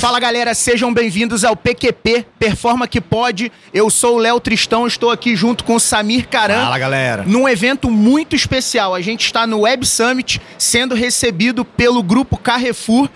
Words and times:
Fala 0.00 0.18
galera, 0.18 0.54
sejam 0.54 0.94
bem-vindos 0.94 1.44
ao 1.44 1.54
PQP 1.54 2.24
Performa 2.38 2.88
que 2.88 3.02
Pode. 3.02 3.52
Eu 3.70 3.90
sou 3.90 4.14
o 4.14 4.18
Léo 4.18 4.40
Tristão, 4.40 4.86
estou 4.86 5.10
aqui 5.10 5.36
junto 5.36 5.62
com 5.62 5.74
o 5.74 5.78
Samir 5.78 6.26
Caran. 6.26 6.62
Fala 6.62 6.78
galera. 6.78 7.24
Num 7.26 7.46
evento 7.46 7.90
muito 7.90 8.34
especial. 8.34 8.94
A 8.94 9.02
gente 9.02 9.26
está 9.26 9.46
no 9.46 9.60
Web 9.60 9.86
Summit 9.86 10.40
sendo 10.56 10.94
recebido 10.94 11.66
pelo 11.66 12.02
grupo 12.02 12.38
Carrefour 12.38 13.10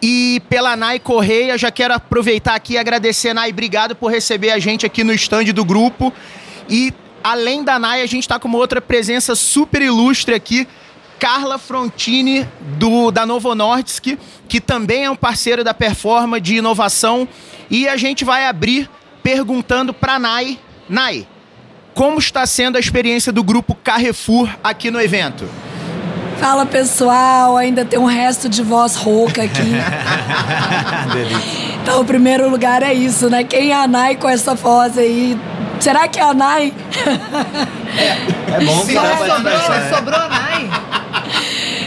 e 0.00 0.40
pela 0.48 0.76
Nai 0.76 1.00
Correia. 1.00 1.58
Já 1.58 1.72
quero 1.72 1.94
aproveitar 1.94 2.54
aqui 2.54 2.74
e 2.74 2.78
agradecer, 2.78 3.34
Nai. 3.34 3.50
Obrigado 3.50 3.96
por 3.96 4.08
receber 4.08 4.52
a 4.52 4.60
gente 4.60 4.86
aqui 4.86 5.02
no 5.02 5.12
stand 5.12 5.46
do 5.46 5.64
grupo. 5.64 6.12
E 6.68 6.94
além 7.24 7.64
da 7.64 7.76
Nai, 7.76 8.02
a 8.02 8.06
gente 8.06 8.22
está 8.22 8.38
com 8.38 8.46
uma 8.46 8.58
outra 8.58 8.80
presença 8.80 9.34
super 9.34 9.82
ilustre 9.82 10.32
aqui. 10.32 10.68
Carla 11.20 11.58
Frontini, 11.58 12.48
do, 12.78 13.10
da 13.10 13.26
Novo 13.26 13.54
Nordisk, 13.54 14.18
que 14.48 14.58
também 14.58 15.04
é 15.04 15.10
um 15.10 15.14
parceiro 15.14 15.62
da 15.62 15.74
Performa 15.74 16.40
de 16.40 16.56
inovação. 16.56 17.28
E 17.70 17.86
a 17.86 17.98
gente 17.98 18.24
vai 18.24 18.46
abrir 18.46 18.88
perguntando 19.22 19.92
para 19.92 20.18
Nai. 20.18 20.58
Nai, 20.88 21.28
como 21.92 22.18
está 22.18 22.46
sendo 22.46 22.76
a 22.76 22.80
experiência 22.80 23.30
do 23.30 23.44
grupo 23.44 23.74
Carrefour 23.74 24.48
aqui 24.64 24.90
no 24.90 24.98
evento? 24.98 25.46
Fala 26.38 26.64
pessoal, 26.64 27.54
ainda 27.54 27.84
tem 27.84 27.98
um 27.98 28.06
resto 28.06 28.48
de 28.48 28.62
voz 28.62 28.96
rouca 28.96 29.42
aqui. 29.42 29.60
então, 31.82 32.00
o 32.00 32.04
primeiro 32.04 32.48
lugar 32.48 32.82
é 32.82 32.94
isso, 32.94 33.28
né? 33.28 33.44
Quem 33.44 33.72
é 33.72 33.74
a 33.74 33.86
Nai 33.86 34.16
com 34.16 34.26
essa 34.26 34.54
voz 34.54 34.96
aí? 34.96 35.38
Será 35.80 36.06
que 36.06 36.20
é 36.20 36.22
a 36.22 36.34
Nai? 36.34 36.72
É, 37.96 38.54
é 38.54 38.64
bom 38.64 38.86
que 38.86 38.92
Só 38.92 39.02
sobrou, 39.02 39.96
sobrou 39.96 40.20
a 40.20 40.28
Nai. 40.28 40.70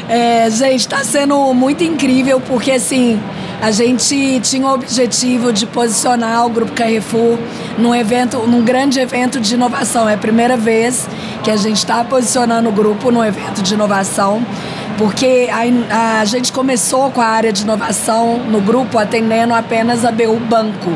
É, 0.10 0.50
gente, 0.50 0.88
tá 0.88 1.04
sendo 1.04 1.54
muito 1.54 1.84
incrível 1.84 2.42
porque 2.42 2.72
assim. 2.72 3.22
A 3.62 3.72
gente 3.72 4.42
tinha 4.42 4.68
o 4.68 4.74
objetivo 4.74 5.54
de 5.54 5.66
posicionar 5.66 6.46
o 6.46 6.50
Grupo 6.50 6.74
Carrefour 6.74 7.40
num 7.78 7.96
evento, 7.96 8.40
num 8.40 8.62
grande 8.62 9.00
evento 9.00 9.40
de 9.40 9.54
inovação. 9.54 10.10
É 10.10 10.16
a 10.16 10.18
primeira 10.18 10.58
vez 10.58 11.08
que 11.42 11.50
a 11.50 11.56
gente 11.56 11.78
está 11.78 12.04
posicionando 12.04 12.68
o 12.68 12.74
grupo 12.74 13.10
num 13.10 13.24
evento 13.24 13.62
de 13.64 13.74
inovação, 13.74 14.46
porque 14.98 15.48
a, 15.50 16.20
a 16.20 16.26
gente 16.26 16.52
começou 16.52 17.10
com 17.10 17.22
a 17.22 17.26
área 17.26 17.54
de 17.54 17.62
inovação 17.62 18.38
no 18.40 18.60
grupo 18.60 18.98
atendendo 18.98 19.54
apenas 19.54 20.04
a 20.04 20.12
BU 20.12 20.42
Banco. 20.42 20.92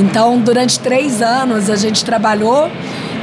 Então, 0.00 0.38
durante 0.38 0.80
três 0.80 1.22
anos, 1.22 1.68
a 1.68 1.76
gente 1.76 2.04
trabalhou 2.04 2.70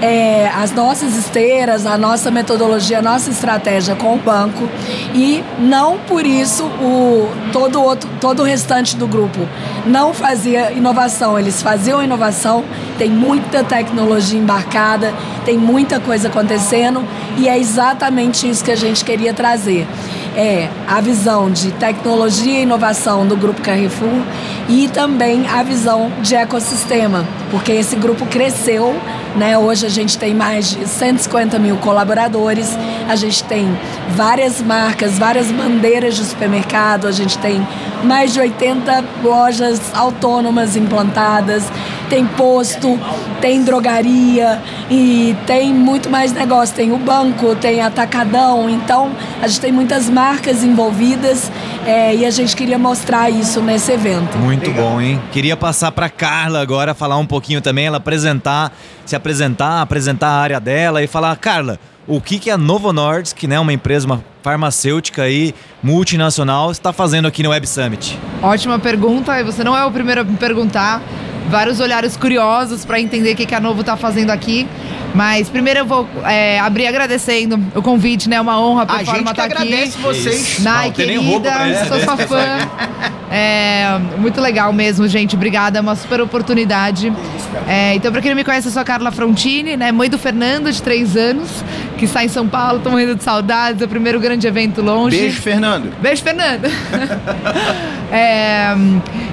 é, 0.01 0.47
as 0.49 0.71
nossas 0.71 1.15
esteiras, 1.15 1.85
a 1.85 1.97
nossa 1.97 2.29
metodologia, 2.29 2.99
a 2.99 3.01
nossa 3.01 3.29
estratégia 3.29 3.95
com 3.95 4.13
o 4.13 4.17
banco 4.17 4.69
e 5.13 5.43
não 5.59 5.97
por 5.97 6.25
isso 6.25 6.65
o 6.65 7.29
todo, 7.51 7.81
outro, 7.81 8.09
todo 8.21 8.41
o 8.41 8.43
restante 8.43 8.95
do 8.95 9.07
grupo 9.07 9.39
não 9.85 10.13
fazia 10.13 10.71
inovação. 10.71 11.39
Eles 11.39 11.61
faziam 11.61 12.03
inovação, 12.03 12.63
tem 12.97 13.09
muita 13.09 13.63
tecnologia 13.63 14.39
embarcada, 14.39 15.13
tem 15.45 15.57
muita 15.57 15.99
coisa 15.99 16.27
acontecendo 16.27 17.03
e 17.37 17.47
é 17.47 17.57
exatamente 17.57 18.49
isso 18.49 18.63
que 18.63 18.71
a 18.71 18.75
gente 18.75 19.05
queria 19.05 19.33
trazer. 19.33 19.87
É 20.35 20.69
a 20.87 20.99
visão 21.01 21.49
de 21.49 21.71
tecnologia 21.71 22.59
e 22.59 22.63
inovação 22.63 23.25
do 23.25 23.35
Grupo 23.35 23.61
Carrefour 23.61 24.21
e 24.67 24.87
também 24.87 25.47
a 25.47 25.63
visão 25.63 26.11
de 26.21 26.35
ecossistema, 26.35 27.25
porque 27.49 27.71
esse 27.71 27.95
grupo 27.95 28.25
cresceu 28.25 28.95
né? 29.37 29.57
Hoje 29.57 29.85
a 29.85 29.89
gente 29.89 30.17
tem 30.17 30.33
mais 30.33 30.71
de 30.71 30.87
150 30.87 31.59
mil 31.59 31.77
colaboradores, 31.77 32.75
a 33.07 33.15
gente 33.15 33.43
tem 33.43 33.67
várias 34.09 34.61
marcas, 34.61 35.17
várias 35.17 35.51
bandeiras 35.51 36.15
de 36.15 36.25
supermercado, 36.25 37.07
a 37.07 37.11
gente 37.11 37.37
tem 37.37 37.65
mais 38.03 38.33
de 38.33 38.39
80 38.39 39.03
lojas 39.23 39.79
autônomas 39.93 40.75
implantadas, 40.75 41.63
tem 42.09 42.25
posto, 42.25 42.99
tem 43.41 43.63
drogaria 43.63 44.61
e 44.89 45.35
tem 45.45 45.73
muito 45.73 46.09
mais 46.09 46.31
negócio. 46.31 46.75
Tem 46.75 46.91
o 46.91 46.97
banco, 46.97 47.55
tem 47.55 47.81
atacadão, 47.81 48.69
então 48.69 49.11
a 49.41 49.47
gente 49.47 49.61
tem 49.61 49.71
muitas 49.71 50.09
marcas 50.09 50.63
envolvidas 50.63 51.51
é, 51.85 52.15
e 52.15 52.25
a 52.25 52.31
gente 52.31 52.55
queria 52.55 52.77
mostrar 52.77 53.29
isso 53.29 53.61
nesse 53.61 53.91
evento. 53.91 54.37
Muito 54.37 54.69
Legal. 54.69 54.89
bom, 54.89 55.01
hein? 55.01 55.21
Queria 55.31 55.55
passar 55.55 55.91
para 55.91 56.09
Carla 56.09 56.61
agora 56.61 56.93
falar 56.93 57.17
um 57.17 57.25
pouquinho 57.25 57.61
também, 57.61 57.85
ela 57.85 57.97
apresentar, 57.97 58.71
se 59.05 59.15
apresentar, 59.15 59.81
apresentar 59.81 60.27
a 60.29 60.39
área 60.39 60.59
dela 60.59 61.03
e 61.03 61.07
falar, 61.07 61.35
Carla, 61.37 61.79
o 62.07 62.21
que, 62.21 62.39
que 62.39 62.49
a 62.49 62.57
Novo 62.57 62.93
Nordisk, 62.93 63.43
né, 63.43 63.59
uma 63.59 63.73
empresa, 63.73 64.05
uma 64.05 64.23
farmacêutica 64.41 65.23
aí, 65.23 65.53
multinacional, 65.83 66.71
está 66.71 66.93
fazendo 66.93 67.27
aqui 67.27 67.43
no 67.43 67.49
Web 67.49 67.67
Summit? 67.67 68.17
Ótima 68.41 68.79
pergunta, 68.79 69.37
e 69.37 69.43
você 69.43 69.61
não 69.61 69.75
é 69.75 69.85
o 69.85 69.91
primeiro 69.91 70.21
a 70.21 70.23
me 70.23 70.37
perguntar. 70.37 71.01
Vários 71.47 71.79
olhares 71.79 72.17
curiosos 72.17 72.83
para 72.85 72.99
entender 72.99 73.33
o 73.33 73.35
que, 73.35 73.45
que 73.45 73.55
a 73.55 73.59
Novo 73.59 73.81
está 73.81 73.95
fazendo 73.95 74.31
aqui. 74.31 74.67
Mas 75.15 75.49
primeiro 75.49 75.79
eu 75.79 75.85
vou 75.85 76.07
é, 76.25 76.59
abrir 76.59 76.85
agradecendo 76.87 77.59
o 77.73 77.81
convite, 77.81 78.29
né? 78.29 78.39
Uma 78.39 78.59
honra 78.59 78.85
por 78.85 78.99
forma 79.05 79.31
estar 79.31 79.33
tá 79.33 79.43
aqui. 79.45 79.53
agradece 79.53 79.97
vocês. 79.97 80.59
Nai, 80.59 80.91
querida, 80.91 81.85
sou 81.87 81.99
sua 82.01 82.17
fã. 82.17 82.45
É, 83.29 83.99
muito 84.17 84.39
legal 84.39 84.71
mesmo, 84.71 85.07
gente. 85.07 85.35
Obrigada, 85.35 85.79
é 85.79 85.81
uma 85.81 85.95
super 85.95 86.21
oportunidade. 86.21 87.11
É, 87.67 87.95
então, 87.95 88.11
para 88.11 88.21
quem 88.21 88.31
não 88.31 88.35
me 88.35 88.43
conhece, 88.43 88.67
eu 88.67 88.71
sou 88.71 88.81
a 88.81 88.85
Carla 88.85 89.11
Frontini, 89.11 89.75
né? 89.75 89.91
Mãe 89.91 90.09
do 90.09 90.17
Fernando, 90.17 90.71
de 90.71 90.81
três 90.81 91.17
anos, 91.17 91.63
que 91.97 92.05
está 92.05 92.23
em 92.23 92.29
São 92.29 92.47
Paulo, 92.47 92.79
tô 92.79 92.89
morrendo 92.89 93.15
de 93.15 93.23
saudades. 93.23 93.81
É 93.81 93.85
o 93.85 93.87
primeiro 93.89 94.19
grande 94.19 94.47
evento 94.47 94.81
longe. 94.81 95.17
Beijo, 95.17 95.41
Fernando. 95.41 95.93
Beijo, 96.01 96.23
Fernando. 96.23 96.65
é, 98.11 98.75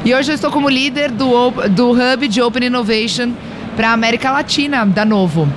e 0.05 0.15
hoje 0.15 0.33
eu 0.33 0.35
estou 0.35 0.51
como 0.51 0.69
líder 0.69 1.11
do, 1.11 1.51
do 1.71 1.93
Hub 1.93 2.29
de 2.29 2.43
Open 2.43 2.67
Innovation 2.67 3.33
para 3.77 3.91
a 3.91 3.93
América 3.93 4.31
Latina 4.31 4.85
da 4.85 5.05
Novo. 5.05 5.49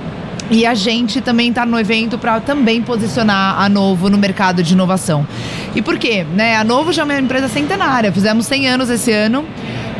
E 0.50 0.64
a 0.64 0.74
gente 0.74 1.20
também 1.20 1.50
está 1.50 1.66
no 1.66 1.78
evento 1.78 2.16
para 2.16 2.40
também 2.40 2.80
posicionar 2.80 3.60
a 3.60 3.68
Novo 3.68 4.08
no 4.08 4.16
mercado 4.16 4.62
de 4.62 4.72
inovação. 4.72 5.26
E 5.74 5.82
por 5.82 5.98
quê? 5.98 6.24
Né? 6.24 6.56
A 6.56 6.64
Novo 6.64 6.90
já 6.90 7.02
é 7.02 7.04
uma 7.04 7.18
empresa 7.18 7.48
centenária, 7.48 8.10
fizemos 8.10 8.46
100 8.46 8.68
anos 8.68 8.90
esse 8.90 9.12
ano 9.12 9.44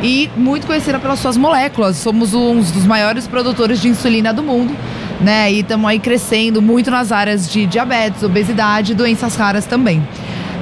e 0.01 0.29
muito 0.35 0.65
conhecida 0.65 0.97
pelas 0.97 1.19
suas 1.19 1.37
moléculas. 1.37 1.97
Somos 1.97 2.33
um 2.33 2.55
dos 2.55 2.85
maiores 2.85 3.27
produtores 3.27 3.79
de 3.79 3.89
insulina 3.89 4.33
do 4.33 4.41
mundo. 4.41 4.75
Né? 5.21 5.51
E 5.51 5.59
estamos 5.59 5.87
aí 5.87 5.99
crescendo 5.99 6.61
muito 6.61 6.89
nas 6.89 7.11
áreas 7.11 7.51
de 7.51 7.65
diabetes, 7.65 8.23
obesidade 8.23 8.93
e 8.93 8.95
doenças 8.95 9.35
raras 9.35 9.65
também. 9.65 10.01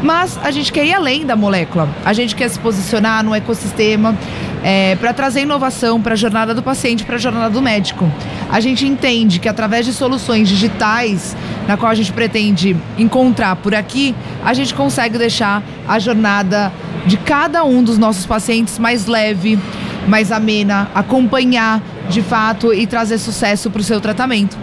Mas 0.02 0.38
a 0.44 0.52
gente 0.52 0.72
quer 0.72 0.86
ir 0.86 0.94
além 0.94 1.26
da 1.26 1.36
molécula. 1.36 1.90
A 2.06 2.14
gente 2.14 2.36
quer 2.36 2.50
se 2.50 2.60
posicionar 2.60 3.24
no 3.24 3.34
ecossistema 3.34 4.16
é, 4.64 4.96
para 4.96 5.14
trazer 5.14 5.42
inovação 5.42 6.02
para 6.02 6.14
a 6.14 6.16
jornada 6.16 6.54
do 6.54 6.62
paciente, 6.62 7.04
para 7.04 7.16
a 7.16 7.20
jornada 7.20 7.50
do 7.50 7.62
médico. 7.62 8.10
A 8.50 8.60
gente 8.60 8.86
entende 8.86 9.40
que 9.40 9.50
através 9.50 9.86
de 9.86 9.94
soluções 9.94 10.48
digitais, 10.48 11.36
na 11.68 11.78
qual 11.78 11.92
a 11.92 11.96
gente 11.96 12.12
pretende 12.12 12.76
encontrar 12.98 13.56
por 13.58 13.74
aqui, 13.74 14.16
a 14.44 14.54
gente 14.54 14.74
consegue 14.74 15.18
deixar 15.18 15.64
a 15.88 16.00
jornada 16.00 16.72
de 17.06 17.18
cada 17.18 17.64
um 17.64 17.84
dos 17.84 17.98
nossos 17.98 18.26
pacientes 18.26 18.78
mais 18.78 19.06
leve, 19.06 19.60
mais 20.08 20.32
amena, 20.32 20.90
acompanhar 20.94 21.82
de 22.10 22.22
fato 22.22 22.74
e 22.74 22.88
trazer 22.88 23.18
sucesso 23.18 23.70
para 23.70 23.82
o 23.82 23.84
seu 23.84 24.00
tratamento. 24.00 24.58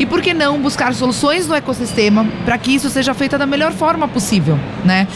E 0.00 0.06
por 0.06 0.22
que 0.22 0.32
não 0.32 0.58
buscar 0.58 0.94
soluções 0.94 1.46
no 1.46 1.54
ecossistema 1.54 2.26
para 2.46 2.56
que 2.56 2.74
isso 2.74 2.88
seja 2.88 3.12
feito 3.12 3.36
da 3.36 3.44
melhor 3.46 3.70
forma 3.70 4.08
possível, 4.08 4.58
né? 4.82 5.06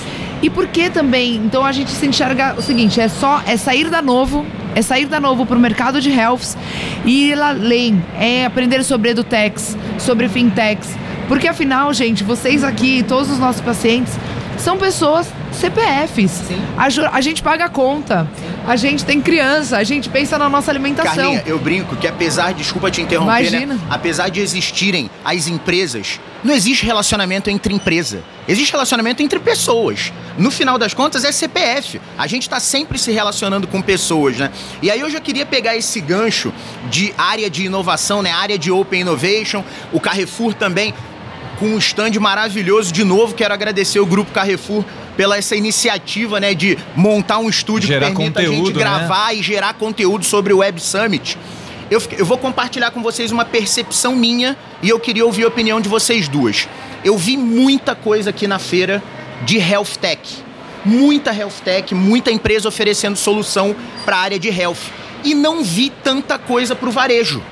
E 0.43 0.51
por 0.51 0.67
que 0.67 0.91
também? 0.91 1.37
Então 1.37 1.65
a 1.65 1.73
gente 1.73 1.91
se 1.91 2.07
enxerga 2.07 2.55
o 2.59 2.61
seguinte: 2.61 3.01
é 3.01 3.09
só 3.09 3.43
é 3.47 3.57
sair 3.57 3.89
da 3.89 4.03
novo, 4.03 4.45
é 4.75 4.83
sair 4.83 5.07
da 5.07 5.19
novo 5.19 5.47
para 5.47 5.57
o 5.57 5.61
mercado 5.61 6.03
de 6.03 6.11
health 6.11 6.55
e 7.03 7.31
ir 7.31 7.41
além, 7.41 8.05
é 8.15 8.45
aprender 8.45 8.85
sobre 8.85 9.09
edutechs, 9.09 9.75
sobre 9.99 10.29
fintechs, 10.29 10.95
porque 11.29 11.49
afinal, 11.49 11.95
gente, 11.95 12.23
vocês 12.23 12.63
aqui, 12.63 13.03
todos 13.03 13.31
os 13.31 13.39
nossos 13.39 13.63
pacientes 13.63 14.13
são 14.59 14.77
pessoas 14.77 15.33
CPFs. 15.51 16.43
A, 16.77 17.17
a, 17.17 17.21
gente 17.23 17.43
paga 17.43 17.65
a 17.65 17.69
conta. 17.71 18.29
Sim. 18.37 18.54
A 18.67 18.77
gente 18.77 19.05
tem 19.05 19.21
criança, 19.21 19.77
a 19.77 19.85
gente 19.85 20.09
pensa 20.09 20.39
na 20.39 20.49
nossa 20.49 20.71
alimentação. 20.71 21.15
Carlinha, 21.15 21.43
eu 21.47 21.59
brinco 21.59 21.97
que 21.97 22.07
apesar, 22.07 22.55
desculpa 22.55 22.91
te 22.91 23.03
interromper, 23.03 23.43
né? 23.43 23.49
Imagina. 23.49 23.75
né? 23.75 23.81
Apesar 23.91 24.31
de 24.31 24.41
existirem 24.41 25.11
as 25.23 25.49
empresas, 25.49 26.19
não 26.43 26.55
existe 26.55 26.87
relacionamento 26.87 27.51
entre 27.51 27.75
empresa. 27.75 28.23
Existe 28.49 28.73
relacionamento 28.73 29.23
entre 29.23 29.39
pessoas. 29.39 30.13
No 30.39 30.51
final 30.51 30.79
das 30.79 30.95
contas 30.95 31.25
é 31.25 31.33
CPF. 31.33 32.01
A 32.17 32.27
gente 32.27 32.43
está 32.43 32.59
sempre 32.59 32.99
se 32.99 33.13
relacionando 33.13 33.67
com 33.67 33.83
pessoas, 33.83 34.39
né? 34.39 34.51
E 34.83 34.91
aí 34.91 35.01
eu 35.01 35.11
já 35.11 35.21
queria 35.21 35.45
pegar 35.45 35.77
esse 35.77 36.01
gancho 36.01 36.53
de 36.91 37.15
área 37.19 37.51
de 37.51 37.67
inovação, 37.67 38.23
né? 38.23 38.33
Área 38.33 38.59
de 38.59 38.71
Open 38.71 39.03
Innovation, 39.03 39.63
o 39.93 40.01
Carrefour 40.01 40.55
também 40.55 40.95
com 41.59 41.67
um 41.67 41.79
stand 41.79 42.13
maravilhoso. 42.21 42.93
De 42.93 43.05
novo, 43.05 43.35
quero 43.35 43.55
agradecer 43.55 44.01
o 44.01 44.07
Grupo 44.07 44.33
Carrefour 44.33 44.85
pela 45.17 45.37
essa 45.37 45.55
iniciativa, 45.57 46.41
né, 46.41 46.55
de 46.55 46.79
montar 46.97 47.39
um 47.39 47.49
estúdio 47.49 47.89
gerar 47.89 48.11
que 48.11 48.17
permita 48.17 48.41
conteúdo, 48.41 48.63
a 48.63 48.67
gente 48.67 48.79
gravar 48.79 49.29
né? 49.29 49.37
e 49.37 49.43
gerar 49.43 49.75
conteúdo 49.75 50.25
sobre 50.25 50.53
o 50.53 50.59
Web 50.59 50.81
Summit. 50.81 51.39
Eu, 51.91 52.03
eu 52.17 52.25
vou 52.25 52.39
compartilhar 52.39 52.91
com 52.91 53.03
vocês 53.03 53.31
uma 53.31 53.45
percepção 53.45 54.17
minha 54.17 54.57
e 54.83 54.89
eu 54.89 54.99
queria 54.99 55.25
ouvir 55.25 55.45
a 55.45 55.49
opinião 55.49 55.81
de 55.81 55.89
vocês 55.89 56.29
duas. 56.29 56.69
Eu 57.05 57.17
vi 57.19 57.37
muita 57.37 57.95
coisa 57.95 58.31
aqui 58.31 58.47
na 58.47 58.59
feira 58.59 59.03
de 59.45 59.59
health 59.59 59.99
tech. 60.01 60.21
muita 60.85 61.35
health 61.35 61.61
tech, 61.65 61.95
muita 61.95 62.31
empresa 62.31 62.69
oferecendo 62.69 63.17
solução 63.17 63.75
para 64.05 64.17
a 64.17 64.21
área 64.21 64.39
de 64.39 64.49
health. 64.49 64.93
E 65.23 65.35
não 65.35 65.63
vi 65.65 65.91
tanta 66.03 66.39
coisa 66.39 66.75
para 66.75 66.89
o 66.89 66.93
varejo. 66.93 67.43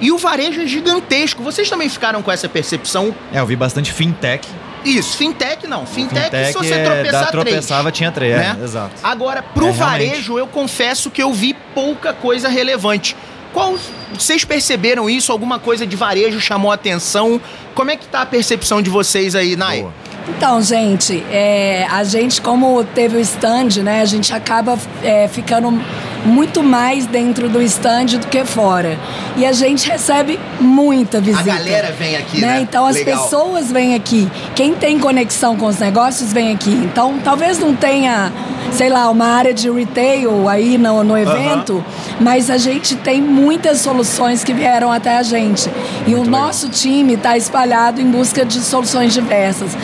E 0.00 0.10
o 0.10 0.18
varejo 0.18 0.62
é 0.62 0.66
gigantesco. 0.66 1.42
Vocês 1.42 1.68
também 1.68 1.88
ficaram 1.88 2.22
com 2.22 2.30
essa 2.30 2.48
percepção? 2.48 3.14
É, 3.32 3.40
eu 3.40 3.46
vi 3.46 3.56
bastante 3.56 3.92
fintech. 3.92 4.46
Isso, 4.84 5.16
fintech 5.16 5.66
não. 5.66 5.86
Fintech, 5.86 6.24
Fintech, 6.24 6.46
se 6.48 6.52
você 6.52 6.74
é, 6.74 6.84
tropeçar, 6.84 7.30
três. 7.30 7.30
tropeçava, 7.30 7.90
tinha 7.92 8.12
três, 8.12 8.36
né? 8.36 8.56
é, 8.60 8.64
exato. 8.64 8.92
Agora, 9.02 9.42
pro 9.42 9.68
É, 9.68 9.70
realmente. 9.70 10.08
varejo, 10.08 10.38
eu 10.38 10.46
confesso 10.46 11.10
que 11.10 11.22
eu 11.22 11.32
vi 11.32 11.54
pouca 11.74 12.12
coisa 12.12 12.48
relevante. 12.48 13.16
Qual, 13.52 13.78
vocês 14.12 14.44
perceberam 14.44 15.08
isso? 15.08 15.30
Alguma 15.30 15.58
coisa 15.58 15.86
de 15.86 15.94
varejo 15.96 16.40
chamou 16.40 16.70
a 16.70 16.74
atenção? 16.74 17.40
Como 17.74 17.90
é 17.90 17.96
que 17.96 18.06
tá 18.06 18.22
a 18.22 18.26
percepção 18.26 18.82
de 18.82 18.90
vocês 18.90 19.34
aí, 19.34 19.54
Nai? 19.56 19.80
Boa. 19.82 19.94
Então, 20.28 20.60
gente, 20.62 21.22
é, 21.30 21.86
a 21.90 22.02
gente, 22.02 22.40
como 22.40 22.82
teve 22.82 23.16
o 23.16 23.20
stand, 23.20 23.82
né, 23.82 24.00
a 24.00 24.04
gente 24.06 24.32
acaba 24.32 24.78
é, 25.02 25.28
ficando 25.28 25.78
muito 26.24 26.62
mais 26.62 27.06
dentro 27.06 27.48
do 27.48 27.60
stand 27.62 28.06
do 28.18 28.26
que 28.26 28.44
fora. 28.44 28.98
E 29.36 29.44
a 29.44 29.52
gente 29.52 29.88
recebe 29.88 30.38
muita 30.60 31.20
visita. 31.20 31.44
galera 31.44 31.92
vem 31.92 32.16
aqui, 32.16 32.40
né? 32.40 32.60
Então, 32.60 32.86
as 32.86 32.96
Legal. 32.96 33.22
pessoas 33.22 33.70
vêm 33.70 33.94
aqui. 33.94 34.28
Quem 34.54 34.74
tem 34.74 34.98
conexão 34.98 35.56
com 35.56 35.66
os 35.66 35.78
negócios 35.78 36.32
vem 36.32 36.52
aqui. 36.52 36.70
Então, 36.70 37.18
talvez 37.22 37.58
não 37.58 37.74
tenha, 37.74 38.32
sei 38.72 38.88
lá, 38.88 39.10
uma 39.10 39.26
área 39.26 39.52
de 39.52 39.70
retail 39.70 40.48
aí 40.48 40.78
no, 40.78 41.04
no 41.04 41.16
evento, 41.16 41.84
mas 42.20 42.50
a 42.50 42.56
gente 42.56 42.96
tem 42.96 43.20
muitas 43.20 43.78
soluções 43.78 44.42
que 44.42 44.54
vieram 44.54 44.90
até 44.90 45.16
a 45.16 45.22
gente. 45.22 45.70
E 46.06 46.14
o 46.14 46.24
nosso 46.24 46.68
time 46.68 47.14
está 47.14 47.36
espalhado 47.36 48.00
em 48.00 48.10
busca 48.10 48.44
de 48.44 48.60
soluções 48.60 49.12
diversas. 49.12 49.76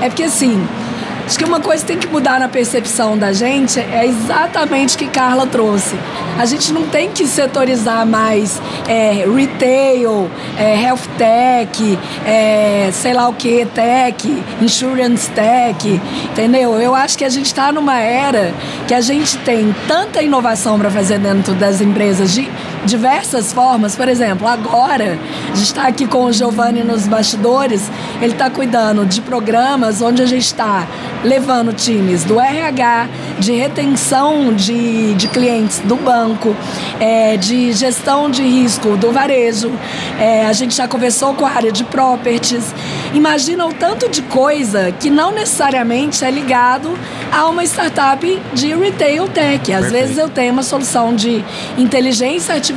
É 0.00 0.08
porque 0.08 0.24
assim. 0.24 0.66
Acho 1.26 1.38
que 1.38 1.44
uma 1.44 1.58
coisa 1.58 1.84
que 1.84 1.88
tem 1.88 1.98
que 1.98 2.06
mudar 2.06 2.38
na 2.38 2.48
percepção 2.48 3.18
da 3.18 3.32
gente 3.32 3.80
é 3.80 4.06
exatamente 4.06 4.94
o 4.94 4.98
que 4.98 5.08
Carla 5.08 5.44
trouxe. 5.44 5.96
A 6.38 6.46
gente 6.46 6.72
não 6.72 6.84
tem 6.86 7.10
que 7.10 7.26
setorizar 7.26 8.06
mais 8.06 8.62
é, 8.86 9.24
retail, 9.26 10.30
é, 10.56 10.80
health 10.82 11.00
tech, 11.18 11.98
é, 12.24 12.90
sei 12.92 13.12
lá 13.12 13.26
o 13.28 13.34
que, 13.34 13.66
tech, 13.66 14.44
insurance 14.62 15.28
tech, 15.30 16.00
entendeu? 16.30 16.80
Eu 16.80 16.94
acho 16.94 17.18
que 17.18 17.24
a 17.24 17.28
gente 17.28 17.46
está 17.46 17.72
numa 17.72 17.98
era 17.98 18.54
que 18.86 18.94
a 18.94 19.00
gente 19.00 19.36
tem 19.38 19.74
tanta 19.88 20.22
inovação 20.22 20.78
para 20.78 20.90
fazer 20.90 21.18
dentro 21.18 21.54
das 21.54 21.80
empresas 21.80 22.32
de 22.34 22.48
diversas 22.86 23.52
formas. 23.52 23.94
Por 23.94 24.08
exemplo, 24.08 24.46
agora 24.46 25.18
a 25.52 25.54
gente 25.54 25.66
está 25.66 25.86
aqui 25.88 26.06
com 26.06 26.24
o 26.24 26.32
Giovanni 26.32 26.82
nos 26.82 27.06
bastidores, 27.06 27.90
ele 28.22 28.32
está 28.32 28.48
cuidando 28.48 29.04
de 29.04 29.20
programas 29.20 30.00
onde 30.00 30.22
a 30.22 30.26
gente 30.26 30.46
está 30.46 30.86
levando 31.24 31.72
times 31.72 32.24
do 32.24 32.40
RH, 32.40 33.08
de 33.38 33.52
retenção 33.52 34.54
de, 34.54 35.14
de 35.14 35.28
clientes 35.28 35.80
do 35.80 35.96
banco, 35.96 36.54
é, 37.00 37.36
de 37.36 37.72
gestão 37.72 38.30
de 38.30 38.42
risco 38.42 38.96
do 38.96 39.10
varejo. 39.12 39.72
É, 40.20 40.46
a 40.46 40.52
gente 40.52 40.74
já 40.74 40.86
conversou 40.86 41.34
com 41.34 41.44
a 41.44 41.50
área 41.50 41.72
de 41.72 41.84
properties. 41.84 42.74
Imagina 43.12 43.66
o 43.66 43.72
tanto 43.72 44.08
de 44.08 44.22
coisa 44.22 44.92
que 44.92 45.10
não 45.10 45.32
necessariamente 45.32 46.24
é 46.24 46.30
ligado 46.30 46.96
a 47.32 47.48
uma 47.48 47.64
startup 47.64 48.42
de 48.54 48.74
retail 48.74 49.28
tech. 49.28 49.72
Às 49.72 49.90
vezes 49.90 50.16
eu 50.16 50.28
tenho 50.28 50.52
uma 50.52 50.62
solução 50.62 51.14
de 51.14 51.44
inteligência 51.76 52.54
artificial 52.54 52.75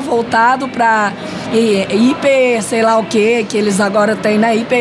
voltado 0.00 0.68
para 0.68 1.12
IP, 1.52 2.62
sei 2.62 2.82
lá 2.82 2.98
o 2.98 3.04
que, 3.04 3.44
que 3.44 3.56
eles 3.56 3.80
agora 3.80 4.14
têm, 4.16 4.38
né? 4.38 4.54
IP 4.56 4.74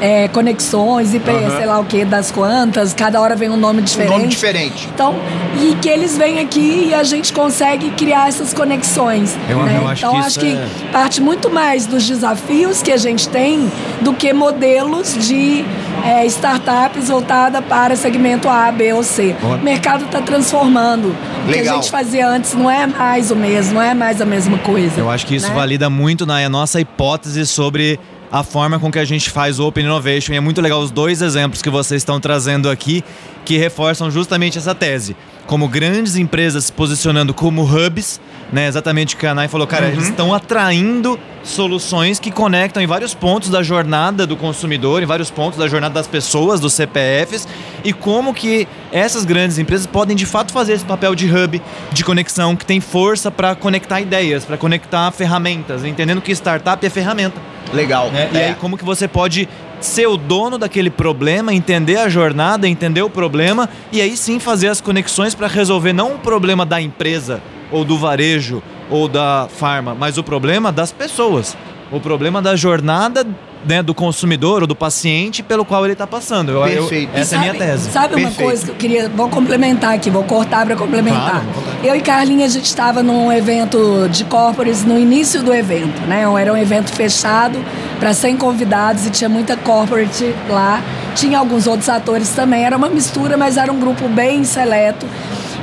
é, 0.00 0.28
conexões, 0.28 1.14
IP, 1.14 1.26
sei 1.56 1.66
lá 1.66 1.78
o 1.78 1.84
que, 1.84 2.04
das 2.04 2.30
quantas, 2.30 2.92
cada 2.92 3.20
hora 3.20 3.34
vem 3.36 3.48
um 3.48 3.56
nome 3.56 3.80
Um 3.80 3.84
diferente. 3.84 4.10
nome 4.10 4.26
diferente. 4.26 4.88
Então, 4.94 5.14
e 5.60 5.74
que 5.76 5.88
eles 5.88 6.16
vêm 6.16 6.40
aqui 6.40 6.88
e 6.88 6.94
a 6.94 7.02
gente 7.02 7.32
consegue 7.32 7.90
criar 7.92 8.28
essas 8.28 8.52
conexões. 8.52 9.36
Eu- 9.48 9.62
né? 9.62 9.78
eu 9.80 9.88
acho 9.88 10.04
então, 10.04 10.12
que 10.20 10.26
acho 10.26 10.40
que 10.40 10.52
é- 10.52 10.68
parte 10.92 11.20
muito 11.20 11.50
mais 11.50 11.86
dos 11.86 12.06
desafios 12.06 12.82
que 12.82 12.92
a 12.92 12.96
gente 12.96 13.28
tem 13.28 13.70
do 14.00 14.12
que 14.12 14.32
modelos 14.32 15.14
de 15.26 15.64
é, 16.06 16.24
startups 16.26 17.08
voltada 17.08 17.60
para 17.60 17.96
segmento 17.96 18.48
A, 18.48 18.70
B 18.70 18.92
ou 18.92 19.02
C. 19.02 19.34
O 19.42 19.58
mercado 19.58 20.04
está 20.04 20.20
transformando. 20.22 21.08
O 21.08 21.46
que 21.46 21.54
a 21.54 21.56
Legal. 21.56 21.74
gente 21.76 21.90
fazia 21.90 22.28
antes 22.28 22.54
não 22.54 22.70
é 22.70 22.86
mais 22.86 23.30
o 23.30 23.36
mesmo, 23.36 23.74
não 23.74 23.82
é 23.82 23.92
mais 23.92 24.20
a 24.20 24.24
mesma 24.24 24.58
coisa. 24.58 25.00
Eu 25.00 25.10
acho 25.10 25.26
que 25.26 25.34
isso 25.34 25.48
né? 25.48 25.54
valida 25.54 25.90
muito 25.90 26.24
na 26.24 26.48
nossa 26.48 26.80
hipótese 26.80 27.44
sobre 27.44 27.98
a 28.30 28.42
forma 28.42 28.78
com 28.78 28.90
que 28.90 28.98
a 28.98 29.04
gente 29.04 29.30
faz 29.30 29.58
o 29.58 29.66
Open 29.66 29.84
Innovation. 29.84 30.32
E 30.32 30.36
é 30.36 30.40
muito 30.40 30.60
legal 30.60 30.80
os 30.80 30.90
dois 30.90 31.22
exemplos 31.22 31.60
que 31.60 31.70
vocês 31.70 32.00
estão 32.00 32.20
trazendo 32.20 32.70
aqui, 32.70 33.02
que 33.44 33.56
reforçam 33.56 34.10
justamente 34.10 34.58
essa 34.58 34.74
tese. 34.74 35.16
Como 35.46 35.68
grandes 35.68 36.16
empresas 36.16 36.64
se 36.64 36.72
posicionando 36.72 37.32
como 37.32 37.62
hubs, 37.62 38.20
né? 38.52 38.66
Exatamente 38.66 39.14
o 39.14 39.18
que 39.18 39.26
a 39.26 39.34
Nai 39.34 39.46
falou, 39.48 39.66
cara, 39.66 39.86
eles 39.88 40.08
estão 40.08 40.34
atraindo 40.34 41.18
soluções 41.44 42.18
que 42.18 42.30
conectam 42.32 42.82
em 42.82 42.86
vários 42.86 43.14
pontos 43.14 43.48
da 43.48 43.62
jornada 43.62 44.26
do 44.26 44.36
consumidor, 44.36 45.02
em 45.02 45.06
vários 45.06 45.30
pontos 45.30 45.58
da 45.58 45.68
jornada 45.68 45.94
das 45.94 46.08
pessoas, 46.08 46.58
dos 46.58 46.72
CPFs, 46.72 47.46
e 47.84 47.92
como 47.92 48.34
que 48.34 48.66
essas 48.90 49.24
grandes 49.24 49.56
empresas 49.58 49.86
podem 49.86 50.16
de 50.16 50.26
fato 50.26 50.52
fazer 50.52 50.72
esse 50.72 50.84
papel 50.84 51.14
de 51.14 51.26
hub, 51.32 51.62
de 51.92 52.04
conexão, 52.04 52.56
que 52.56 52.66
tem 52.66 52.80
força 52.80 53.30
para 53.30 53.54
conectar 53.54 54.00
ideias, 54.00 54.44
para 54.44 54.56
conectar 54.56 55.10
ferramentas, 55.12 55.84
entendendo 55.84 56.20
que 56.20 56.32
startup 56.32 56.84
é 56.84 56.90
ferramenta. 56.90 57.40
Legal. 57.72 58.10
né? 58.10 58.28
E 58.32 58.36
É. 58.38 58.46
aí 58.48 58.54
como 58.54 58.76
que 58.76 58.84
você 58.84 59.08
pode 59.08 59.48
ser 59.80 60.06
o 60.06 60.16
dono 60.16 60.58
daquele 60.58 60.90
problema, 60.90 61.52
entender 61.52 61.96
a 61.96 62.08
jornada, 62.08 62.68
entender 62.68 63.02
o 63.02 63.10
problema 63.10 63.68
e 63.92 64.00
aí 64.00 64.16
sim 64.16 64.38
fazer 64.38 64.68
as 64.68 64.80
conexões 64.80 65.34
para 65.34 65.46
resolver 65.46 65.92
não 65.92 66.14
o 66.14 66.18
problema 66.18 66.64
da 66.64 66.80
empresa 66.80 67.42
ou 67.70 67.84
do 67.84 67.98
varejo 67.98 68.62
ou 68.90 69.08
da 69.08 69.48
farma, 69.50 69.94
mas 69.94 70.18
o 70.18 70.22
problema 70.22 70.70
das 70.70 70.92
pessoas. 70.92 71.56
O 71.90 72.00
problema 72.00 72.42
da 72.42 72.56
jornada 72.56 73.26
né, 73.66 73.82
do 73.82 73.94
consumidor 73.94 74.62
ou 74.62 74.66
do 74.66 74.76
paciente 74.76 75.42
pelo 75.42 75.64
qual 75.64 75.84
ele 75.84 75.92
está 75.94 76.06
passando. 76.06 76.50
Eu- 76.52 76.66
eu- 76.66 76.82
Perfeito. 76.82 77.10
essa 77.14 77.34
é 77.34 77.38
a 77.38 77.40
minha 77.40 77.52
Sabe- 77.52 77.64
tese. 77.64 77.90
Sabe 77.90 78.14
uma 78.14 78.28
Perfeito. 78.28 78.42
coisa 78.48 78.64
que 78.64 78.70
eu 78.70 78.74
queria. 78.76 79.08
Vou 79.08 79.28
complementar 79.28 79.94
aqui, 79.94 80.08
vou 80.10 80.22
cortar 80.24 80.64
para 80.64 80.76
complementar. 80.76 81.42
Claro, 81.42 81.46
eu 81.84 81.96
e 81.96 82.00
Carlinha, 82.00 82.46
a 82.46 82.48
gente 82.48 82.66
estava 82.66 83.02
num 83.02 83.32
evento 83.32 84.08
de 84.10 84.24
corporates 84.24 84.84
no 84.84 84.98
início 84.98 85.42
do 85.42 85.52
evento, 85.52 86.00
né? 86.06 86.24
Era 86.40 86.52
um 86.52 86.56
evento 86.56 86.90
fechado 86.92 87.58
para 87.98 88.12
100 88.14 88.36
convidados 88.36 89.06
e 89.06 89.10
tinha 89.10 89.28
muita 89.28 89.56
corporate 89.56 90.34
lá. 90.48 90.80
Tinha 91.14 91.38
alguns 91.38 91.66
outros 91.66 91.88
atores 91.88 92.28
também. 92.30 92.64
Era 92.64 92.76
uma 92.76 92.88
mistura, 92.88 93.36
mas 93.36 93.56
era 93.56 93.72
um 93.72 93.80
grupo 93.80 94.06
bem 94.08 94.44
seleto. 94.44 95.06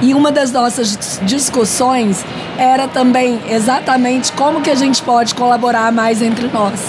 E 0.02 0.14
uma 0.14 0.32
das 0.32 0.52
nossas 0.52 0.98
dis- 0.98 1.20
discussões 1.24 2.26
era 2.58 2.88
também 2.88 3.40
exatamente 3.50 4.32
como 4.34 4.60
que 4.62 4.70
a 4.70 4.76
gente 4.76 5.02
pode 5.02 5.34
colaborar 5.36 5.92
mais 5.92 6.22
entre 6.22 6.50
nós. 6.52 6.80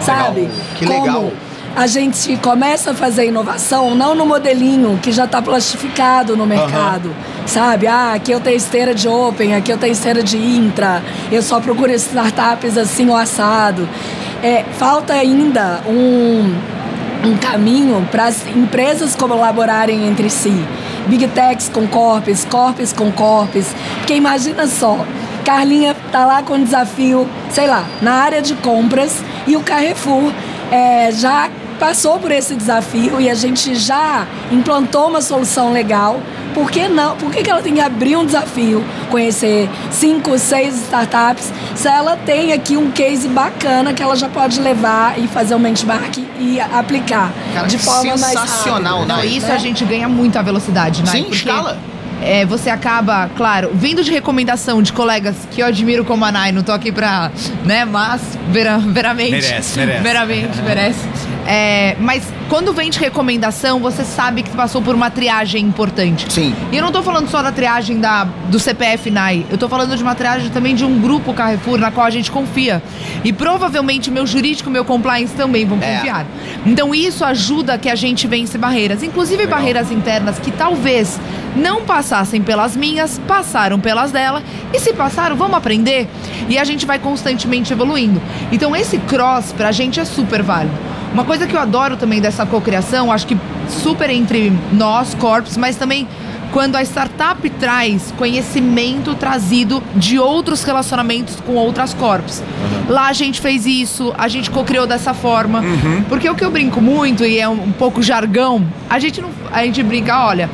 Sabe? 0.00 0.48
Que 0.76 0.86
Como 0.86 1.00
legal. 1.00 1.32
a 1.74 1.86
gente 1.86 2.36
começa 2.38 2.92
a 2.92 2.94
fazer 2.94 3.26
inovação 3.26 3.94
não 3.94 4.14
no 4.14 4.24
modelinho 4.24 4.98
que 5.02 5.12
já 5.12 5.24
está 5.24 5.42
plastificado 5.42 6.36
no 6.36 6.46
mercado, 6.46 7.14
sabe? 7.46 7.86
Ah, 7.86 8.12
aqui 8.14 8.32
eu 8.32 8.40
tenho 8.40 8.56
esteira 8.56 8.94
de 8.94 9.08
open, 9.08 9.54
aqui 9.54 9.72
eu 9.72 9.78
tenho 9.78 9.92
esteira 9.92 10.22
de 10.22 10.36
intra, 10.36 11.02
eu 11.30 11.42
só 11.42 11.60
procuro 11.60 11.92
startups 11.92 12.76
assim 12.78 13.08
ou 13.08 13.16
assado. 13.16 13.88
É, 14.42 14.64
falta 14.78 15.12
ainda 15.14 15.80
um, 15.88 16.54
um 17.24 17.36
caminho 17.38 18.06
para 18.10 18.26
as 18.26 18.46
empresas 18.46 19.14
colaborarem 19.16 20.06
entre 20.06 20.30
si. 20.30 20.54
Big 21.06 21.26
Techs 21.28 21.68
com 21.68 21.86
Corpes, 21.86 22.44
Corpes 22.44 22.92
com 22.92 23.10
Corpes. 23.12 23.74
Porque 23.98 24.14
imagina 24.14 24.66
só, 24.66 24.98
Carlinha 25.44 25.94
tá 26.10 26.26
lá 26.26 26.42
com 26.42 26.54
um 26.54 26.64
desafio, 26.64 27.26
sei 27.50 27.66
lá, 27.66 27.84
na 28.02 28.12
área 28.14 28.42
de 28.42 28.54
compras 28.54 29.22
e 29.46 29.56
o 29.56 29.60
Carrefour 29.60 30.32
é, 30.70 31.10
já 31.12 31.50
passou 31.78 32.18
por 32.18 32.30
esse 32.30 32.54
desafio 32.54 33.20
e 33.20 33.28
a 33.28 33.34
gente 33.34 33.74
já 33.74 34.26
implantou 34.50 35.08
uma 35.08 35.20
solução 35.20 35.72
legal. 35.72 36.20
Por 36.54 36.70
que 36.70 36.88
não? 36.88 37.16
Por 37.16 37.30
que, 37.30 37.42
que 37.42 37.50
ela 37.50 37.60
tem 37.60 37.74
que 37.74 37.80
abrir 37.80 38.16
um 38.16 38.24
desafio, 38.24 38.82
conhecer 39.10 39.68
cinco, 39.90 40.38
seis 40.38 40.74
startups, 40.84 41.52
se 41.74 41.86
ela 41.86 42.16
tem 42.16 42.54
aqui 42.54 42.78
um 42.78 42.90
case 42.90 43.28
bacana 43.28 43.92
que 43.92 44.02
ela 44.02 44.16
já 44.16 44.28
pode 44.28 44.58
levar 44.60 45.18
e 45.18 45.28
fazer 45.28 45.54
um 45.54 45.60
benchmark 45.60 46.16
e 46.40 46.58
aplicar 46.58 47.30
Cara, 47.52 47.66
de 47.66 47.76
forma 47.78 48.16
mais 48.16 48.40
sensacional, 48.40 49.00
rápida. 49.00 49.14
Não, 49.14 49.22
Nai. 49.22 49.26
isso 49.26 49.46
né? 49.46 49.54
a 49.54 49.58
gente 49.58 49.84
ganha 49.84 50.08
muito 50.08 50.38
a 50.38 50.42
velocidade, 50.42 51.02
né? 51.02 51.10
Sim, 51.10 51.22
Porque, 51.24 51.36
escala. 51.36 51.78
É, 52.22 52.44
você 52.46 52.70
acaba, 52.70 53.30
claro, 53.36 53.70
vindo 53.74 54.02
de 54.02 54.10
recomendação 54.10 54.82
de 54.82 54.92
colegas 54.92 55.36
que 55.50 55.60
eu 55.60 55.66
admiro 55.66 56.04
como 56.04 56.24
a 56.24 56.32
Nai, 56.32 56.50
não 56.52 56.62
tô 56.62 56.72
aqui 56.72 56.90
pra, 56.90 57.30
né, 57.64 57.84
mas 57.84 58.20
vera, 58.50 58.78
veramente. 58.78 59.32
Merece, 59.32 59.78
merece. 59.78 60.02
Veramente, 60.02 60.62
merece. 60.62 61.00
É, 61.46 61.94
mas 62.00 62.22
quando 62.48 62.72
vem 62.72 62.90
de 62.90 62.98
recomendação, 63.00 63.80
você 63.80 64.04
sabe 64.04 64.42
que 64.42 64.50
passou 64.50 64.80
por 64.80 64.94
uma 64.94 65.10
triagem 65.10 65.64
importante. 65.64 66.32
Sim. 66.32 66.54
E 66.70 66.76
eu 66.76 66.82
não 66.82 66.92
tô 66.92 67.02
falando 67.02 67.28
só 67.28 67.42
da 67.42 67.50
triagem 67.50 67.98
da, 67.98 68.24
do 68.48 68.58
CPF 68.60 69.10
NAI, 69.10 69.44
eu 69.50 69.58
tô 69.58 69.68
falando 69.68 69.96
de 69.96 70.02
uma 70.02 70.14
triagem 70.14 70.48
também 70.50 70.74
de 70.74 70.84
um 70.84 71.00
grupo 71.00 71.34
Carrefour 71.34 71.78
na 71.78 71.90
qual 71.90 72.06
a 72.06 72.10
gente 72.10 72.30
confia. 72.30 72.80
E 73.24 73.32
provavelmente 73.32 74.10
meu 74.12 74.26
jurídico, 74.26 74.70
meu 74.70 74.84
compliance 74.84 75.34
também 75.34 75.66
vão 75.66 75.78
É. 75.80 75.96
confiar. 75.96 76.26
Então 76.64 76.94
isso 76.94 77.24
ajuda 77.24 77.76
que 77.78 77.88
a 77.90 77.96
gente 77.96 78.26
vence 78.28 78.56
barreiras, 78.56 79.02
inclusive 79.02 79.46
barreiras 79.46 79.90
internas 79.90 80.38
que 80.38 80.52
talvez 80.52 81.18
não 81.56 81.82
passassem 81.82 82.42
pelas 82.42 82.76
minhas, 82.76 83.18
passaram 83.26 83.80
pelas 83.80 84.12
dela, 84.12 84.42
e 84.72 84.78
se 84.78 84.92
passaram, 84.92 85.34
vamos 85.34 85.56
aprender. 85.56 86.08
E 86.48 86.58
a 86.58 86.64
gente 86.64 86.86
vai 86.86 86.98
constantemente 86.98 87.72
evoluindo. 87.72 88.22
Então 88.52 88.76
esse 88.76 88.98
cross 88.98 89.52
pra 89.52 89.72
gente 89.72 89.98
é 89.98 90.04
super 90.04 90.42
válido. 90.42 90.85
Uma 91.16 91.24
coisa 91.24 91.46
que 91.46 91.56
eu 91.56 91.60
adoro 91.60 91.96
também 91.96 92.20
dessa 92.20 92.44
cocriação, 92.44 93.10
acho 93.10 93.26
que 93.26 93.38
super 93.70 94.10
entre 94.10 94.52
nós, 94.70 95.14
corpos, 95.14 95.56
mas 95.56 95.74
também 95.74 96.06
quando 96.52 96.76
a 96.76 96.82
startup 96.82 97.48
traz 97.48 98.12
conhecimento 98.18 99.14
trazido 99.14 99.82
de 99.94 100.18
outros 100.18 100.62
relacionamentos 100.62 101.36
com 101.40 101.54
outras 101.54 101.94
corpos. 101.94 102.42
Lá 102.86 103.06
a 103.06 103.14
gente 103.14 103.40
fez 103.40 103.64
isso, 103.64 104.14
a 104.18 104.28
gente 104.28 104.50
cocriou 104.50 104.86
dessa 104.86 105.14
forma. 105.14 105.62
Porque 106.06 106.28
o 106.28 106.34
que 106.34 106.44
eu 106.44 106.50
brinco 106.50 106.82
muito, 106.82 107.24
e 107.24 107.38
é 107.38 107.48
um, 107.48 107.64
um 107.64 107.72
pouco 107.72 108.02
jargão, 108.02 108.66
a 108.90 108.98
gente 108.98 109.18
não. 109.22 109.30
A 109.50 109.64
gente 109.64 109.82
brinca, 109.82 110.22
olha. 110.26 110.50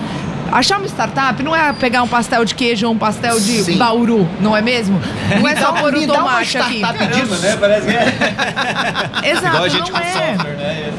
Achar 0.52 0.76
uma 0.78 0.87
startup 0.87 1.42
não 1.42 1.56
é 1.56 1.73
pegar 1.73 2.02
um 2.02 2.09
pastel 2.09 2.44
de 2.44 2.54
queijo 2.54 2.87
ou 2.87 2.92
um 2.92 2.99
pastel 2.99 3.40
de 3.40 3.64
Sim. 3.64 3.78
bauru, 3.78 4.28
não 4.38 4.54
é 4.54 4.61
mesmo? 4.61 5.00
Não 5.40 5.49
é 5.49 5.56
só 5.56 5.73
pôr 5.73 5.94
o 5.94 5.99
uma 6.04 6.06
tomate 6.14 6.59
aqui. 6.59 6.82
disso. 7.12 7.40
né? 7.40 7.56
Parece 7.59 7.87
que 7.87 7.97
é. 7.97 9.30
Exato, 9.32 9.47
Igual 9.47 9.64
a 9.64 9.68
gente 9.68 9.90
não 9.90 9.99
com 9.99 10.04
é. 10.06 10.12
software, 10.37 10.56
né? 10.56 10.92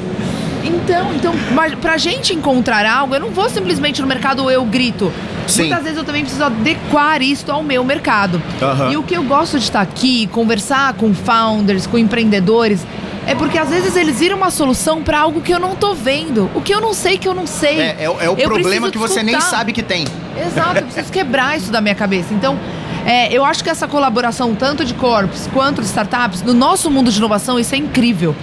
Então, 0.63 1.13
então, 1.13 1.33
mas 1.53 1.75
pra 1.75 1.97
gente 1.97 2.33
encontrar 2.33 2.85
algo, 2.85 3.13
eu 3.13 3.19
não 3.19 3.29
vou 3.29 3.47
simplesmente 3.49 4.01
no 4.01 4.07
mercado 4.07 4.49
eu 4.49 4.65
grito. 4.65 5.13
Sim. 5.47 5.63
Muitas 5.67 5.83
vezes 5.83 5.97
eu 5.97 6.03
também 6.03 6.21
preciso 6.23 6.43
adequar 6.45 7.21
isto 7.21 7.51
ao 7.51 7.61
meu 7.61 7.83
mercado. 7.83 8.41
E 8.89 8.97
o 8.97 9.03
que 9.03 9.13
eu 9.13 9.23
gosto 9.23 9.59
de 9.59 9.65
estar 9.65 9.81
aqui, 9.81 10.25
conversar 10.27 10.93
com 10.93 11.13
founders, 11.13 11.85
com 11.85 11.97
empreendedores, 11.97 12.85
é 13.25 13.35
porque 13.35 13.57
às 13.57 13.69
vezes 13.69 13.95
eles 13.95 14.19
viram 14.19 14.37
uma 14.37 14.51
solução 14.51 15.01
pra 15.01 15.19
algo 15.21 15.41
que 15.41 15.51
eu 15.53 15.59
não 15.59 15.75
tô 15.75 15.93
vendo. 15.93 16.49
O 16.53 16.61
que 16.61 16.73
eu 16.73 16.81
não 16.81 16.93
sei 16.93 17.17
que 17.17 17.27
eu 17.27 17.33
não 17.33 17.47
sei. 17.47 17.79
É, 17.79 17.97
é, 18.01 18.09
o- 18.09 18.17
é 18.19 18.29
o 18.29 18.35
Eu 18.37 18.49
problema 18.49 18.89
que 18.91 18.97
você 18.97 19.23
nem 19.23 19.39
sabe 19.39 19.71
que 19.73 19.81
tem. 19.83 20.05
Exato, 20.37 20.77
eu 20.77 20.83
preciso 20.83 21.11
quebrar 21.11 21.57
isso 21.57 21.71
da 21.71 21.79
minha 21.79 21.95
cabeça. 21.95 22.33
Então, 22.33 22.59
é, 23.05 23.31
eu 23.31 23.45
acho 23.45 23.63
que 23.63 23.69
essa 23.69 23.87
colaboração, 23.87 24.53
tanto 24.55 24.83
de 24.83 24.93
corpos 24.93 25.47
quanto 25.53 25.81
de 25.81 25.87
startups, 25.87 26.41
no 26.41 26.53
nosso 26.53 26.89
mundo 26.91 27.11
de 27.11 27.17
inovação, 27.17 27.57
isso 27.59 27.73
é 27.73 27.77
incrível. 27.77 28.35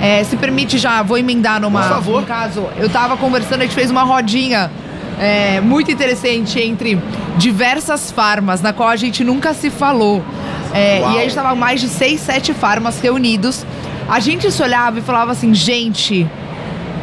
É, 0.00 0.22
se 0.24 0.36
permite 0.36 0.78
já, 0.78 1.02
vou 1.02 1.16
emendar 1.18 1.60
numa. 1.60 1.80
Por 1.82 1.88
favor. 1.88 2.20
num 2.20 2.26
caso, 2.26 2.66
eu 2.76 2.88
tava 2.88 3.16
conversando, 3.16 3.60
a 3.62 3.64
gente 3.64 3.74
fez 3.74 3.90
uma 3.90 4.02
rodinha 4.04 4.70
é, 5.18 5.60
muito 5.60 5.90
interessante 5.90 6.60
entre 6.60 7.00
diversas 7.36 8.10
farmas, 8.10 8.60
na 8.60 8.72
qual 8.72 8.88
a 8.88 8.96
gente 8.96 9.24
nunca 9.24 9.54
se 9.54 9.70
falou. 9.70 10.22
É, 10.74 11.00
e 11.00 11.18
a 11.18 11.22
gente 11.22 11.34
tava 11.34 11.54
mais 11.54 11.80
de 11.80 11.88
seis, 11.88 12.20
sete 12.20 12.52
farmas 12.52 13.00
reunidos. 13.00 13.64
A 14.08 14.20
gente 14.20 14.50
se 14.50 14.62
olhava 14.62 14.98
e 14.98 15.02
falava 15.02 15.32
assim, 15.32 15.52
gente, 15.52 16.26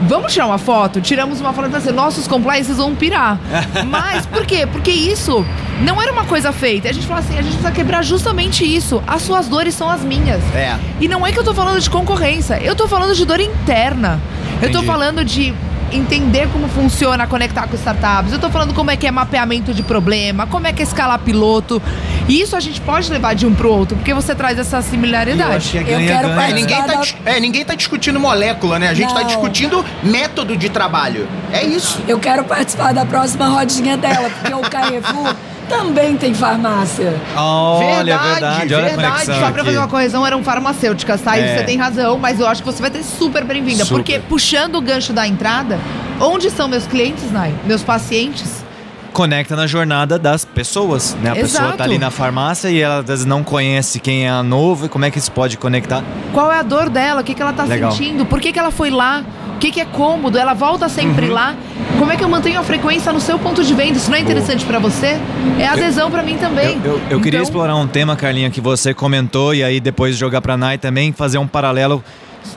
Vamos 0.01 0.33
tirar 0.33 0.47
uma 0.47 0.57
foto? 0.57 0.99
Tiramos 0.99 1.39
uma 1.39 1.53
foto 1.53 1.69
e 1.71 1.75
assim, 1.75 1.91
nossos 1.91 2.27
compliances 2.27 2.77
vão 2.77 2.93
pirar. 2.93 3.39
Mas 3.87 4.25
por 4.25 4.45
quê? 4.45 4.67
Porque 4.69 4.91
isso 4.91 5.45
não 5.81 6.01
era 6.01 6.11
uma 6.11 6.25
coisa 6.25 6.51
feita. 6.51 6.89
A 6.89 6.91
gente 6.91 7.07
falou 7.07 7.23
assim, 7.23 7.33
a 7.33 7.41
gente 7.41 7.53
precisa 7.53 7.71
quebrar 7.71 8.03
justamente 8.03 8.65
isso. 8.65 9.01
As 9.07 9.21
suas 9.21 9.47
dores 9.47 9.73
são 9.73 9.89
as 9.89 10.01
minhas. 10.01 10.41
É. 10.53 10.77
E 10.99 11.07
não 11.07 11.25
é 11.25 11.31
que 11.31 11.39
eu 11.39 11.43
tô 11.43 11.53
falando 11.53 11.79
de 11.79 11.89
concorrência, 11.89 12.61
eu 12.61 12.75
tô 12.75 12.87
falando 12.87 13.15
de 13.15 13.25
dor 13.25 13.39
interna. 13.39 14.19
Eu 14.61 14.71
tô 14.71 14.77
Entendi. 14.79 14.85
falando 14.85 15.23
de 15.23 15.53
entender 15.95 16.47
como 16.51 16.67
funciona 16.67 17.25
conectar 17.27 17.67
com 17.67 17.75
startups. 17.75 18.31
Eu 18.33 18.39
tô 18.39 18.49
falando 18.49 18.73
como 18.73 18.91
é 18.91 18.97
que 18.97 19.07
é 19.07 19.11
mapeamento 19.11 19.73
de 19.73 19.83
problema, 19.83 20.45
como 20.47 20.67
é 20.67 20.73
que 20.73 20.81
é 20.81 20.85
escalar 20.85 21.19
piloto. 21.19 21.81
E 22.27 22.41
isso 22.41 22.55
a 22.55 22.59
gente 22.59 22.81
pode 22.81 23.09
levar 23.11 23.35
de 23.35 23.45
um 23.45 23.53
pro 23.53 23.71
outro, 23.71 23.95
porque 23.95 24.13
você 24.13 24.33
traz 24.35 24.57
essa 24.57 24.77
Eu 24.77 24.79
acho 24.79 24.89
similaridade. 24.89 25.69
que 25.69 25.77
é 25.77 25.81
Eu 25.81 25.85
quero 25.85 25.97
ganha-ganha. 26.05 26.31
É, 26.31 26.35
participar. 26.35 26.53
ninguém 26.53 26.83
tá, 26.83 27.31
é, 27.31 27.39
ninguém 27.39 27.65
tá 27.65 27.75
discutindo 27.75 28.19
molécula, 28.19 28.79
né? 28.79 28.89
A 28.89 28.93
gente 28.93 29.13
tá 29.13 29.19
Não. 29.21 29.27
discutindo 29.27 29.85
método 30.03 30.55
de 30.57 30.69
trabalho. 30.69 31.27
É 31.51 31.63
isso. 31.63 32.01
Eu 32.07 32.19
quero 32.19 32.43
participar 32.43 32.93
da 32.93 33.05
próxima 33.05 33.47
rodinha 33.47 33.95
dela, 33.97 34.29
porque 34.29 34.53
o 34.53 34.61
Carrefour 34.61 35.35
também 35.67 36.15
tem 36.17 36.33
farmácia. 36.33 37.13
Olha, 37.35 38.17
Verdade, 38.17 38.31
verdade, 38.33 38.73
olha 38.73 38.85
a 38.85 38.89
verdade. 38.95 39.25
Só 39.25 39.33
pra 39.39 39.47
aqui. 39.49 39.65
fazer 39.65 39.77
uma 39.77 39.87
correção, 39.87 40.25
eram 40.25 40.43
farmacêuticas, 40.43 41.21
tá? 41.21 41.37
E 41.37 41.41
É. 41.43 41.57
você 41.57 41.63
tem 41.63 41.77
razão, 41.77 42.17
mas 42.17 42.39
eu 42.39 42.47
acho 42.47 42.61
que 42.63 42.71
você 42.71 42.81
vai 42.81 42.91
ter 42.91 43.03
super 43.03 43.43
bem-vinda. 43.43 43.85
Porque 43.85 44.19
puxando 44.19 44.75
o 44.75 44.81
gancho 44.81 45.13
da 45.13 45.27
entrada, 45.27 45.79
onde 46.19 46.49
são 46.49 46.67
meus 46.67 46.85
clientes, 46.87 47.31
Nai? 47.31 47.53
Meus 47.65 47.83
pacientes? 47.83 48.63
Conecta 49.13 49.55
na 49.55 49.65
jornada 49.65 50.19
das 50.19 50.43
pessoas, 50.43 51.15
né? 51.21 51.31
A 51.31 51.35
pessoa 51.35 51.63
Exato. 51.63 51.77
tá 51.77 51.83
ali 51.85 51.97
na 51.97 52.11
farmácia 52.11 52.67
e 52.67 52.81
ela 52.81 52.99
às 52.99 53.05
vezes 53.05 53.25
não 53.25 53.45
conhece 53.45 53.97
quem 53.97 54.25
é 54.25 54.29
a 54.29 54.43
novo 54.43 54.87
e 54.87 54.89
como 54.89 55.05
é 55.05 55.11
que 55.11 55.17
isso 55.17 55.31
pode 55.31 55.57
conectar. 55.57 56.03
Qual 56.33 56.51
é 56.51 56.59
a 56.59 56.63
dor 56.63 56.89
dela? 56.89 57.21
O 57.21 57.23
que, 57.23 57.33
que 57.33 57.41
ela 57.41 57.53
tá 57.53 57.63
Legal. 57.63 57.93
sentindo? 57.93 58.25
Por 58.25 58.41
que, 58.41 58.51
que 58.51 58.59
ela 58.59 58.71
foi 58.71 58.89
lá? 58.89 59.23
O 59.55 59.57
que, 59.57 59.71
que 59.71 59.79
é 59.79 59.85
cômodo? 59.85 60.37
Ela 60.37 60.53
volta 60.53 60.87
sempre 60.89 61.27
Uhum. 61.27 61.33
lá? 61.33 61.55
Como 61.97 62.11
é 62.11 62.17
que 62.17 62.23
eu 62.23 62.29
mantenho 62.29 62.59
a 62.59 62.63
frequência 62.63 63.11
no 63.13 63.19
seu 63.21 63.39
ponto 63.39 63.63
de 63.63 63.73
venda? 63.73 63.97
Isso 63.97 64.09
não 64.11 64.17
é 64.17 64.21
interessante 64.21 64.65
pra 64.65 64.79
você? 64.79 65.17
É 65.59 65.65
adesão 65.67 66.11
pra 66.11 66.21
mim 66.21 66.37
também. 66.37 66.79
Eu, 66.83 66.93
eu- 66.93 67.01
eu 67.11 67.21
queria 67.21 67.39
Então, 67.39 67.43
explorar 67.43 67.75
um 67.75 67.87
tema, 67.87 68.15
Carlinha, 68.15 68.49
que 68.49 68.59
você 68.61 68.93
comentou 68.93 69.55
e 69.55 69.63
aí 69.63 69.79
depois 69.79 70.17
jogar 70.17 70.41
pra 70.41 70.57
Nai 70.57 70.77
também, 70.77 71.11
fazer 71.13 71.37
um 71.37 71.47
paralelo 71.47 72.03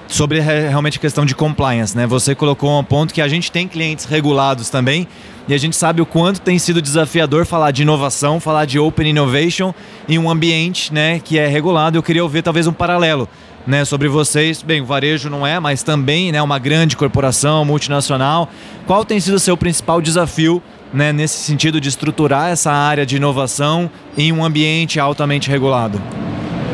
sobre 0.06 0.40
re- 0.40 0.68
realmente 0.68 0.98
a 0.98 1.00
questão 1.00 1.24
de 1.24 1.34
compliance, 1.34 1.96
né? 1.96 2.06
Você 2.06 2.34
colocou 2.34 2.78
um 2.78 2.84
ponto 2.84 3.14
que 3.14 3.22
a 3.22 3.28
gente 3.28 3.50
tem 3.50 3.66
clientes 3.68 4.04
regulados 4.04 4.68
também 4.68 5.06
e 5.46 5.54
a 5.54 5.58
gente 5.58 5.76
sabe 5.76 6.02
o 6.02 6.06
quanto 6.06 6.40
tem 6.40 6.58
sido 6.58 6.82
desafiador 6.82 7.46
falar 7.46 7.70
de 7.70 7.82
inovação, 7.82 8.38
falar 8.40 8.64
de 8.66 8.78
open 8.78 9.08
innovation 9.08 9.72
em 10.08 10.18
um 10.18 10.28
ambiente, 10.28 10.92
né, 10.92 11.20
que 11.24 11.38
é 11.38 11.46
regulado. 11.46 11.96
Eu 11.96 12.02
queria 12.02 12.22
ouvir 12.22 12.42
talvez 12.42 12.66
um 12.66 12.72
paralelo, 12.72 13.26
né, 13.68 13.84
sobre 13.84 14.08
vocês. 14.08 14.62
Bem, 14.62 14.80
o 14.80 14.86
varejo 14.86 15.28
não 15.28 15.46
é, 15.46 15.60
mas 15.60 15.82
também, 15.82 16.32
né, 16.32 16.40
uma 16.40 16.58
grande 16.58 16.96
corporação 16.96 17.66
multinacional. 17.66 18.48
Qual 18.86 19.04
tem 19.04 19.20
sido 19.20 19.34
o 19.34 19.38
seu 19.38 19.58
principal 19.58 20.00
desafio 20.00 20.62
né, 20.92 21.12
nesse 21.12 21.36
sentido 21.36 21.78
de 21.78 21.90
estruturar 21.90 22.48
essa 22.48 22.72
área 22.72 23.04
de 23.04 23.16
inovação 23.16 23.90
em 24.16 24.32
um 24.32 24.42
ambiente 24.42 24.98
altamente 24.98 25.50
regulado? 25.50 26.00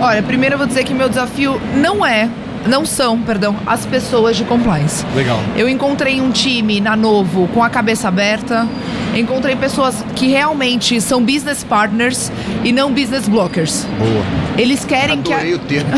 Olha, 0.00 0.22
primeiro 0.22 0.54
eu 0.54 0.58
vou 0.58 0.68
dizer 0.68 0.84
que 0.84 0.94
meu 0.94 1.08
desafio 1.08 1.60
não 1.76 2.06
é, 2.06 2.30
não 2.64 2.86
são, 2.86 3.20
perdão, 3.20 3.56
as 3.66 3.84
pessoas 3.84 4.36
de 4.36 4.44
compliance. 4.44 5.04
Legal. 5.16 5.40
Eu 5.56 5.68
encontrei 5.68 6.20
um 6.20 6.30
time 6.30 6.80
na 6.80 6.94
Novo 6.94 7.48
com 7.48 7.62
a 7.62 7.68
cabeça 7.68 8.06
aberta. 8.06 8.68
Encontrei 9.16 9.54
pessoas 9.56 10.04
que 10.14 10.28
realmente 10.28 11.00
são 11.00 11.24
business 11.24 11.64
partners 11.64 12.30
e 12.64 12.72
não 12.72 12.92
business 12.92 13.28
blockers. 13.28 13.84
Boa. 13.98 14.24
Eles 14.56 14.84
querem 14.84 15.22
que. 15.22 15.32
Adorei 15.32 15.54
o 15.54 15.58
termo. 15.58 15.90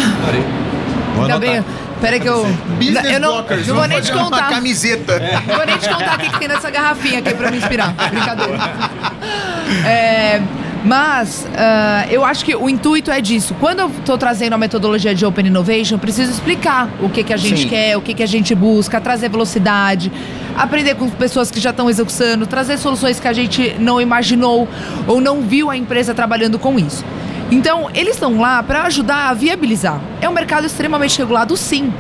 Ainda 1.23 1.39
bem. 1.39 1.65
Peraí 2.01 2.21
que 2.21 2.29
eu. 2.29 2.45
Business 2.79 3.05
eu 3.05 3.21
não, 3.21 3.33
blockers. 3.33 3.67
não 3.67 3.77
vou 3.77 3.89
nem 3.89 4.01
te 4.01 4.13
contar. 4.13 4.49
camiseta. 4.51 5.19
Não 5.47 5.57
vou 5.57 5.67
nem 5.67 5.79
te 5.79 5.89
contar 5.89 6.17
o 6.17 6.19
que, 6.19 6.31
que 6.31 6.39
tem 6.39 6.49
nessa 6.49 6.71
garrafinha 6.71 7.21
aqui 7.21 7.35
pra 7.35 7.51
me 7.51 7.57
inspirar. 7.57 7.95
Brincadeira. 8.11 8.59
É, 9.87 10.43
mas 10.85 11.47
ah, 11.57 12.07
eu 12.09 12.25
acho 12.25 12.45
que 12.45 12.55
o 12.55 12.69
intuito 12.69 13.11
é 13.11 13.21
disso. 13.21 13.55
Quando 13.59 13.81
eu 13.81 13.91
tô 14.05 14.17
trazendo 14.17 14.53
a 14.53 14.59
metodologia 14.59 15.15
de 15.15 15.27
Open 15.27 15.47
Innovation, 15.47 15.97
eu 15.97 15.99
preciso 15.99 16.31
explicar 16.31 16.89
o 17.01 17.09
que, 17.09 17.25
que 17.25 17.33
a 17.33 17.37
gente 17.37 17.63
Sim. 17.63 17.69
quer, 17.69 17.97
o 17.97 18.01
que, 18.01 18.15
que 18.15 18.23
a 18.23 18.27
gente 18.27 18.55
busca, 18.55 19.01
trazer 19.01 19.29
velocidade, 19.29 20.13
aprender 20.57 20.95
com 20.95 21.09
pessoas 21.11 21.51
que 21.51 21.59
já 21.59 21.71
estão 21.71 21.91
executando, 21.91 22.47
trazer 22.47 22.79
soluções 22.79 23.19
que 23.19 23.27
a 23.27 23.33
gente 23.33 23.75
não 23.81 24.01
imaginou 24.01 24.69
ou 25.07 25.21
não 25.21 25.41
viu 25.41 25.71
a 25.71 25.77
empresa 25.77 26.15
trabalhando 26.15 26.59
com 26.59 26.79
isso. 26.79 27.05
Então, 27.51 27.89
eles 27.95 28.15
estão 28.15 28.41
lá 28.41 28.63
para 28.63 28.83
ajudar 28.83 29.29
a 29.29 29.35
viabilizar. 29.35 30.01
É 30.21 30.29
um 30.29 30.33
mercado 30.33 30.67
extremamente 30.67 31.17
regulado, 31.19 31.57
sim. 31.57 31.93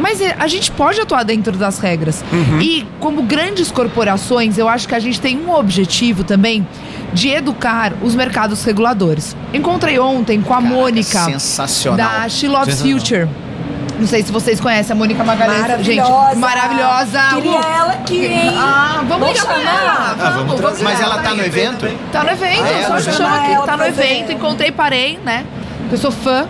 Mas 0.00 0.20
é, 0.20 0.34
a 0.38 0.46
gente 0.46 0.70
pode 0.70 1.00
atuar 1.00 1.24
dentro 1.24 1.52
das 1.52 1.78
regras. 1.78 2.24
E, 2.60 2.86
como 3.00 3.22
grandes 3.22 3.70
corporações, 3.70 4.56
eu 4.58 4.68
acho 4.68 4.88
que 4.88 4.94
a 4.94 4.98
gente 4.98 5.20
tem 5.20 5.38
um 5.38 5.52
objetivo 5.54 6.24
também 6.24 6.66
de 7.12 7.28
educar 7.28 7.92
os 8.02 8.14
mercados 8.14 8.64
reguladores. 8.64 9.36
Encontrei 9.52 9.98
ontem 9.98 10.40
com 10.40 10.52
a 10.52 10.56
Caraca, 10.56 10.74
Mônica, 10.74 11.24
sensacional. 11.24 11.96
da 12.22 12.28
She 12.28 12.48
Loves 12.48 12.74
Sensacional. 12.74 12.98
Future. 13.00 13.28
Não 14.04 14.08
sei 14.08 14.22
se 14.22 14.30
vocês 14.30 14.60
conhecem 14.60 14.92
a 14.92 14.94
Mônica 14.94 15.24
Magalhães. 15.24 15.62
Maravilhosa. 15.62 16.28
Gente, 16.28 16.38
maravilhosa. 16.38 17.20
Queria 17.36 17.58
Uh, 17.58 17.62
ela 17.64 17.92
aqui, 17.94 18.26
hein? 18.26 18.54
Ah, 18.54 19.02
vamos 19.08 19.28
ligar 19.28 19.46
pra 19.46 19.54
chamar? 19.54 19.70
ela. 19.80 19.92
Ah, 19.92 20.14
vamos 20.14 20.36
Vamos, 20.36 20.60
vamos 20.60 20.82
Mas 20.82 21.00
ela 21.00 21.22
tá 21.22 21.34
no 21.34 21.42
evento? 21.42 21.88
Tá 22.12 22.22
no 22.22 22.30
evento, 22.32 22.62
Ah, 22.62 22.68
é? 22.68 23.00
só 23.00 23.12
chama 23.12 23.36
aqui. 23.36 23.64
Tá 23.66 23.76
no 23.78 23.86
evento, 23.86 24.30
encontrei, 24.30 24.70
parei, 24.70 25.18
né? 25.24 25.46
Porque 25.78 25.94
eu 25.94 25.98
sou 25.98 26.10
fã. 26.10 26.46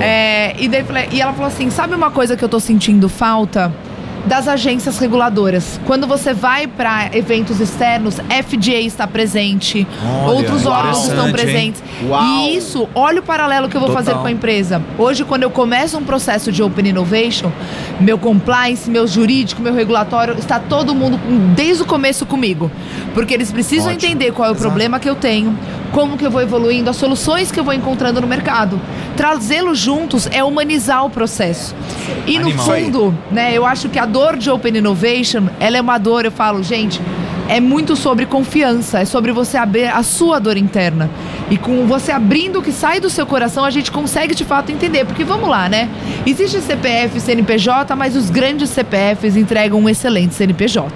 É, 0.00 0.56
e, 0.58 0.66
daí, 0.66 0.84
e 1.12 1.20
ela 1.22 1.32
falou 1.32 1.46
assim: 1.46 1.70
sabe 1.70 1.94
uma 1.94 2.10
coisa 2.10 2.36
que 2.36 2.44
eu 2.44 2.48
tô 2.48 2.58
sentindo 2.58 3.08
falta? 3.08 3.72
Das 4.26 4.48
agências 4.48 4.98
reguladoras. 4.98 5.80
Quando 5.86 6.06
você 6.06 6.34
vai 6.34 6.66
para 6.66 7.10
eventos 7.16 7.60
externos, 7.60 8.16
FDA 8.16 8.80
está 8.80 9.06
presente, 9.06 9.86
Olha, 10.04 10.32
outros 10.32 10.66
órgãos 10.66 11.08
estão 11.08 11.30
presentes. 11.30 11.82
E 12.00 12.56
isso, 12.56 12.88
olha 12.94 13.20
o 13.20 13.22
paralelo 13.22 13.68
que 13.68 13.76
eu 13.76 13.80
vou 13.80 13.88
Total. 13.88 14.04
fazer 14.04 14.18
com 14.18 14.26
a 14.26 14.30
empresa. 14.30 14.82
Hoje, 14.98 15.24
quando 15.24 15.44
eu 15.44 15.50
começo 15.50 15.96
um 15.96 16.04
processo 16.04 16.50
de 16.50 16.62
Open 16.62 16.88
Innovation, 16.88 17.50
meu 18.00 18.18
compliance, 18.18 18.90
meu 18.90 19.06
jurídico, 19.06 19.62
meu 19.62 19.72
regulatório, 19.72 20.34
está 20.38 20.58
todo 20.58 20.94
mundo 20.94 21.18
desde 21.54 21.82
o 21.82 21.86
começo 21.86 22.26
comigo. 22.26 22.70
Porque 23.14 23.32
eles 23.32 23.52
precisam 23.52 23.92
Ótimo. 23.92 24.10
entender 24.12 24.32
qual 24.32 24.46
é 24.46 24.50
o 24.50 24.52
Exato. 24.54 24.66
problema 24.68 24.98
que 24.98 25.08
eu 25.08 25.14
tenho, 25.14 25.56
como 25.92 26.16
que 26.16 26.26
eu 26.26 26.30
vou 26.30 26.42
evoluindo, 26.42 26.90
as 26.90 26.96
soluções 26.96 27.50
que 27.50 27.58
eu 27.58 27.64
vou 27.64 27.74
encontrando 27.74 28.20
no 28.20 28.26
mercado. 28.26 28.80
Trazê-los 29.16 29.78
juntos 29.78 30.28
é 30.32 30.42
humanizar 30.42 31.04
o 31.04 31.10
processo. 31.10 31.74
E 32.26 32.38
no 32.38 32.48
Animal. 32.48 32.66
fundo, 32.66 33.18
né, 33.30 33.52
eu 33.54 33.64
acho 33.64 33.88
que 33.88 33.98
a 33.98 34.06
dor 34.06 34.36
de 34.36 34.50
Open 34.50 34.76
Innovation, 34.76 35.48
ela 35.58 35.76
é 35.76 35.80
uma 35.80 35.98
dor, 35.98 36.24
eu 36.24 36.32
falo, 36.32 36.62
gente, 36.62 37.00
é 37.48 37.60
muito 37.60 37.94
sobre 37.94 38.26
confiança, 38.26 39.00
é 39.00 39.04
sobre 39.04 39.32
você 39.32 39.56
abrir 39.56 39.86
a 39.86 40.02
sua 40.02 40.38
dor 40.38 40.56
interna. 40.56 41.08
E 41.50 41.56
com 41.56 41.86
você 41.86 42.10
abrindo 42.10 42.58
o 42.58 42.62
que 42.62 42.72
sai 42.72 42.98
do 42.98 43.08
seu 43.08 43.24
coração, 43.24 43.64
a 43.64 43.70
gente 43.70 43.90
consegue 43.92 44.34
de 44.34 44.44
fato 44.44 44.72
entender. 44.72 45.04
Porque 45.04 45.22
vamos 45.24 45.48
lá, 45.48 45.68
né? 45.68 45.88
Existe 46.26 46.60
CPF 46.60 47.18
e 47.18 47.20
CNPJ, 47.20 47.94
mas 47.94 48.16
os 48.16 48.30
grandes 48.30 48.70
CPFs 48.70 49.36
entregam 49.36 49.78
um 49.80 49.88
excelente 49.88 50.34
CNPJ. 50.34 50.90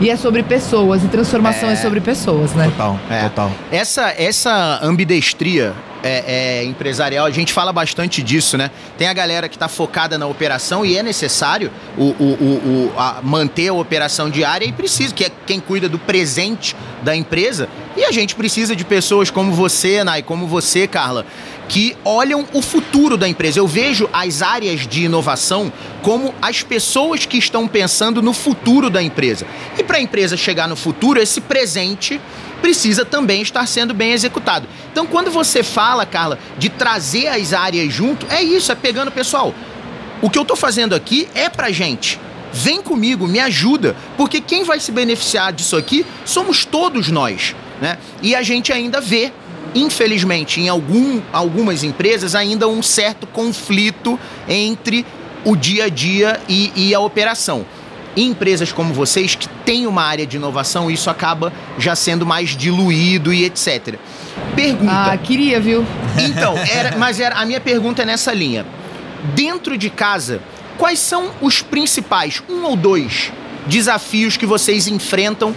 E 0.00 0.10
é 0.10 0.16
sobre 0.16 0.42
pessoas, 0.42 1.02
e 1.04 1.08
transformação 1.08 1.70
é, 1.70 1.76
sobre 1.76 2.00
pessoas, 2.00 2.52
né? 2.52 2.64
Total, 2.66 2.98
É. 3.08 3.22
total. 3.22 3.50
Essa, 3.72 4.12
essa 4.18 4.78
ambidestria 4.82 5.72
é, 6.04 6.24
é, 6.60 6.64
empresarial, 6.64 7.24
a 7.26 7.30
gente 7.30 7.52
fala 7.52 7.72
bastante 7.72 8.22
disso, 8.22 8.58
né? 8.58 8.70
Tem 8.98 9.08
a 9.08 9.12
galera 9.14 9.48
que 9.48 9.56
está 9.56 9.68
focada 9.68 10.18
na 10.18 10.26
operação 10.26 10.84
e 10.84 10.96
é 10.98 11.02
necessário 11.02 11.70
o, 11.96 12.02
o, 12.04 12.90
o, 12.92 12.92
a- 12.96 13.20
manter 13.22 13.68
a 13.68 13.72
operação 13.74 14.28
diária 14.28 14.66
e 14.66 14.72
precisa, 14.72 15.14
que 15.14 15.24
é 15.24 15.30
quem 15.46 15.58
cuida 15.58 15.88
do 15.88 15.98
presente 15.98 16.76
da 17.02 17.16
empresa. 17.16 17.68
E 17.96 18.04
a 18.04 18.12
gente 18.12 18.34
precisa 18.34 18.76
de 18.76 18.84
pessoas 18.84 19.30
como 19.30 19.52
você, 19.52 20.04
Nai, 20.04 20.22
como 20.22 20.46
você, 20.46 20.86
Carla, 20.86 21.24
que 21.68 21.96
olham 22.04 22.46
o 22.52 22.60
futuro 22.60 23.16
da 23.16 23.28
empresa. 23.28 23.58
Eu 23.58 23.66
vejo 23.66 24.08
as 24.12 24.42
áreas 24.42 24.86
de 24.86 25.04
inovação 25.04 25.72
como 26.02 26.34
as 26.40 26.62
pessoas 26.62 27.26
que 27.26 27.38
estão 27.38 27.66
pensando 27.66 28.20
no 28.20 28.32
futuro 28.32 28.90
da 28.90 29.02
empresa. 29.02 29.46
E 29.78 29.82
para 29.82 29.96
a 29.96 30.00
empresa 30.00 30.36
chegar 30.36 30.68
no 30.68 30.76
futuro, 30.76 31.20
esse 31.20 31.40
presente 31.40 32.20
precisa 32.60 33.04
também 33.04 33.42
estar 33.42 33.66
sendo 33.66 33.92
bem 33.92 34.12
executado. 34.12 34.66
Então, 34.90 35.06
quando 35.06 35.30
você 35.30 35.62
fala, 35.62 36.06
Carla, 36.06 36.38
de 36.56 36.68
trazer 36.68 37.28
as 37.28 37.52
áreas 37.52 37.92
junto, 37.92 38.26
é 38.30 38.42
isso, 38.42 38.72
é 38.72 38.74
pegando 38.74 39.10
pessoal. 39.10 39.54
O 40.22 40.30
que 40.30 40.38
eu 40.38 40.44
tô 40.44 40.56
fazendo 40.56 40.94
aqui 40.94 41.28
é 41.34 41.50
pra 41.50 41.70
gente. 41.70 42.18
Vem 42.52 42.80
comigo, 42.80 43.26
me 43.26 43.40
ajuda, 43.40 43.96
porque 44.16 44.40
quem 44.40 44.64
vai 44.64 44.78
se 44.78 44.92
beneficiar 44.92 45.52
disso 45.52 45.76
aqui 45.76 46.06
somos 46.24 46.64
todos 46.64 47.08
nós, 47.08 47.54
né? 47.80 47.98
E 48.22 48.34
a 48.34 48.42
gente 48.42 48.72
ainda 48.72 49.00
vê, 49.00 49.32
infelizmente, 49.74 50.60
em 50.60 50.68
algum, 50.68 51.20
algumas 51.32 51.82
empresas 51.82 52.34
ainda 52.34 52.68
um 52.68 52.82
certo 52.82 53.26
conflito 53.26 54.18
entre 54.48 55.04
o 55.44 55.56
dia 55.56 55.84
a 55.84 55.88
dia 55.88 56.40
e, 56.48 56.72
e 56.74 56.94
a 56.94 57.00
operação. 57.00 57.66
Em 58.16 58.28
empresas 58.30 58.70
como 58.70 58.94
vocês, 58.94 59.34
que 59.34 59.48
têm 59.64 59.86
uma 59.86 60.02
área 60.02 60.24
de 60.24 60.36
inovação, 60.36 60.88
isso 60.90 61.10
acaba 61.10 61.52
já 61.78 61.96
sendo 61.96 62.24
mais 62.24 62.50
diluído 62.50 63.32
e 63.32 63.44
etc. 63.44 63.96
Pergunta. 64.54 64.92
Ah, 65.12 65.16
queria, 65.16 65.60
viu? 65.60 65.84
Então, 66.16 66.56
era, 66.56 66.94
mas 66.98 67.18
era, 67.18 67.34
a 67.34 67.44
minha 67.44 67.60
pergunta 67.60 68.02
é 68.02 68.04
nessa 68.04 68.32
linha. 68.32 68.64
Dentro 69.34 69.76
de 69.76 69.90
casa, 69.90 70.40
quais 70.78 71.00
são 71.00 71.30
os 71.40 71.60
principais, 71.60 72.40
um 72.48 72.64
ou 72.64 72.76
dois, 72.76 73.32
desafios 73.66 74.36
que 74.36 74.46
vocês 74.46 74.86
enfrentam 74.86 75.52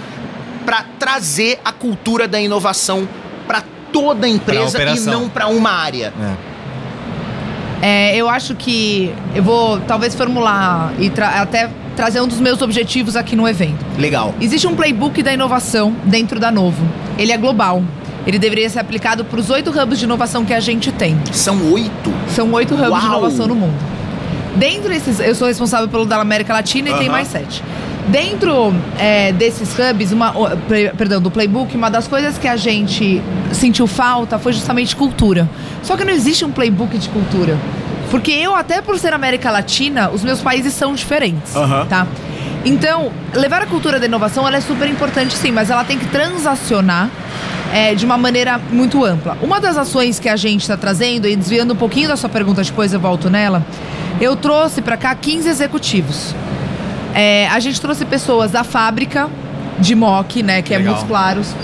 para 0.66 0.84
trazer 0.98 1.60
a 1.64 1.72
cultura 1.72 2.28
da 2.28 2.42
inovação 2.42 3.08
toda 4.02 4.26
a 4.26 4.30
empresa 4.30 4.82
e 4.84 5.00
não 5.02 5.28
para 5.30 5.48
uma 5.48 5.70
área? 5.72 6.14
É, 7.82 8.16
eu 8.16 8.28
acho 8.28 8.56
que 8.56 9.14
eu 9.36 9.44
vou 9.44 9.80
talvez 9.82 10.16
formular 10.16 10.92
e 11.00 11.10
tra- 11.10 11.42
até 11.42 11.70
trazer 11.96 12.20
um 12.22 12.28
dos 12.28 12.40
meus 12.40 12.62
objetivos 12.62 13.16
aqui 13.16 13.36
no 13.36 13.48
evento. 13.48 13.86
Legal. 13.98 14.34
Existe 14.42 14.66
um 14.68 14.76
playbook 14.76 15.22
da 15.22 15.32
inovação 15.32 15.94
dentro 16.04 16.40
da 16.40 16.52
Novo. 16.52 16.84
Ele 17.18 17.32
é 17.32 17.38
global. 17.38 17.84
Ele 18.26 18.40
deveria 18.40 18.70
ser 18.70 18.80
aplicado 18.80 19.24
para 19.24 19.40
os 19.40 19.50
oito 19.50 19.70
hubs 19.70 20.00
de 20.00 20.06
inovação 20.06 20.44
que 20.44 20.54
a 20.54 20.60
gente 20.60 20.92
tem. 20.92 21.18
São 21.32 21.72
oito. 21.72 22.12
São 22.36 22.52
oito 22.54 22.74
hubs 22.74 22.86
de 22.86 22.92
Uau! 22.92 23.06
inovação 23.20 23.48
no 23.48 23.56
mundo. 23.56 23.76
Dentro 24.56 24.90
desses, 24.90 25.20
eu 25.20 25.36
sou 25.36 25.48
responsável 25.48 25.88
pelo 25.88 26.04
da 26.06 26.20
América 26.20 26.52
Latina 26.54 26.90
e 26.90 26.94
tem 26.94 27.04
Aham. 27.04 27.12
mais 27.12 27.28
sete. 27.28 27.64
Dentro 28.08 28.74
é, 28.98 29.32
desses 29.34 29.70
hubs, 29.78 30.12
uma, 30.12 30.34
perdão, 30.98 31.22
do 31.22 31.30
playbook, 31.30 31.76
uma 31.76 31.90
das 31.90 32.08
coisas 32.08 32.38
que 32.38 32.48
a 32.48 32.56
gente 32.56 33.22
sentiu 33.52 33.86
falta 33.86 34.40
foi 34.40 34.54
justamente 34.54 34.96
cultura. 34.96 35.50
Só 35.84 35.98
que 35.98 36.06
não 36.06 36.14
existe 36.14 36.46
um 36.46 36.52
playbook 36.52 36.98
de 36.98 37.10
cultura. 37.10 37.58
Porque 38.10 38.32
eu, 38.32 38.56
até 38.56 38.82
por 38.82 38.98
ser 38.98 39.14
América 39.14 39.52
Latina, 39.52 40.10
os 40.10 40.24
meus 40.24 40.42
países 40.42 40.74
são 40.74 40.94
diferentes. 40.94 41.54
Aham. 41.56 41.86
Tá? 41.88 42.08
Então, 42.64 43.12
levar 43.34 43.62
a 43.62 43.66
cultura 43.66 44.00
da 44.00 44.06
inovação 44.06 44.48
ela 44.48 44.58
é 44.58 44.62
super 44.62 44.90
importante 44.90 45.34
sim, 45.36 45.52
mas 45.52 45.70
ela 45.70 45.84
tem 45.84 45.98
que 45.98 46.06
transacionar 46.08 47.10
é, 47.74 47.94
de 47.94 48.06
uma 48.06 48.18
maneira 48.18 48.60
muito 48.72 49.04
ampla. 49.04 49.38
Uma 49.42 49.60
das 49.60 49.78
ações 49.78 50.20
que 50.20 50.30
a 50.30 50.36
gente 50.36 50.62
está 50.62 50.78
trazendo, 50.78 51.28
e 51.28 51.36
desviando 51.36 51.74
um 51.74 51.78
pouquinho 51.78 52.08
da 52.08 52.16
sua 52.16 52.30
pergunta, 52.30 52.64
depois 52.64 52.94
eu 52.94 53.00
volto 53.00 53.30
nela, 53.30 53.66
eu 54.20 54.36
trouxe 54.36 54.82
para 54.82 54.98
cá 54.98 55.14
15 55.14 55.48
executivos. 55.48 56.34
É, 57.20 57.48
a 57.48 57.60
gente 57.60 57.82
trouxe 57.82 58.06
pessoas 58.06 58.52
da 58.52 58.64
fábrica 58.64 59.28
de 59.80 59.96
MOC, 59.96 60.44
né, 60.44 60.62
que 60.62 60.72
é 60.72 60.78
Legal. 60.78 60.94
Montes 60.94 61.08
Claros, 61.08 61.56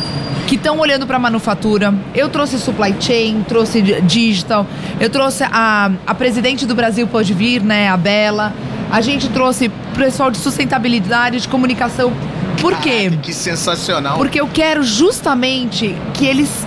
que 0.47 0.55
estão 0.55 0.79
olhando 0.79 1.05
para 1.05 1.17
a 1.17 1.19
manufatura. 1.19 1.93
Eu 2.15 2.27
trouxe 2.27 2.57
supply 2.57 2.95
chain, 2.99 3.45
trouxe 3.47 3.79
di- 3.81 4.01
digital. 4.01 4.65
Eu 4.99 5.11
trouxe 5.11 5.43
a, 5.43 5.91
a 6.07 6.15
presidente 6.15 6.65
do 6.65 6.73
Brasil 6.73 7.05
pode 7.05 7.33
vir, 7.35 7.61
né, 7.61 7.87
a 7.87 7.95
Bela. 7.97 8.51
A 8.91 8.99
gente 8.99 9.29
trouxe 9.29 9.69
pessoal 9.95 10.31
de 10.31 10.39
sustentabilidade, 10.39 11.39
de 11.41 11.47
comunicação. 11.47 12.11
Por 12.59 12.75
quê? 12.77 13.03
Caraca, 13.05 13.17
que 13.17 13.33
sensacional. 13.33 14.17
Porque 14.17 14.41
eu 14.41 14.47
quero 14.47 14.81
justamente 14.83 15.95
que 16.15 16.25
eles 16.25 16.65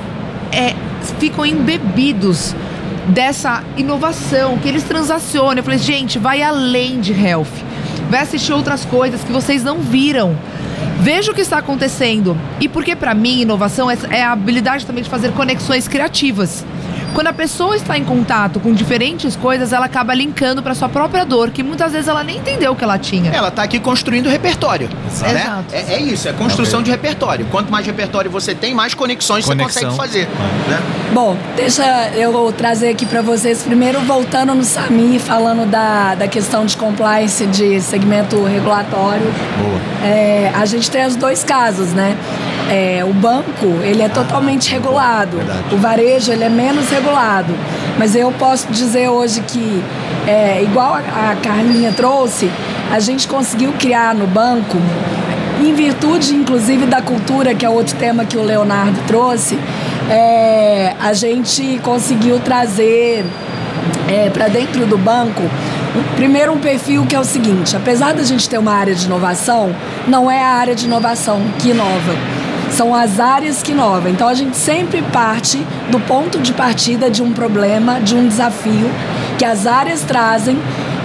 é, 0.52 0.74
ficam 1.18 1.44
embebidos 1.44 2.54
dessa 3.08 3.62
inovação, 3.76 4.58
que 4.58 4.68
eles 4.68 4.84
transacionem. 4.84 5.58
Eu 5.58 5.64
falei, 5.64 5.78
gente, 5.78 6.18
vai 6.20 6.40
além 6.42 7.00
de 7.00 7.12
health. 7.12 7.65
Vai 8.10 8.20
assistir 8.20 8.52
outras 8.52 8.84
coisas 8.84 9.22
que 9.22 9.32
vocês 9.32 9.62
não 9.62 9.78
viram. 9.78 10.36
Veja 11.00 11.30
o 11.30 11.34
que 11.34 11.40
está 11.40 11.58
acontecendo. 11.58 12.36
E 12.60 12.68
porque, 12.68 12.96
para 12.96 13.14
mim, 13.14 13.40
inovação 13.40 13.90
é, 13.90 13.96
é 14.10 14.22
a 14.22 14.32
habilidade 14.32 14.86
também 14.86 15.02
de 15.02 15.10
fazer 15.10 15.32
conexões 15.32 15.86
criativas. 15.88 16.64
Quando 17.16 17.28
a 17.28 17.32
pessoa 17.32 17.74
está 17.74 17.96
em 17.96 18.04
contato 18.04 18.60
com 18.60 18.74
diferentes 18.74 19.34
coisas, 19.36 19.72
ela 19.72 19.86
acaba 19.86 20.12
linkando 20.12 20.62
para 20.62 20.74
sua 20.74 20.86
própria 20.86 21.24
dor, 21.24 21.50
que 21.50 21.62
muitas 21.62 21.92
vezes 21.92 22.08
ela 22.08 22.22
nem 22.22 22.36
entendeu 22.36 22.76
que 22.76 22.84
ela 22.84 22.98
tinha. 22.98 23.30
Ela 23.30 23.50
tá 23.50 23.62
aqui 23.62 23.80
construindo 23.80 24.28
repertório. 24.28 24.86
Exato. 25.10 25.32
Né? 25.32 25.40
Exato. 25.40 25.74
É, 25.74 25.94
é 25.94 25.98
isso, 25.98 26.28
é 26.28 26.34
construção 26.34 26.82
de 26.82 26.90
repertório. 26.90 27.46
Quanto 27.50 27.72
mais 27.72 27.86
repertório 27.86 28.30
você 28.30 28.54
tem, 28.54 28.74
mais 28.74 28.92
conexões 28.92 29.46
Conexão. 29.46 29.72
você 29.72 29.86
consegue 29.86 29.96
fazer. 29.96 30.28
Né? 30.68 30.78
Bom, 31.14 31.38
deixa 31.56 32.10
eu 32.14 32.52
trazer 32.52 32.90
aqui 32.90 33.06
para 33.06 33.22
vocês, 33.22 33.62
primeiro 33.62 33.98
voltando 34.00 34.54
no 34.54 34.62
Sami, 34.62 35.18
falando 35.18 35.66
da, 35.70 36.16
da 36.16 36.28
questão 36.28 36.66
de 36.66 36.76
compliance 36.76 37.46
de 37.46 37.80
segmento 37.80 38.44
regulatório. 38.44 39.32
Boa. 39.58 40.06
É, 40.06 40.52
a 40.54 40.66
gente 40.66 40.90
tem 40.90 41.06
os 41.06 41.16
dois 41.16 41.42
casos, 41.42 41.94
né? 41.94 42.14
É, 42.68 43.04
o 43.04 43.12
banco, 43.12 43.66
ele 43.82 44.02
é 44.02 44.08
totalmente 44.08 44.70
regulado. 44.72 45.36
verdade. 45.36 45.74
O 45.74 45.76
varejo, 45.76 46.32
ele 46.32 46.44
é 46.44 46.48
menos 46.48 46.88
regulado. 46.90 47.54
Mas 47.98 48.14
eu 48.14 48.32
posso 48.32 48.66
dizer 48.70 49.08
hoje 49.08 49.40
que, 49.42 49.82
é, 50.26 50.62
igual 50.62 50.94
a, 50.94 51.36
Carlinha 51.42 51.92
trouxe, 51.92 52.50
a 52.90 52.98
gente 52.98 53.28
conseguiu 53.28 53.72
criar 53.78 54.14
no 54.14 54.26
banco, 54.26 54.78
em 55.60 55.72
virtude, 55.74 56.34
inclusive, 56.34 56.86
da 56.86 57.00
cultura, 57.00 57.54
que 57.54 57.64
é 57.64 57.68
outro 57.68 57.96
tema 57.96 58.24
que 58.24 58.36
o 58.36 58.42
Leonardo 58.42 59.00
trouxe, 59.06 59.58
é, 60.10 60.94
a 61.00 61.12
gente 61.12 61.80
conseguiu 61.82 62.38
trazer 62.40 63.24
para 64.32 64.48
dentro 64.48 64.86
do 64.86 64.96
banco, 64.96 65.42
primeiro 66.14 66.52
um 66.52 66.58
perfil 66.58 67.06
que 67.06 67.14
é 67.14 67.20
o 67.20 67.24
seguinte: 67.24 67.76
apesar 67.76 68.14
da 68.14 68.22
gente 68.22 68.48
ter 68.48 68.58
uma 68.58 68.72
área 68.72 68.94
de 68.94 69.06
inovação, 69.06 69.74
não 70.06 70.30
é 70.30 70.42
a 70.42 70.48
área 70.48 70.74
de 70.74 70.86
inovação 70.86 71.40
que 71.58 71.70
inova. 71.70 72.35
São 72.76 72.94
as 72.94 73.18
áreas 73.18 73.62
que 73.62 73.72
inovam. 73.72 74.10
Então 74.10 74.28
a 74.28 74.34
gente 74.34 74.54
sempre 74.54 75.00
parte 75.00 75.56
do 75.90 75.98
ponto 75.98 76.38
de 76.38 76.52
partida 76.52 77.10
de 77.10 77.22
um 77.22 77.32
problema, 77.32 77.98
de 78.02 78.14
um 78.14 78.28
desafio 78.28 78.90
que 79.38 79.46
as 79.46 79.66
áreas 79.66 80.02
trazem 80.02 80.58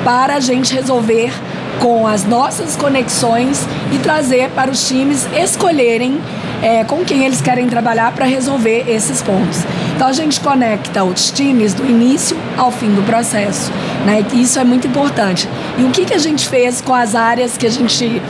para 0.03 0.36
a 0.36 0.39
gente 0.41 0.73
resolver 0.73 1.31
com 1.79 2.05
as 2.05 2.25
nossas 2.25 2.75
conexões 2.75 3.65
e 3.91 3.99
trazer 3.99 4.49
para 4.51 4.71
os 4.71 4.88
times 4.88 5.27
escolherem 5.34 6.19
é, 6.62 6.84
com 6.84 7.04
quem 7.04 7.25
eles 7.25 7.41
querem 7.41 7.67
trabalhar 7.67 8.12
para 8.13 8.25
resolver 8.25 8.86
esses 8.88 9.21
pontos. 9.21 9.63
Então 9.95 10.08
a 10.08 10.13
gente 10.13 10.39
conecta 10.39 11.04
os 11.04 11.32
times 11.32 11.73
do 11.73 11.86
início 11.86 12.38
ao 12.58 12.71
fim 12.71 12.89
do 12.93 13.04
processo. 13.04 13.71
Né? 14.06 14.25
Isso 14.34 14.60
é 14.60 14.63
muito 14.63 14.88
importante. 14.88 15.47
E 15.77 15.84
o 15.84 15.89
que, 15.89 16.06
que 16.06 16.13
a 16.13 16.17
gente 16.17 16.47
fez 16.47 16.82
com 16.82 16.93
as 16.93 17.15
áreas 17.15 17.58
que 17.58 17.65
a 17.65 17.69
gente. 17.69 18.21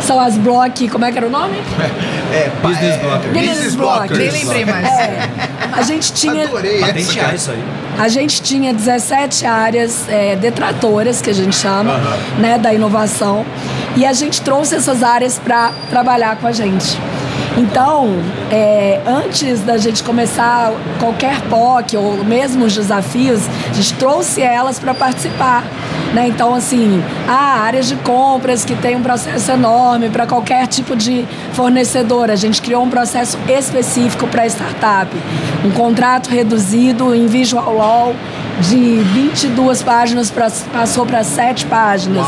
São 0.00 0.20
as 0.20 0.36
block. 0.38 0.88
Como 0.88 1.04
é 1.04 1.12
que 1.12 1.18
era 1.18 1.26
o 1.26 1.30
nome? 1.30 1.56
É, 2.28 2.50
Business 2.60 2.94
é, 2.94 2.98
Blockers. 2.98 3.32
Business 3.32 3.74
Blockers. 3.74 4.18
Nem 4.18 4.30
lembrei 4.30 4.64
mais. 4.66 4.86
É, 4.86 5.30
a 5.72 5.80
gente 5.80 6.12
tinha. 6.12 6.44
Adorei 6.44 6.78
Patentear 6.78 7.34
isso 7.34 7.50
aí. 7.50 7.64
A 7.98 8.06
gente 8.06 8.42
tinha 8.42 8.74
17 8.74 9.46
áreas 9.46 10.06
é, 10.08 10.36
detratoras, 10.36 11.22
que 11.22 11.30
a 11.30 11.32
gente 11.32 11.56
chama, 11.56 11.98
né, 12.38 12.58
da 12.58 12.72
inovação, 12.72 13.46
e 13.96 14.04
a 14.04 14.12
gente 14.12 14.42
trouxe 14.42 14.76
essas 14.76 15.02
áreas 15.08 15.38
para 15.38 15.72
trabalhar 15.90 16.36
com 16.36 16.46
a 16.46 16.52
gente. 16.52 16.98
Então, 17.56 18.08
é, 18.52 19.00
antes 19.04 19.62
da 19.62 19.76
gente 19.76 20.04
começar 20.04 20.72
qualquer 21.00 21.40
POC 21.42 21.96
ou 21.96 22.24
mesmo 22.24 22.64
os 22.64 22.74
desafios, 22.74 23.40
a 23.68 23.72
gente 23.72 23.94
trouxe 23.94 24.40
elas 24.40 24.78
para 24.78 24.94
participar. 24.94 25.64
Né? 26.14 26.28
Então, 26.28 26.54
assim, 26.54 27.02
há 27.26 27.60
áreas 27.60 27.88
de 27.88 27.96
compras 27.96 28.64
que 28.64 28.76
tem 28.76 28.94
um 28.94 29.02
processo 29.02 29.50
enorme 29.50 30.08
para 30.08 30.24
qualquer 30.24 30.68
tipo 30.68 30.94
de 30.94 31.26
fornecedor. 31.52 32.30
A 32.30 32.36
gente 32.36 32.62
criou 32.62 32.84
um 32.84 32.90
processo 32.90 33.36
específico 33.48 34.28
para 34.28 34.46
startup. 34.46 35.10
Um 35.64 35.72
contrato 35.72 36.30
reduzido 36.30 37.12
em 37.12 37.26
Visual 37.26 37.74
Law 37.74 38.14
de 38.60 39.02
22 39.14 39.82
páginas 39.82 40.30
pra, 40.30 40.50
passou 40.72 41.06
para 41.06 41.22
7 41.22 41.66
páginas. 41.66 42.26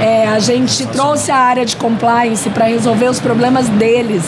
É, 0.00 0.28
a 0.28 0.38
gente 0.38 0.86
trouxe 0.86 1.30
a 1.30 1.36
área 1.36 1.64
de 1.64 1.76
compliance 1.76 2.48
para 2.50 2.66
resolver 2.66 3.08
os 3.08 3.18
problemas 3.18 3.68
deles, 3.68 4.24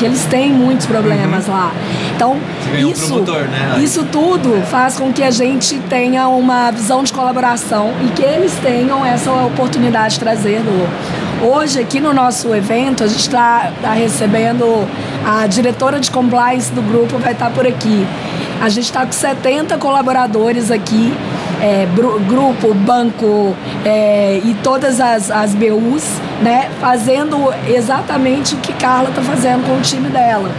porque 0.00 0.06
eles 0.06 0.24
têm 0.24 0.50
muitos 0.50 0.86
problemas 0.86 1.46
lá. 1.46 1.72
Então, 2.16 2.38
isso, 2.78 3.06
promotor, 3.06 3.42
né? 3.48 3.80
isso 3.82 4.02
tudo 4.04 4.62
faz 4.66 4.96
com 4.96 5.12
que 5.12 5.22
a 5.22 5.30
gente 5.30 5.78
tenha 5.90 6.26
uma 6.26 6.70
visão 6.70 7.04
de 7.04 7.12
colaboração 7.12 7.92
e 8.02 8.08
que 8.12 8.22
eles 8.22 8.54
tenham 8.62 9.04
essa 9.04 9.30
oportunidade 9.30 10.14
de 10.14 10.20
trazer 10.20 10.62
do. 10.62 11.44
Hoje, 11.44 11.80
aqui 11.80 12.00
no 12.00 12.14
nosso 12.14 12.54
evento, 12.54 13.04
a 13.04 13.06
gente 13.06 13.20
está 13.20 13.70
recebendo 13.94 14.88
a 15.26 15.46
diretora 15.46 16.00
de 16.00 16.10
compliance 16.10 16.72
do 16.72 16.80
grupo, 16.80 17.18
vai 17.18 17.32
estar 17.32 17.50
por 17.50 17.66
aqui. 17.66 18.06
A 18.58 18.70
gente 18.70 18.84
está 18.84 19.04
com 19.04 19.12
70 19.12 19.76
colaboradores 19.76 20.70
aqui, 20.70 21.12
é, 21.60 21.86
grupo, 22.26 22.74
banco 22.74 23.54
é, 23.84 24.40
e 24.42 24.54
todas 24.62 25.00
as, 25.00 25.30
as 25.30 25.54
BUs, 25.54 26.04
né, 26.42 26.70
fazendo 26.80 27.52
exatamente 27.68 28.54
o 28.54 28.58
que 28.58 28.72
Carla 28.72 29.10
está 29.10 29.22
fazendo 29.22 29.66
com 29.66 29.76
o 29.76 29.80
time 29.80 30.08
dela. 30.08 30.50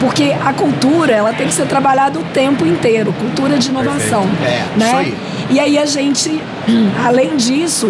Porque 0.00 0.34
a 0.44 0.52
cultura, 0.52 1.12
ela 1.12 1.32
tem 1.32 1.46
que 1.46 1.54
ser 1.54 1.66
trabalhada 1.66 2.18
o 2.18 2.24
tempo 2.24 2.66
inteiro, 2.66 3.12
cultura 3.14 3.58
de 3.58 3.68
inovação. 3.68 4.26
Perfeito. 4.26 4.72
É, 4.74 4.78
né? 4.78 4.86
isso 4.86 4.96
aí. 4.96 5.16
E 5.50 5.60
aí 5.60 5.78
a 5.78 5.86
gente, 5.86 6.42
além 7.04 7.36
disso, 7.36 7.88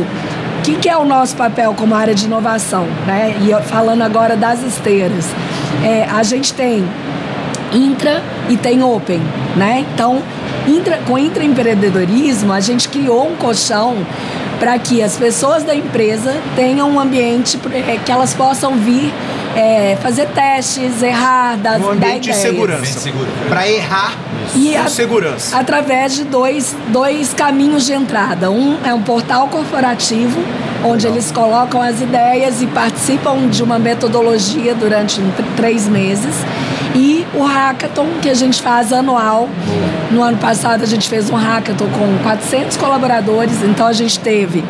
o 0.59 0.62
que, 0.62 0.76
que 0.76 0.88
é 0.88 0.96
o 0.96 1.05
nosso 1.05 1.37
papel 1.37 1.74
como 1.74 1.94
área 1.94 2.14
de 2.14 2.26
inovação? 2.26 2.87
Né? 3.07 3.37
E 3.40 3.62
falando 3.64 4.02
agora 4.02 4.37
das 4.37 4.62
esteiras, 4.62 5.29
é, 5.85 6.05
a 6.05 6.22
gente 6.22 6.52
tem 6.55 6.85
intra 7.72 8.22
e 8.48 8.57
tem 8.57 8.83
open, 8.83 9.20
né? 9.57 9.85
Então, 9.92 10.22
intra, 10.66 10.98
com 11.07 11.18
intraempreendedorismo, 11.18 12.52
a 12.52 12.61
gente 12.61 12.88
criou 12.88 13.29
um 13.29 13.37
colchão 13.37 13.96
para 14.59 14.79
que 14.79 15.02
as 15.02 15.16
pessoas 15.16 15.62
da 15.64 15.74
empresa 15.74 16.35
tenham 16.55 16.88
um 16.90 16.98
ambiente 16.98 17.59
é, 17.72 17.98
que 18.05 18.11
elas 18.11 18.33
possam 18.33 18.76
vir 18.76 19.12
é, 19.55 19.96
fazer 20.02 20.26
testes, 20.29 21.02
errar, 21.02 21.57
dar, 21.57 21.79
Um 21.79 21.83
dar 21.83 21.90
ambiente 21.92 22.22
de 22.24 22.31
ideias. 22.31 22.37
segurança. 22.42 23.11
Para 23.48 23.68
errar 23.68 24.14
E 24.55 24.72
com 24.72 24.79
a- 24.81 24.88
segurança. 24.88 25.59
através 25.59 26.14
de 26.14 26.24
dois, 26.24 26.74
dois 26.88 27.33
caminhos 27.35 27.85
de 27.87 27.92
entrada. 27.92 28.50
Um 28.50 28.76
é 28.85 28.92
um 28.94 29.02
portal 29.02 29.48
corporativo, 29.48 30.38
onde 30.85 31.07
eles 31.07 31.31
colocam 31.33 31.81
as 31.83 32.01
ideias 32.01 32.62
e 32.62 32.67
participam 32.67 33.49
de 33.49 33.62
uma 33.62 33.79
metodologia 33.79 34.75
durante 34.75 35.21
tr- 35.21 35.43
três 35.57 35.87
meses. 35.89 36.35
E 36.95 37.27
o 37.35 37.43
hackathon, 37.43 38.07
que 38.23 38.29
a 38.31 38.35
gente 38.35 38.62
faz 38.62 38.93
anual. 38.93 39.49
No 40.11 40.23
ano 40.23 40.39
passado, 40.39 40.83
a 40.83 40.87
gente 40.87 41.09
fez 41.09 41.29
um 41.29 41.35
hackathon 41.37 41.89
com 41.89 42.19
400 42.23 42.77
colaboradores. 42.77 43.62
Então, 43.62 43.87
a 43.87 43.93
gente 43.93 44.19
teve 44.21 44.65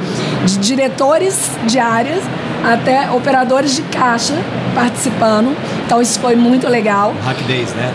de 0.44 0.56
diretores 0.58 1.50
de 1.66 1.78
áreas 1.78 2.22
até 2.64 3.08
operadores 3.10 3.76
de 3.76 3.82
caixa 3.82 4.34
participando. 4.74 5.56
Então, 5.84 6.02
isso 6.02 6.18
foi 6.18 6.34
muito 6.34 6.68
legal. 6.68 7.14
Hack 7.24 7.38
Days, 7.46 7.72
né? 7.74 7.92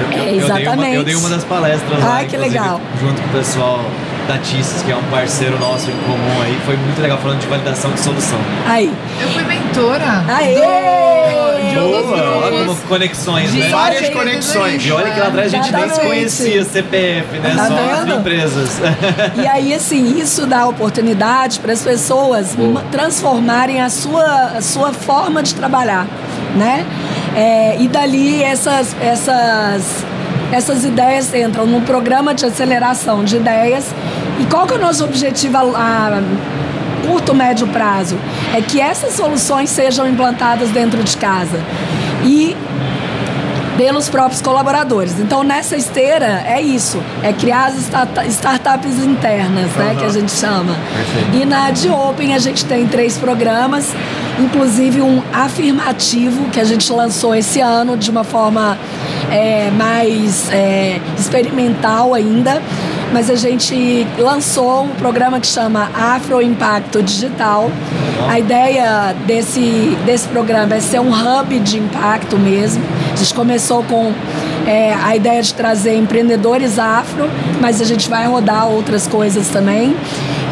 Eu, 0.00 0.18
É, 0.18 0.20
eu- 0.20 0.24
eu 0.24 0.24
dei 0.24 0.38
uma- 0.38 0.44
exatamente. 0.60 0.96
Eu 0.96 1.04
dei 1.04 1.14
uma 1.14 1.28
das 1.28 1.44
palestras 1.44 2.00
lá, 2.02 2.14
Ai, 2.16 2.26
que 2.26 2.36
legal. 2.36 2.80
junto 3.00 3.20
com 3.22 3.28
o 3.28 3.32
pessoal 3.32 3.80
da 4.28 4.36
que 4.82 4.92
é 4.92 4.96
um 4.96 5.02
parceiro 5.04 5.58
nosso 5.58 5.90
em 5.90 5.96
comum 6.04 6.42
aí. 6.44 6.58
Foi 6.66 6.76
muito 6.76 7.00
legal 7.00 7.16
falando 7.18 7.40
de 7.40 7.46
validação 7.46 7.90
de 7.92 8.00
solução. 8.00 8.38
Aí. 8.66 8.92
Eu 9.22 9.28
fui 9.30 9.42
mentora 9.44 10.22
Aê! 10.28 10.54
do, 10.54 11.70
de 11.70 11.78
um 11.78 12.02
Boa, 12.02 12.50
grupos. 12.50 12.78
conexões, 12.88 13.50
de 13.50 13.58
né? 13.60 13.68
Várias 13.70 14.08
conexões. 14.10 14.84
E 14.84 14.92
olha 14.92 15.10
que 15.10 15.18
lá 15.20 15.28
atrás 15.28 15.46
a 15.52 15.56
gente 15.56 15.72
nem 15.72 15.82
Exatamente. 15.84 16.00
desconhecia 16.00 16.64
CPF, 16.64 17.38
né? 17.38 17.54
Tá 17.56 17.66
Só 17.66 17.74
vendo? 17.74 18.00
entre 18.02 18.14
empresas. 18.16 18.80
E 19.42 19.46
aí, 19.46 19.72
assim, 19.74 20.18
isso 20.18 20.46
dá 20.46 20.66
oportunidade 20.66 21.58
para 21.60 21.72
as 21.72 21.82
pessoas 21.82 22.54
ma- 22.54 22.82
transformarem 22.92 23.80
a 23.80 23.88
sua, 23.88 24.52
a 24.58 24.60
sua 24.60 24.92
forma 24.92 25.42
de 25.42 25.54
trabalhar, 25.54 26.06
né? 26.54 26.84
É, 27.34 27.76
e 27.80 27.88
dali 27.88 28.42
essas, 28.42 28.94
essas, 29.00 30.04
essas 30.52 30.84
ideias 30.84 31.32
entram 31.34 31.66
num 31.66 31.82
programa 31.82 32.34
de 32.34 32.44
aceleração 32.46 33.24
de 33.24 33.36
ideias. 33.36 33.86
E 34.38 34.44
qual 34.46 34.66
que 34.66 34.74
é 34.74 34.76
o 34.76 34.80
nosso 34.80 35.04
objetivo 35.04 35.56
a, 35.56 35.60
a 35.60 36.22
curto, 37.06 37.34
médio 37.34 37.66
prazo? 37.68 38.16
É 38.54 38.60
que 38.60 38.80
essas 38.80 39.14
soluções 39.14 39.70
sejam 39.70 40.08
implantadas 40.08 40.70
dentro 40.70 41.02
de 41.02 41.16
casa. 41.16 41.60
E 42.24 42.56
pelos 43.78 44.08
próprios 44.08 44.42
colaboradores. 44.42 45.20
Então, 45.20 45.44
nessa 45.44 45.76
esteira, 45.76 46.42
é 46.44 46.60
isso. 46.60 47.00
É 47.22 47.32
criar 47.32 47.66
as 47.66 47.76
startups 48.26 48.98
internas, 48.98 49.70
né? 49.76 49.94
Que 49.96 50.04
a 50.04 50.08
gente 50.08 50.32
chama. 50.32 50.76
Perfeito. 50.96 51.36
E 51.36 51.46
na 51.46 51.70
de 51.70 51.88
Open 51.88 52.34
a 52.34 52.40
gente 52.40 52.64
tem 52.64 52.88
três 52.88 53.16
programas, 53.16 53.94
inclusive 54.40 55.00
um 55.00 55.22
afirmativo 55.32 56.50
que 56.50 56.58
a 56.58 56.64
gente 56.64 56.92
lançou 56.92 57.36
esse 57.36 57.60
ano 57.60 57.96
de 57.96 58.10
uma 58.10 58.24
forma 58.24 58.76
é, 59.30 59.70
mais 59.70 60.50
é, 60.50 61.00
experimental 61.16 62.14
ainda. 62.14 62.60
Mas 63.12 63.30
a 63.30 63.36
gente 63.36 64.06
lançou 64.18 64.84
um 64.84 64.88
programa 64.88 65.40
que 65.40 65.46
chama 65.46 65.90
Afro 65.94 66.42
Impacto 66.42 67.02
Digital. 67.02 67.70
A 68.28 68.38
ideia 68.38 69.14
desse, 69.26 69.96
desse 70.04 70.28
programa 70.28 70.74
é 70.74 70.80
ser 70.80 71.00
um 71.00 71.10
hub 71.10 71.58
de 71.60 71.78
impacto 71.78 72.36
mesmo. 72.36 72.82
A 73.12 73.16
gente 73.16 73.32
começou 73.32 73.82
com 73.84 74.12
é, 74.66 74.94
a 74.94 75.16
ideia 75.16 75.42
de 75.42 75.54
trazer 75.54 75.96
empreendedores 75.96 76.78
afro, 76.78 77.28
mas 77.60 77.80
a 77.80 77.84
gente 77.84 78.08
vai 78.08 78.26
rodar 78.26 78.68
outras 78.68 79.06
coisas 79.06 79.48
também. 79.48 79.96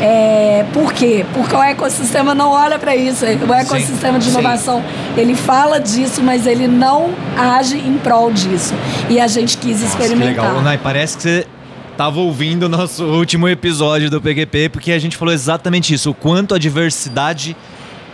É, 0.01 0.65
por 0.73 0.93
quê? 0.93 1.25
Porque 1.35 1.55
o 1.55 1.63
ecossistema 1.63 2.35
não 2.35 2.51
olha 2.51 2.79
para 2.79 2.97
isso. 2.97 3.25
O 3.25 3.53
ecossistema 3.53 4.19
de 4.19 4.27
sim. 4.27 4.31
inovação, 4.31 4.83
ele 5.17 5.35
fala 5.35 5.79
disso, 5.79 6.23
mas 6.23 6.47
ele 6.47 6.67
não 6.67 7.11
age 7.37 7.77
em 7.77 7.99
prol 7.99 8.31
disso. 8.31 8.75
E 9.09 9.21
a 9.21 9.27
gente 9.27 9.59
quis 9.59 9.81
Que 9.81 9.87
experimentar. 9.87 10.47
legal. 10.47 10.63
Nai, 10.63 10.79
parece 10.79 11.17
que 11.17 11.23
você 11.23 11.47
tava 11.97 12.21
ouvindo 12.21 12.65
o 12.65 12.69
nosso 12.69 13.05
último 13.05 13.49
episódio 13.49 14.11
do 14.11 14.21
PQP, 14.21 14.69
porque 14.69 14.93
a 14.93 14.99
gente 14.99 15.17
falou 15.17 15.33
exatamente 15.33 15.95
isso, 15.95 16.11
o 16.11 16.15
quanto 16.15 16.55
a 16.55 16.59
diversidade 16.59 17.57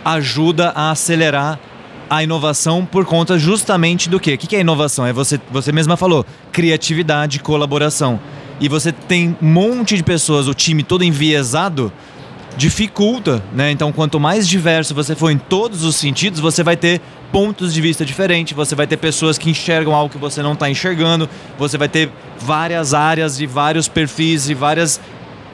ajuda 0.05 0.69
a 0.69 0.91
acelerar 0.91 1.59
a 2.09 2.23
inovação 2.23 2.85
por 2.85 3.05
conta 3.05 3.37
justamente 3.37 4.09
do 4.09 4.19
quê? 4.19 4.35
O 4.35 4.37
que 4.37 4.47
que 4.47 4.55
é 4.55 4.61
inovação? 4.61 5.05
É 5.05 5.11
você, 5.11 5.39
você 5.51 5.71
mesma 5.71 5.97
falou, 5.97 6.25
criatividade, 6.51 7.39
colaboração. 7.39 8.19
E 8.59 8.69
você 8.69 8.91
tem 8.91 9.35
um 9.41 9.47
monte 9.47 9.97
de 9.97 10.03
pessoas, 10.03 10.47
o 10.47 10.53
time 10.53 10.83
todo 10.83 11.03
enviesado, 11.03 11.91
dificulta, 12.55 13.43
né? 13.53 13.71
Então, 13.71 13.91
quanto 13.91 14.19
mais 14.19 14.47
diverso 14.47 14.93
você 14.93 15.15
for 15.15 15.31
em 15.31 15.37
todos 15.37 15.83
os 15.83 15.95
sentidos, 15.95 16.39
você 16.39 16.63
vai 16.63 16.77
ter 16.77 17.01
pontos 17.33 17.73
de 17.73 17.81
vista 17.81 18.05
diferentes, 18.05 18.55
você 18.55 18.75
vai 18.75 18.85
ter 18.85 18.95
pessoas 18.97 19.39
que 19.39 19.49
enxergam 19.49 19.93
algo 19.95 20.09
que 20.09 20.19
você 20.19 20.43
não 20.43 20.53
está 20.53 20.69
enxergando, 20.69 21.27
você 21.57 21.77
vai 21.79 21.89
ter 21.89 22.09
várias 22.39 22.93
áreas 22.93 23.41
e 23.41 23.47
vários 23.47 23.87
perfis 23.87 24.49
e 24.49 24.53
várias 24.53 25.01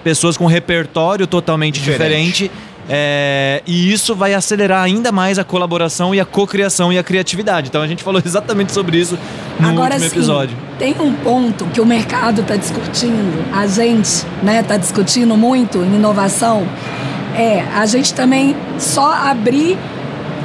pessoas 0.04 0.36
com 0.38 0.46
repertório 0.46 1.26
totalmente 1.26 1.80
Diferente. 1.80 2.44
diferente. 2.44 2.52
É, 2.92 3.62
e 3.68 3.92
isso 3.94 4.16
vai 4.16 4.34
acelerar 4.34 4.84
ainda 4.84 5.12
mais 5.12 5.38
a 5.38 5.44
colaboração 5.44 6.14
e 6.14 6.20
a 6.20 6.26
cocriação 6.26 6.92
e 6.92 6.98
a 6.98 7.04
criatividade. 7.04 7.70
Então 7.70 7.82
a 7.82 7.88
gente 7.88 8.04
falou 8.04 8.22
exatamente 8.26 8.72
sobre 8.74 8.98
isso 8.98 9.18
no 9.60 9.70
Agora 9.70 9.94
último 9.94 10.10
sim, 10.10 10.16
episódio. 10.18 10.58
tem 10.78 10.96
um 11.00 11.14
ponto 11.14 11.66
que 11.66 11.80
o 11.80 11.86
mercado 11.86 12.42
está 12.42 12.56
discutindo, 12.58 13.46
a 13.54 13.68
gente 13.68 14.26
está 14.44 14.76
discutindo 14.76 15.38
muito 15.38 15.78
em 15.80 15.96
inovação, 15.96 16.68
É, 17.36 17.64
a 17.74 17.86
gente 17.86 18.14
também 18.14 18.56
só 18.80 19.14
abrir 19.14 19.78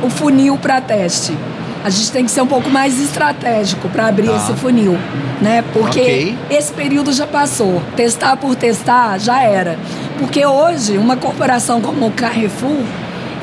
o 0.02 0.10
funil 0.10 0.56
para 0.58 0.80
teste. 0.80 1.36
A 1.84 1.90
gente 1.90 2.10
tem 2.12 2.24
que 2.24 2.30
ser 2.30 2.40
um 2.40 2.46
pouco 2.46 2.70
mais 2.70 2.98
estratégico 2.98 3.88
para 3.90 4.06
abrir 4.06 4.28
Tá. 4.28 4.36
esse 4.36 4.54
funil, 4.54 4.96
né? 5.42 5.62
Porque 5.72 6.00
Ok. 6.00 6.38
esse 6.50 6.72
período 6.72 7.12
já 7.12 7.26
passou. 7.26 7.82
Testar 7.94 8.36
por 8.38 8.56
testar 8.56 9.18
já 9.18 9.42
era. 9.42 9.78
Porque 10.18 10.44
hoje, 10.46 10.96
uma 10.96 11.16
corporação 11.16 11.82
como 11.82 12.06
o 12.06 12.10
Carrefour, 12.10 12.80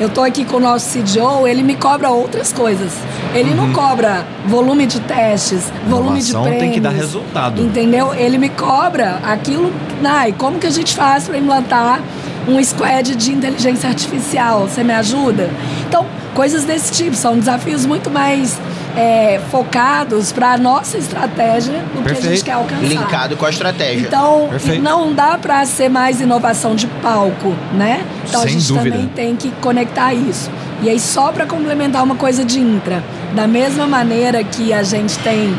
eu 0.00 0.08
tô 0.08 0.22
aqui 0.22 0.44
com 0.44 0.56
o 0.56 0.60
nosso 0.60 0.90
CDO, 0.98 1.46
ele 1.46 1.62
me 1.62 1.76
cobra 1.76 2.10
outras 2.10 2.52
coisas. 2.52 2.90
Ele 3.32 3.54
não 3.54 3.72
cobra 3.72 4.26
volume 4.46 4.86
de 4.86 4.98
testes, 5.00 5.70
volume 5.88 6.20
de 6.20 6.30
Inovação 6.30 6.42
prêmios. 6.42 6.62
tem 6.62 6.72
que 6.72 6.80
dar 6.80 6.90
resultado. 6.90 7.62
Entendeu? 7.62 8.12
Ele 8.12 8.38
me 8.38 8.48
cobra 8.48 9.20
aquilo. 9.22 9.72
Nai, 10.02 10.32
como 10.36 10.58
que 10.58 10.66
a 10.66 10.70
gente 10.70 10.96
faz 10.96 11.28
para 11.28 11.38
implantar 11.38 12.00
um 12.48 12.62
squad 12.62 13.14
de 13.14 13.32
inteligência 13.32 13.88
artificial? 13.88 14.62
Você 14.62 14.82
me 14.82 14.92
ajuda? 14.92 15.50
Então, 15.88 16.06
coisas 16.34 16.64
desse 16.64 16.92
tipo. 16.92 17.16
São 17.16 17.38
desafios 17.38 17.86
muito 17.86 18.10
mais 18.10 18.58
é, 18.96 19.40
focados 19.50 20.32
para 20.32 20.52
a 20.52 20.58
nossa 20.58 20.98
estratégia 20.98 21.84
do 21.94 22.02
que 22.02 22.10
a 22.10 22.14
gente 22.14 22.44
quer 22.44 22.52
alcançar. 22.52 22.82
Linkado 22.82 23.36
com 23.36 23.46
a 23.46 23.50
estratégia. 23.50 24.06
Então, 24.06 24.48
Perfeito. 24.50 24.82
não 24.82 25.12
dá 25.12 25.38
para 25.38 25.64
ser 25.64 25.88
mais 25.88 26.20
inovação 26.20 26.74
de 26.74 26.86
palco, 26.86 27.54
né? 27.74 28.04
Então 28.28 28.40
a 28.40 28.44
Sem 28.44 28.52
gente 28.54 28.68
dúvida. 28.68 28.96
também 28.96 29.08
tem 29.08 29.36
que 29.36 29.50
conectar 29.60 30.12
isso. 30.12 30.50
E 30.82 30.90
aí, 30.90 30.98
só 30.98 31.30
para 31.30 31.46
complementar 31.46 32.02
uma 32.02 32.16
coisa 32.16 32.44
de 32.44 32.58
intra, 32.58 33.04
da 33.34 33.46
mesma 33.46 33.86
maneira 33.86 34.42
que 34.42 34.72
a 34.72 34.82
gente 34.82 35.16
tem 35.20 35.54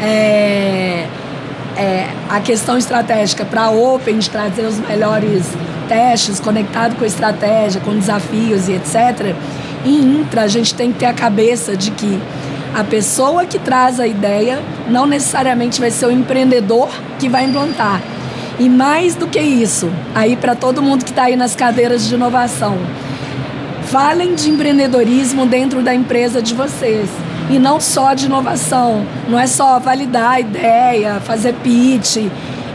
é, 0.00 1.06
é, 1.76 2.06
a 2.28 2.40
questão 2.40 2.78
estratégica 2.78 3.44
para 3.44 3.62
a 3.62 3.70
Open, 3.70 4.18
de 4.18 4.30
trazer 4.30 4.62
os 4.62 4.78
melhores 4.78 5.44
testes 5.90 6.38
conectado 6.38 6.94
com 6.94 7.04
estratégia, 7.04 7.80
com 7.80 7.98
desafios 7.98 8.68
e 8.68 8.74
etc. 8.74 9.34
Em 9.84 10.20
intra, 10.20 10.42
a 10.42 10.46
gente 10.46 10.72
tem 10.72 10.92
que 10.92 11.00
ter 11.00 11.06
a 11.06 11.12
cabeça 11.12 11.76
de 11.76 11.90
que 11.90 12.16
a 12.72 12.84
pessoa 12.84 13.44
que 13.44 13.58
traz 13.58 13.98
a 13.98 14.06
ideia 14.06 14.62
não 14.88 15.04
necessariamente 15.04 15.80
vai 15.80 15.90
ser 15.90 16.06
o 16.06 16.12
empreendedor 16.12 16.88
que 17.18 17.28
vai 17.28 17.44
implantar. 17.44 18.00
E 18.60 18.68
mais 18.68 19.16
do 19.16 19.26
que 19.26 19.40
isso, 19.40 19.90
aí 20.14 20.36
para 20.36 20.54
todo 20.54 20.80
mundo 20.80 21.04
que 21.04 21.10
está 21.10 21.24
aí 21.24 21.34
nas 21.34 21.56
cadeiras 21.56 22.06
de 22.06 22.14
inovação, 22.14 22.78
falem 23.86 24.36
de 24.36 24.48
empreendedorismo 24.48 25.44
dentro 25.44 25.82
da 25.82 25.92
empresa 25.92 26.40
de 26.40 26.54
vocês. 26.54 27.08
E 27.50 27.58
não 27.58 27.80
só 27.80 28.14
de 28.14 28.26
inovação. 28.26 29.04
Não 29.28 29.36
é 29.36 29.48
só 29.48 29.80
validar 29.80 30.34
a 30.34 30.40
ideia, 30.40 31.20
fazer 31.20 31.52
pitch. 31.54 32.18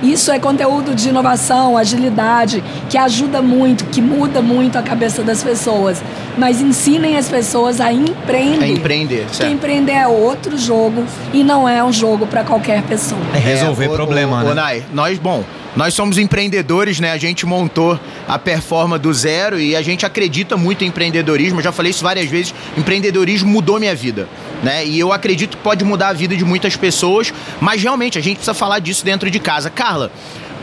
Isso 0.03 0.31
é 0.31 0.39
conteúdo 0.39 0.93
de 0.95 1.09
inovação, 1.09 1.77
agilidade, 1.77 2.63
que 2.89 2.97
ajuda 2.97 3.41
muito, 3.41 3.85
que 3.85 4.01
muda 4.01 4.41
muito 4.41 4.77
a 4.77 4.81
cabeça 4.81 5.23
das 5.23 5.43
pessoas. 5.43 6.01
Mas 6.37 6.61
ensinem 6.61 7.17
as 7.17 7.27
pessoas 7.29 7.79
a 7.79 7.91
empreender. 7.93 8.65
É 8.65 8.69
empreender, 8.69 9.21
Porque 9.23 9.35
certo? 9.37 9.51
empreender 9.53 9.93
é 9.93 10.07
outro 10.07 10.57
jogo 10.57 11.03
e 11.33 11.43
não 11.43 11.67
é 11.67 11.83
um 11.83 11.91
jogo 11.93 12.27
para 12.27 12.43
qualquer 12.43 12.81
pessoa. 12.83 13.19
É 13.33 13.37
resolver 13.39 13.87
ô- 13.87 13.93
problema, 13.93 14.39
ô, 14.41 14.43
né? 14.43 14.51
ô, 14.51 14.55
Nai, 14.55 14.83
nós, 14.93 15.17
bom, 15.17 15.43
nós 15.75 15.93
somos 15.93 16.17
empreendedores, 16.17 16.99
né? 16.99 17.11
A 17.11 17.17
gente 17.17 17.45
montou 17.45 17.99
a 18.27 18.39
Performa 18.39 18.97
do 18.97 19.13
zero 19.13 19.59
e 19.59 19.75
a 19.75 19.81
gente 19.81 20.05
acredita 20.05 20.55
muito 20.55 20.83
em 20.83 20.87
empreendedorismo. 20.87 21.59
Eu 21.59 21.63
já 21.63 21.71
falei 21.71 21.89
isso 21.89 22.03
várias 22.03 22.29
vezes. 22.29 22.53
Empreendedorismo 22.77 23.49
mudou 23.49 23.79
minha 23.79 23.93
vida, 23.93 24.29
né? 24.63 24.85
E 24.85 24.97
eu 24.97 25.11
acredito 25.11 25.57
que 25.57 25.63
pode 25.63 25.83
mudar 25.83 26.09
a 26.09 26.13
vida 26.13 26.35
de 26.35 26.45
muitas 26.45 26.77
pessoas, 26.77 27.33
mas 27.59 27.81
realmente 27.81 28.17
a 28.17 28.21
gente 28.21 28.37
precisa 28.37 28.53
falar 28.53 28.79
disso 28.79 29.03
dentro 29.03 29.29
de 29.29 29.39
casa. 29.39 29.69
Carla, 29.69 30.11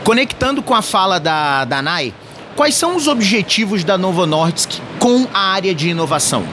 conectando 0.03 0.63
com 0.63 0.73
a 0.73 0.81
fala 0.81 1.19
da, 1.19 1.63
da 1.65 1.81
Nai, 1.81 2.11
quais 2.55 2.73
são 2.73 2.95
os 2.95 3.07
objetivos 3.07 3.83
da 3.83 3.97
Novo 3.97 4.25
Nordisk 4.25 4.79
com 4.97 5.27
a 5.31 5.51
área 5.53 5.75
de 5.75 5.89
inovação? 5.89 6.43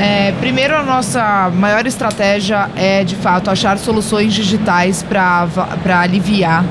É, 0.00 0.32
primeiro, 0.40 0.76
a 0.76 0.82
nossa 0.82 1.50
maior 1.50 1.84
estratégia 1.84 2.70
é, 2.76 3.02
de 3.02 3.16
fato, 3.16 3.50
achar 3.50 3.76
soluções 3.78 4.32
digitais 4.32 5.02
para 5.02 6.00
aliviar 6.00 6.64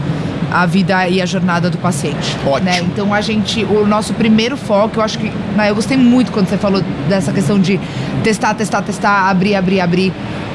a 0.52 0.66
vida 0.66 1.08
e 1.08 1.22
a 1.22 1.26
jornada 1.26 1.70
do 1.70 1.78
paciente. 1.78 2.38
Ótimo. 2.46 2.66
né? 2.66 2.80
Então, 2.80 3.14
a 3.14 3.22
gente, 3.22 3.64
o 3.64 3.86
nosso 3.86 4.14
primeiro 4.14 4.56
foco, 4.58 5.00
eu 5.00 5.04
acho 5.04 5.20
que, 5.20 5.30
né, 5.56 5.70
eu 5.70 5.76
gostei 5.76 5.98
muito 5.98 6.32
quando 6.32 6.48
você 6.48 6.58
falou 6.58 6.82
dessa 7.08 7.32
questão 7.32 7.60
de 7.60 7.80
testar, 8.24 8.54
testar, 8.54 8.82
testar, 8.82 9.30
abrir, 9.30 9.56
abrir, 9.56 9.82
abrir. 9.82 10.14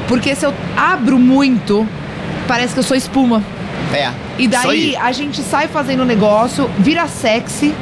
Porque 0.09 0.35
se 0.35 0.45
eu 0.45 0.53
abro 0.77 1.19
muito, 1.19 1.87
parece 2.47 2.75
que 2.75 2.81
eu 2.81 2.85
sou 2.85 2.97
espuma. 2.97 3.43
É. 3.93 4.11
E 4.39 4.49
daí 4.49 4.69
aí. 4.69 4.97
a 4.97 5.13
gente 5.13 5.43
sai 5.43 5.69
fazendo 5.69 6.05
negócio, 6.05 6.71
vira 6.79 7.07
sexy, 7.07 7.75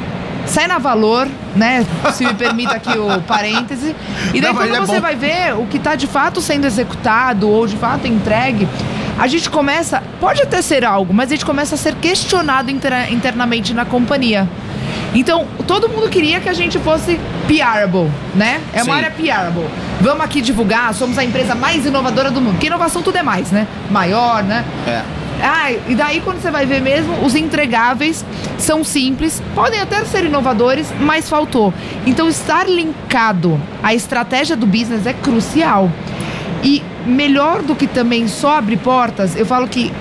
sai 0.45 0.67
na 0.67 0.77
valor, 0.77 1.27
né? 1.55 1.85
Se 2.13 2.25
me 2.25 2.33
permita 2.33 2.73
aqui 2.75 2.97
o 2.97 3.21
parêntese. 3.23 3.95
E 4.33 4.41
daí 4.41 4.51
Não, 4.51 4.55
quando 4.55 4.75
é 4.75 4.79
você 4.79 4.95
bom. 4.95 5.01
vai 5.01 5.15
ver 5.15 5.55
o 5.55 5.65
que 5.65 5.77
está 5.77 5.95
de 5.95 6.07
fato 6.07 6.41
sendo 6.41 6.65
executado 6.65 7.49
ou 7.49 7.65
de 7.65 7.75
fato 7.77 8.07
entregue, 8.07 8.67
a 9.21 9.27
gente 9.27 9.51
começa, 9.51 10.01
pode 10.19 10.41
até 10.41 10.63
ser 10.63 10.83
algo, 10.83 11.13
mas 11.13 11.29
a 11.31 11.35
gente 11.35 11.45
começa 11.45 11.75
a 11.75 11.77
ser 11.77 11.93
questionado 11.93 12.71
inter- 12.71 13.13
internamente 13.13 13.71
na 13.71 13.85
companhia. 13.85 14.49
Então, 15.13 15.45
todo 15.67 15.87
mundo 15.87 16.09
queria 16.09 16.39
que 16.39 16.49
a 16.49 16.53
gente 16.53 16.79
fosse 16.79 17.19
PRable, 17.47 18.09
né? 18.33 18.59
É 18.73 18.81
uma 18.81 18.85
Sim. 18.95 19.03
área 19.03 19.11
PRable. 19.11 19.67
Vamos 19.99 20.23
aqui 20.25 20.41
divulgar, 20.41 20.91
somos 20.95 21.19
a 21.19 21.23
empresa 21.23 21.53
mais 21.53 21.85
inovadora 21.85 22.31
do 22.31 22.41
mundo. 22.41 22.53
Porque 22.53 22.65
inovação 22.65 23.03
tudo 23.03 23.15
é 23.17 23.21
mais, 23.21 23.51
né? 23.51 23.67
Maior, 23.91 24.41
né? 24.43 24.65
É. 24.87 25.03
Ah, 25.43 25.71
e 25.71 25.93
daí 25.93 26.19
quando 26.21 26.41
você 26.41 26.49
vai 26.49 26.65
ver 26.65 26.81
mesmo, 26.81 27.23
os 27.23 27.35
entregáveis 27.35 28.25
são 28.57 28.83
simples, 28.83 29.39
podem 29.53 29.79
até 29.79 30.03
ser 30.03 30.25
inovadores, 30.25 30.87
mas 30.99 31.29
faltou. 31.29 31.71
Então 32.07 32.27
estar 32.27 32.67
linkado 32.67 33.61
à 33.83 33.93
estratégia 33.93 34.55
do 34.55 34.65
business 34.65 35.05
é 35.05 35.13
crucial. 35.13 35.91
E 36.63 36.83
melhor 37.05 37.61
do 37.61 37.75
que 37.75 37.87
também 37.87 38.27
só 38.27 38.57
abrir 38.57 38.77
portas, 38.77 39.35
eu 39.35 39.45
falo 39.45 39.67
que 39.67 39.91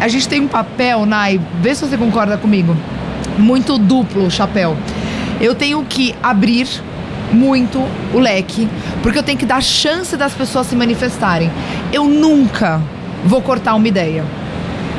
a 0.00 0.08
gente 0.08 0.28
tem 0.28 0.40
um 0.40 0.48
papel, 0.48 1.06
Nai, 1.06 1.40
vê 1.60 1.74
se 1.74 1.84
você 1.86 1.96
concorda 1.96 2.36
comigo, 2.36 2.76
muito 3.38 3.78
duplo 3.78 4.30
chapéu. 4.30 4.76
Eu 5.40 5.54
tenho 5.54 5.84
que 5.88 6.14
abrir 6.22 6.66
muito 7.32 7.78
o 8.12 8.18
leque, 8.18 8.68
porque 9.02 9.18
eu 9.18 9.22
tenho 9.22 9.38
que 9.38 9.46
dar 9.46 9.62
chance 9.62 10.16
das 10.16 10.32
pessoas 10.34 10.66
se 10.66 10.76
manifestarem. 10.76 11.50
Eu 11.92 12.04
nunca 12.04 12.80
vou 13.24 13.40
cortar 13.40 13.74
uma 13.74 13.88
ideia 13.88 14.24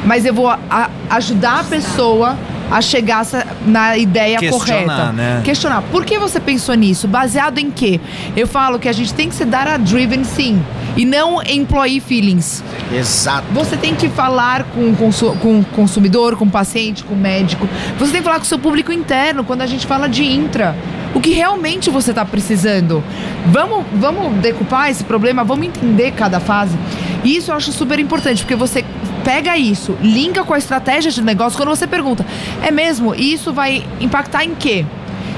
mas 0.06 0.26
eu 0.26 0.34
vou 0.34 0.50
a- 0.50 0.90
ajudar 1.12 1.62
a 1.62 1.64
pessoa 1.64 2.38
a 2.72 2.82
chegar 2.82 3.26
na 3.66 3.98
ideia 3.98 4.40
Questionar, 4.40 4.84
correta. 4.84 5.12
né? 5.12 5.42
Questionar. 5.44 5.82
Por 5.92 6.06
que 6.06 6.18
você 6.18 6.40
pensou 6.40 6.74
nisso? 6.76 7.08
Baseado 7.08 7.58
em 7.60 7.70
quê? 7.70 8.00
Eu 8.36 8.48
falo 8.48 8.80
que 8.80 8.90
a 8.90 8.94
gente 8.94 9.14
tem 9.14 9.30
que 9.30 9.36
ser 9.36 9.46
data-driven, 9.46 10.24
sim, 10.24 10.62
e 10.98 11.06
não 11.06 11.42
employee 11.44 12.00
feelings. 12.00 12.64
Exato. 12.92 13.46
Você 13.54 13.78
tem 13.78 13.94
que 13.96 14.10
falar 14.10 14.64
com 14.66 14.90
o 14.92 14.96
consu- 14.96 15.36
com 15.42 15.60
o 15.60 15.66
consumidor, 15.66 16.36
com 16.36 16.46
o 16.46 16.50
paciente, 16.50 17.04
com 17.04 17.14
o 17.14 17.18
médico. 17.18 17.68
Você 18.00 18.12
tem 18.12 18.22
que 18.22 18.26
falar 18.26 18.38
com 18.38 18.46
o 18.46 18.48
seu 18.48 18.60
público 18.60 18.92
interno 18.92 19.44
quando 19.44 19.62
a 19.62 19.68
gente 19.68 19.86
fala 19.86 20.08
de 20.08 20.24
intra. 20.24 20.76
O 21.14 21.20
que 21.20 21.32
realmente 21.32 21.92
você 21.92 22.10
está 22.10 22.26
precisando. 22.26 23.04
Vamos, 23.46 23.86
vamos 23.94 24.34
decupar 24.42 24.90
esse 24.90 25.04
problema, 25.04 25.44
vamos 25.44 25.68
entender 25.68 26.12
cada 26.12 26.40
fase. 26.40 26.76
E 27.24 27.36
isso 27.38 27.52
eu 27.52 27.56
acho 27.56 27.72
super 27.72 28.00
importante, 28.00 28.42
porque 28.42 28.56
você 28.56 28.84
pega 29.24 29.58
isso, 29.58 29.98
linka 30.02 30.44
com 30.44 30.54
a 30.54 30.58
estratégia 30.58 31.12
de 31.12 31.22
negócio. 31.22 31.58
Quando 31.58 31.70
você 31.70 31.88
pergunta, 31.88 32.26
é 32.62 32.72
mesmo? 32.72 33.16
E 33.16 33.34
isso 33.34 33.54
vai 33.54 33.86
impactar 34.00 34.44
em 34.44 34.54
quê? 34.56 34.86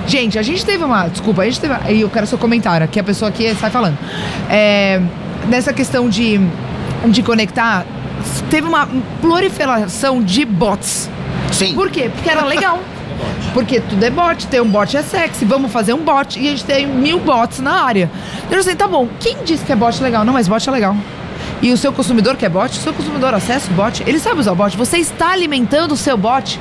Gente, 0.07 0.37
a 0.37 0.43
gente 0.43 0.65
teve 0.65 0.83
uma. 0.83 1.07
Desculpa, 1.07 1.41
a 1.41 1.45
gente 1.45 1.59
teve. 1.59 1.73
E 1.89 2.01
eu 2.01 2.09
quero 2.09 2.27
seu 2.27 2.37
comentário, 2.37 2.87
que 2.87 2.99
a 2.99 3.03
pessoa 3.03 3.29
aqui 3.29 3.53
sai 3.55 3.69
falando. 3.69 3.97
É, 4.49 5.01
nessa 5.47 5.73
questão 5.73 6.09
de, 6.09 6.39
de 7.07 7.23
conectar, 7.23 7.85
teve 8.49 8.67
uma 8.67 8.87
proliferação 9.21 10.21
de 10.21 10.45
bots. 10.45 11.09
Sim. 11.51 11.73
Por 11.73 11.89
quê? 11.89 12.09
Porque 12.13 12.29
era 12.29 12.45
legal. 12.45 12.79
Porque 13.53 13.79
tudo 13.79 14.03
é 14.03 14.09
bot, 14.09 14.45
ter 14.47 14.61
um 14.61 14.69
bot 14.69 14.97
é 14.97 15.01
sexy, 15.01 15.45
vamos 15.45 15.71
fazer 15.71 15.93
um 15.93 16.03
bot. 16.03 16.37
E 16.37 16.47
a 16.47 16.51
gente 16.51 16.65
tem 16.65 16.85
mil 16.85 17.19
bots 17.19 17.59
na 17.59 17.83
área. 17.83 18.11
Eu 18.51 18.59
assim, 18.59 18.75
tá 18.75 18.87
bom, 18.87 19.07
quem 19.19 19.37
disse 19.45 19.63
que 19.63 19.71
é 19.71 19.75
bot 19.75 20.03
legal? 20.03 20.25
Não, 20.25 20.33
mas 20.33 20.47
bot 20.47 20.67
é 20.67 20.71
legal. 20.71 20.95
E 21.61 21.71
o 21.71 21.77
seu 21.77 21.91
consumidor 21.91 22.35
quer 22.35 22.49
bot, 22.49 22.77
o 22.77 22.81
seu 22.81 22.93
consumidor 22.93 23.33
acessa 23.33 23.71
o 23.71 23.73
bot, 23.73 24.03
ele 24.05 24.19
sabe 24.19 24.39
usar 24.39 24.51
o 24.51 24.55
bot, 24.55 24.75
você 24.77 24.97
está 24.97 25.31
alimentando 25.31 25.93
o 25.93 25.97
seu 25.97 26.17
bot. 26.17 26.59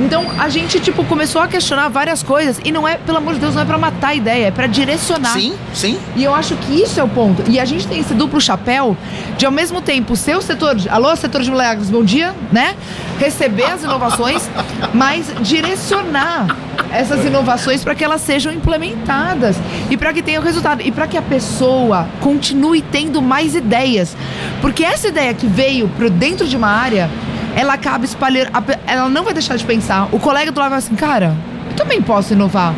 Então 0.00 0.26
a 0.38 0.48
gente, 0.48 0.78
tipo, 0.80 1.04
começou 1.04 1.40
a 1.40 1.48
questionar 1.48 1.88
várias 1.88 2.22
coisas. 2.22 2.60
E 2.64 2.70
não 2.70 2.86
é, 2.86 2.96
pelo 2.96 3.18
amor 3.18 3.34
de 3.34 3.40
Deus, 3.40 3.54
não 3.54 3.62
é 3.62 3.64
pra 3.64 3.78
matar 3.78 4.08
a 4.08 4.14
ideia, 4.14 4.46
é 4.46 4.50
pra 4.50 4.66
direcionar. 4.66 5.32
Sim, 5.32 5.54
sim. 5.72 5.98
E 6.14 6.24
eu 6.24 6.34
acho 6.34 6.54
que 6.56 6.82
isso 6.82 7.00
é 7.00 7.02
o 7.02 7.08
ponto. 7.08 7.42
E 7.48 7.58
a 7.58 7.64
gente 7.64 7.86
tem 7.86 8.00
esse 8.00 8.14
duplo 8.14 8.40
chapéu 8.40 8.96
de, 9.36 9.46
ao 9.46 9.52
mesmo 9.52 9.80
tempo, 9.80 10.16
ser 10.16 10.36
o 10.36 10.42
setor. 10.42 10.74
De, 10.74 10.88
alô, 10.88 11.14
setor 11.16 11.42
de 11.42 11.50
milagres, 11.50 11.90
bom 11.90 12.04
dia, 12.04 12.34
né? 12.52 12.74
Receber 13.18 13.64
as 13.64 13.82
inovações, 13.82 14.48
mas 14.92 15.32
direcionar 15.40 16.46
essas 16.92 17.24
inovações 17.24 17.82
para 17.82 17.94
que 17.94 18.04
elas 18.04 18.20
sejam 18.20 18.52
implementadas 18.52 19.56
e 19.90 19.96
para 19.96 20.12
que 20.12 20.22
tenham 20.22 20.42
resultado 20.42 20.82
e 20.82 20.90
para 20.90 21.06
que 21.06 21.16
a 21.16 21.22
pessoa 21.22 22.06
continue 22.20 22.82
tendo 22.82 23.20
mais 23.20 23.54
ideias. 23.54 24.16
Porque 24.60 24.84
essa 24.84 25.08
ideia 25.08 25.34
que 25.34 25.46
veio 25.46 25.88
para 25.88 26.08
dentro 26.08 26.46
de 26.46 26.56
uma 26.56 26.68
área, 26.68 27.10
ela 27.56 27.72
acaba 27.74 28.04
espalhando, 28.04 28.50
ela 28.86 29.08
não 29.08 29.24
vai 29.24 29.32
deixar 29.32 29.56
de 29.56 29.64
pensar. 29.64 30.08
O 30.12 30.18
colega 30.20 30.52
do 30.52 30.60
lado 30.60 30.70
vai 30.70 30.78
assim, 30.78 30.94
cara, 30.94 31.34
também 31.76 32.00
posso 32.00 32.34
inovar. 32.34 32.72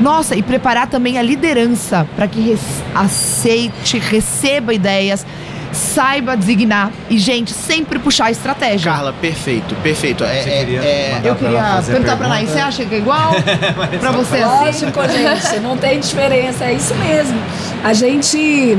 Nossa, 0.00 0.34
e 0.34 0.42
preparar 0.42 0.88
também 0.88 1.18
a 1.18 1.22
liderança 1.22 2.06
para 2.16 2.26
que 2.26 2.40
res- 2.40 2.82
aceite, 2.94 3.98
receba 3.98 4.72
ideias, 4.74 5.24
saiba 5.72 6.36
designar 6.36 6.90
e, 7.10 7.18
gente, 7.18 7.52
sempre 7.52 7.98
puxar 7.98 8.26
a 8.26 8.30
estratégia. 8.30 8.90
Carla, 8.92 9.12
perfeito, 9.20 9.74
perfeito. 9.76 10.24
É, 10.24 10.42
Você 10.42 10.48
é- 10.50 10.58
queria 10.58 10.80
é- 10.80 11.20
Eu 11.24 11.34
queria 11.34 11.50
perguntar 11.60 11.82
pra 11.82 11.92
pergunta? 12.16 12.28
Nair, 12.28 12.48
você 12.48 12.58
acha 12.60 12.84
que 12.84 12.94
é 12.94 12.98
igual? 12.98 13.32
pra 14.00 14.10
você 14.12 14.36
assim? 14.36 14.86
Lógico, 14.86 15.00
gente, 15.08 15.60
não 15.60 15.76
tem 15.76 16.00
diferença, 16.00 16.64
é 16.64 16.72
isso 16.74 16.94
mesmo. 16.94 17.38
A 17.84 17.92
gente. 17.92 18.78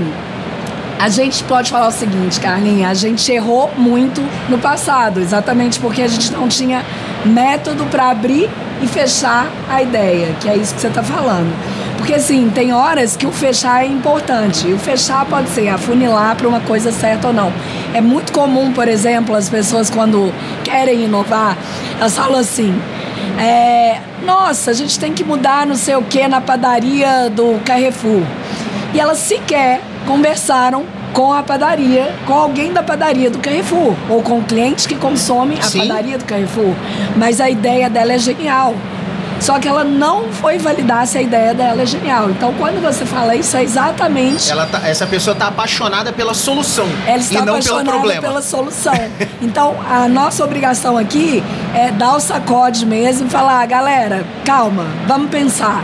A 1.00 1.10
gente 1.10 1.44
pode 1.44 1.70
falar 1.70 1.88
o 1.88 1.92
seguinte, 1.92 2.40
Carlinha, 2.40 2.90
a 2.90 2.94
gente 2.94 3.32
errou 3.32 3.72
muito 3.78 4.22
no 4.50 4.58
passado, 4.58 5.20
exatamente 5.20 5.80
porque 5.80 6.02
a 6.02 6.08
gente 6.08 6.32
não 6.32 6.48
tinha 6.48 6.84
método 7.24 7.86
para 7.86 8.10
abrir 8.10 8.50
e 8.82 8.88
fechar 8.88 9.48
a 9.70 9.82
ideia, 9.82 10.36
que 10.40 10.50
é 10.50 10.56
isso 10.56 10.74
que 10.74 10.82
você 10.82 10.88
está 10.88 11.04
falando. 11.04 11.54
Porque 11.98 12.14
assim, 12.14 12.50
tem 12.50 12.74
horas 12.74 13.16
que 13.16 13.28
o 13.28 13.32
fechar 13.32 13.84
é 13.84 13.88
importante. 13.88 14.68
E 14.68 14.74
o 14.74 14.80
fechar 14.80 15.26
pode 15.26 15.50
ser 15.50 15.68
afunilar 15.68 16.36
para 16.36 16.48
uma 16.48 16.62
coisa 16.62 16.92
certa 16.92 17.28
ou 17.28 17.34
não. 17.34 17.52
É 17.94 18.02
muito 18.02 18.32
comum, 18.32 18.72
por 18.72 18.88
exemplo, 18.88 19.36
as 19.36 19.50
pessoas 19.50 19.90
quando 19.90 20.34
querem 20.64 21.04
inovar, 21.04 21.58
elas 22.00 22.16
falam 22.16 22.40
assim: 22.40 22.74
é, 23.40 24.00
nossa, 24.26 24.72
a 24.72 24.74
gente 24.74 25.00
tem 25.00 25.14
que 25.14 25.24
mudar 25.24 25.66
não 25.66 25.76
sei 25.76 25.96
o 25.96 26.02
que 26.02 26.28
na 26.28 26.40
padaria 26.40 27.30
do 27.30 27.60
Carrefour. 27.66 28.24
E 28.94 29.00
elas 29.00 29.18
sequer 29.18 29.82
conversaram 30.08 30.86
com 31.14 31.34
a 31.34 31.44
padaria, 31.44 32.14
com 32.26 32.34
alguém 32.34 32.72
da 32.74 32.82
padaria 32.82 33.30
do 33.30 33.38
Carrefour, 33.40 33.94
ou 34.10 34.22
com 34.24 34.40
o 34.40 34.44
cliente 34.44 34.88
que 34.88 34.96
consome 34.96 35.58
a 35.60 35.64
Sim. 35.64 35.80
padaria 35.80 36.18
do 36.18 36.26
Carrefour. 36.26 36.74
Mas 37.16 37.40
a 37.42 37.50
ideia 37.50 37.90
dela 37.90 38.14
é 38.14 38.18
genial. 38.20 38.74
Só 39.40 39.60
que 39.60 39.68
ela 39.68 39.84
não 39.84 40.30
foi 40.32 40.58
validar 40.58 41.06
se 41.06 41.16
a 41.16 41.22
ideia 41.22 41.54
dela 41.54 41.84
é 41.84 41.86
genial. 41.86 42.28
Então, 42.32 42.52
quando 42.58 42.82
você 42.82 43.06
fala 43.06 43.36
isso, 43.36 43.56
é 43.56 43.62
exatamente 43.64 44.50
ela 44.50 44.66
tá- 44.66 44.82
essa 44.84 45.06
pessoa 45.06 45.36
tá 45.36 45.48
apaixonada 45.48 46.12
pela 46.12 46.34
solução 46.34 46.88
ela 47.06 47.18
e 47.18 47.22
está 47.22 47.34
não 47.46 47.46
pelo 47.46 47.58
apaixonada 47.58 47.92
problema. 47.92 48.22
pela 48.22 48.42
solução. 48.42 48.94
Então, 49.40 49.76
a 49.88 50.08
nossa 50.08 50.44
obrigação 50.44 50.98
aqui 50.98 51.44
é 51.76 51.92
dar 51.92 52.16
o 52.16 52.20
sacode 52.20 52.84
mesmo 52.84 53.28
e 53.28 53.30
falar, 53.30 53.64
galera, 53.68 54.26
calma, 54.44 54.88
vamos 55.06 55.30
pensar. 55.30 55.84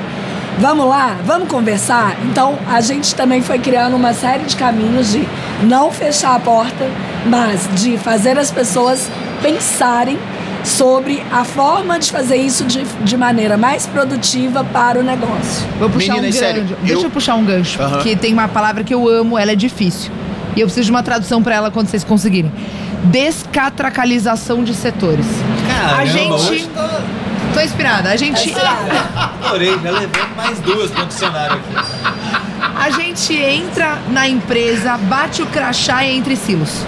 Vamos 0.59 0.87
lá, 0.87 1.17
vamos 1.25 1.47
conversar. 1.49 2.15
Então, 2.25 2.57
a 2.69 2.79
gente 2.79 3.15
também 3.15 3.41
foi 3.41 3.59
criando 3.59 3.95
uma 3.95 4.13
série 4.13 4.43
de 4.45 4.55
caminhos 4.55 5.11
de 5.11 5.27
não 5.63 5.91
fechar 5.91 6.35
a 6.35 6.39
porta, 6.39 6.87
mas 7.25 7.67
de 7.81 7.97
fazer 7.97 8.37
as 8.37 8.51
pessoas 8.51 9.09
pensarem 9.41 10.17
sobre 10.63 11.21
a 11.31 11.43
forma 11.43 11.99
de 11.99 12.09
fazer 12.11 12.37
isso 12.37 12.63
de, 12.63 12.83
de 13.01 13.17
maneira 13.17 13.57
mais 13.57 13.85
produtiva 13.85 14.63
para 14.63 14.99
o 14.99 15.03
negócio. 15.03 15.67
Vou 15.77 15.89
puxar 15.89 16.13
Menina, 16.13 16.29
um 16.29 16.39
sério, 16.39 16.61
gancho. 16.61 16.73
eu- 16.81 16.87
Deixa 16.87 17.05
eu 17.07 17.11
puxar 17.11 17.35
um 17.35 17.43
gancho. 17.43 17.79
Que 18.01 18.15
tem 18.15 18.31
uma 18.31 18.47
palavra 18.47 18.83
que 18.83 18.93
eu 18.93 19.07
amo, 19.09 19.37
ela 19.37 19.51
é 19.51 19.55
difícil. 19.55 20.11
E 20.55 20.61
eu 20.61 20.67
preciso 20.67 20.85
de 20.85 20.91
uma 20.91 21.03
tradução 21.03 21.41
pra 21.43 21.55
ela 21.55 21.71
quando 21.71 21.87
vocês 21.87 22.03
conseguirem. 22.03 22.51
Descatracalização 23.05 24.63
de 24.63 24.73
setores. 24.73 25.25
Caramba, 25.67 25.99
a 25.99 26.05
gente. 26.05 26.69
Tô 27.53 27.59
inspirada. 27.61 28.09
A 28.09 28.15
gente. 28.15 28.53
Adorei, 29.43 29.77
já 29.83 29.91
levei 29.91 30.23
mais 30.35 30.59
duas 30.59 30.91
pro 30.91 31.05
dicionário 31.05 31.57
aqui. 31.57 31.85
A 32.75 32.89
gente 32.89 33.33
entra 33.35 33.97
na 34.09 34.27
empresa, 34.27 34.97
bate 34.97 35.41
o 35.41 35.45
crachá 35.47 36.03
e 36.03 36.17
entra 36.17 36.33
em 36.33 36.35
silos. 36.35 36.85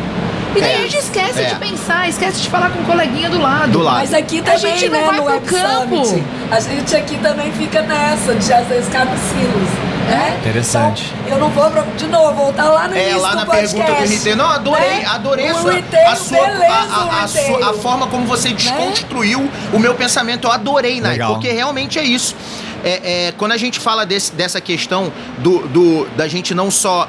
E 0.55 0.61
daí 0.61 0.71
É. 0.71 0.75
a 0.75 0.81
gente 0.83 0.97
esquece 0.97 1.39
É. 1.41 1.49
de 1.49 1.55
pensar, 1.55 2.07
esquece 2.09 2.41
de 2.41 2.49
falar 2.49 2.69
com 2.69 2.79
o 2.81 2.85
coleguinha 2.85 3.29
do 3.29 3.39
lado. 3.41 3.71
Do 3.71 3.79
lado. 3.79 3.97
Mas 3.97 4.13
aqui 4.13 4.39
A 4.39 4.43
também, 4.43 4.59
gente 4.77 4.89
não 4.89 4.99
né, 4.99 5.05
vai 5.05 5.17
no 5.17 5.23
pro 5.23 5.33
Web 5.33 5.45
campo. 5.47 6.05
Summit, 6.05 6.23
a 6.51 6.59
gente 6.61 6.95
aqui 6.95 7.17
também 7.17 7.51
fica 7.51 7.81
nessa, 7.81 8.33
de 8.35 8.53
às 8.53 8.67
vezes 8.67 8.85
nos 8.87 9.19
silos, 9.19 9.69
né? 10.05 10.37
Interessante. 10.39 11.13
Então, 11.25 11.33
eu 11.33 11.39
não 11.39 11.49
vou, 11.49 11.69
pra- 11.71 11.83
de 11.97 12.07
novo, 12.07 12.33
voltar 12.33 12.65
lá 12.69 12.87
no 12.87 12.95
É, 12.95 13.01
início 13.03 13.21
lá 13.21 13.29
do 13.31 13.35
na 13.37 13.45
podcast. 13.45 13.75
pergunta 13.75 14.01
do 14.03 14.09
retail. 14.09 14.35
Não, 14.37 14.49
adorei, 14.49 14.89
né? 14.99 15.05
adorei 15.05 15.49
a 15.49 15.53
O 15.55 15.61
sua, 15.61 15.71
retail, 15.73 16.07
a, 16.09 16.15
sua, 16.15 16.37
beleza, 16.37 16.73
a, 16.73 17.19
a- 17.19 17.23
a 17.23 17.27
sua- 17.27 17.69
a 17.69 17.73
forma 17.73 18.07
como 18.07 18.25
você 18.25 18.49
desconstruiu 18.53 19.49
o 19.73 19.79
meu 19.79 19.95
pensamento. 19.95 20.47
Eu 20.47 20.51
adorei, 20.51 21.01
Nai, 21.01 21.13
Legal. 21.13 21.33
porque 21.33 21.49
realmente 21.51 21.97
é 21.99 22.03
isso. 22.03 22.35
É, 22.83 23.27
é, 23.27 23.33
quando 23.37 23.53
a 23.53 23.57
gente 23.57 23.79
fala 23.79 24.05
desse- 24.05 24.31
dessa 24.33 24.61
questão 24.61 25.11
do, 25.39 25.67
do- 25.67 26.07
da 26.15 26.27
gente 26.27 26.53
não 26.53 26.69
só 26.69 27.07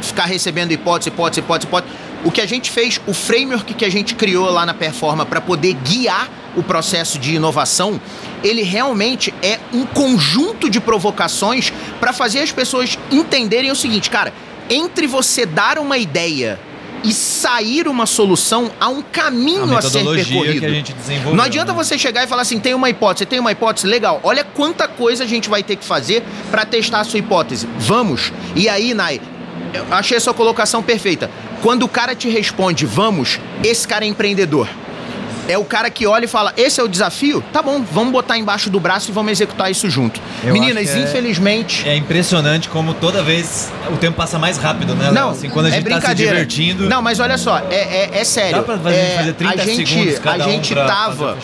ficar 0.00 0.24
recebendo 0.24 0.72
hipótese, 0.72 1.10
hipótese, 1.10 1.40
hipótese, 1.40 1.66
hipótese, 1.66 1.92
o 2.24 2.30
que 2.30 2.40
a 2.40 2.46
gente 2.46 2.70
fez, 2.70 2.98
o 3.06 3.12
framework 3.12 3.74
que 3.74 3.84
a 3.84 3.90
gente 3.90 4.14
criou 4.14 4.50
lá 4.50 4.64
na 4.64 4.72
Performa 4.74 5.26
para 5.26 5.40
poder 5.40 5.74
guiar 5.74 6.28
o 6.56 6.62
processo 6.62 7.18
de 7.18 7.34
inovação, 7.34 8.00
ele 8.42 8.62
realmente 8.62 9.32
é 9.42 9.58
um 9.72 9.84
conjunto 9.86 10.68
de 10.68 10.80
provocações 10.80 11.72
para 12.00 12.12
fazer 12.12 12.40
as 12.40 12.50
pessoas 12.50 12.98
entenderem 13.10 13.70
o 13.70 13.76
seguinte, 13.76 14.10
cara, 14.10 14.32
entre 14.68 15.06
você 15.06 15.44
dar 15.44 15.78
uma 15.78 15.98
ideia 15.98 16.58
e 17.04 17.12
sair 17.12 17.88
uma 17.88 18.06
solução, 18.06 18.70
há 18.78 18.88
um 18.88 19.00
A 19.00 19.02
caminho 19.02 19.76
a, 19.76 19.80
ser 19.80 19.98
metodologia 19.98 20.60
percorrido. 20.60 20.94
que 20.94 21.12
a. 21.12 21.34
Não 21.34 21.44
adianta 21.44 21.72
né? 21.72 21.76
você 21.76 21.98
chegar 21.98 22.24
e 22.24 22.26
falar 22.26 22.42
assim, 22.42 22.58
tem 22.58 22.74
uma 22.74 22.90
hipótese, 22.90 23.26
tem 23.26 23.38
uma 23.38 23.52
hipótese, 23.52 23.86
legal. 23.86 24.20
Olha 24.22 24.44
quanta 24.44 24.86
coisa 24.86 25.24
a 25.24 25.26
gente 25.26 25.48
vai 25.48 25.62
ter 25.62 25.76
que 25.76 25.84
fazer 25.84 26.22
para 26.50 26.64
testar 26.64 27.00
a 27.00 27.04
sua 27.04 27.18
hipótese. 27.18 27.68
Vamos. 27.78 28.32
E 28.54 28.68
aí, 28.68 28.92
Nai, 28.94 29.20
eu 29.72 29.86
achei 29.90 30.16
a 30.16 30.20
sua 30.20 30.34
colocação 30.34 30.82
perfeita. 30.82 31.30
Quando 31.62 31.84
o 31.84 31.88
cara 31.88 32.14
te 32.14 32.28
responde, 32.28 32.86
vamos, 32.86 33.38
esse 33.62 33.86
cara 33.86 34.04
é 34.04 34.08
empreendedor. 34.08 34.68
É 35.50 35.58
o 35.58 35.64
cara 35.64 35.90
que 35.90 36.06
olha 36.06 36.26
e 36.26 36.28
fala: 36.28 36.52
esse 36.56 36.80
é 36.80 36.84
o 36.84 36.88
desafio? 36.88 37.42
Tá 37.52 37.60
bom, 37.60 37.82
vamos 37.82 38.12
botar 38.12 38.38
embaixo 38.38 38.70
do 38.70 38.78
braço 38.78 39.10
e 39.10 39.12
vamos 39.12 39.32
executar 39.32 39.68
isso 39.70 39.90
junto. 39.90 40.20
Eu 40.44 40.52
Meninas, 40.52 40.88
é- 40.88 41.00
infelizmente. 41.00 41.88
É 41.88 41.96
impressionante 41.96 42.68
como 42.68 42.94
toda 42.94 43.20
vez 43.22 43.72
o 43.92 43.96
tempo 43.96 44.16
passa 44.16 44.38
mais 44.38 44.56
rápido, 44.56 44.94
né? 44.94 45.06
Léo? 45.06 45.14
Não, 45.14 45.30
assim, 45.30 45.50
quando 45.50 45.66
a 45.66 45.68
é 45.70 45.72
gente 45.72 45.88
tá 45.88 46.00
se 46.00 46.14
divertindo. 46.14 46.88
Não, 46.88 47.02
mas 47.02 47.18
olha 47.18 47.36
só, 47.36 47.58
é, 47.58 47.74
é, 47.74 48.10
é 48.20 48.24
sério. 48.24 48.58
Dá 48.58 48.62
pra 48.62 48.78
fazer, 48.78 48.96
é, 48.96 49.16
fazer 49.16 49.32
30 49.32 49.52
a 49.54 49.64
gente, 49.64 49.88
segundos 49.88 50.18
cada 50.20 50.44
a 50.44 50.48
gente 50.48 50.72
um 50.72 50.76
tava. 50.76 51.38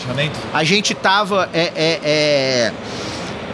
A 0.53 0.63
gente 0.63 0.93
tava. 0.95 1.49
É, 1.53 1.71
é, 1.75 1.99
é, 2.03 2.71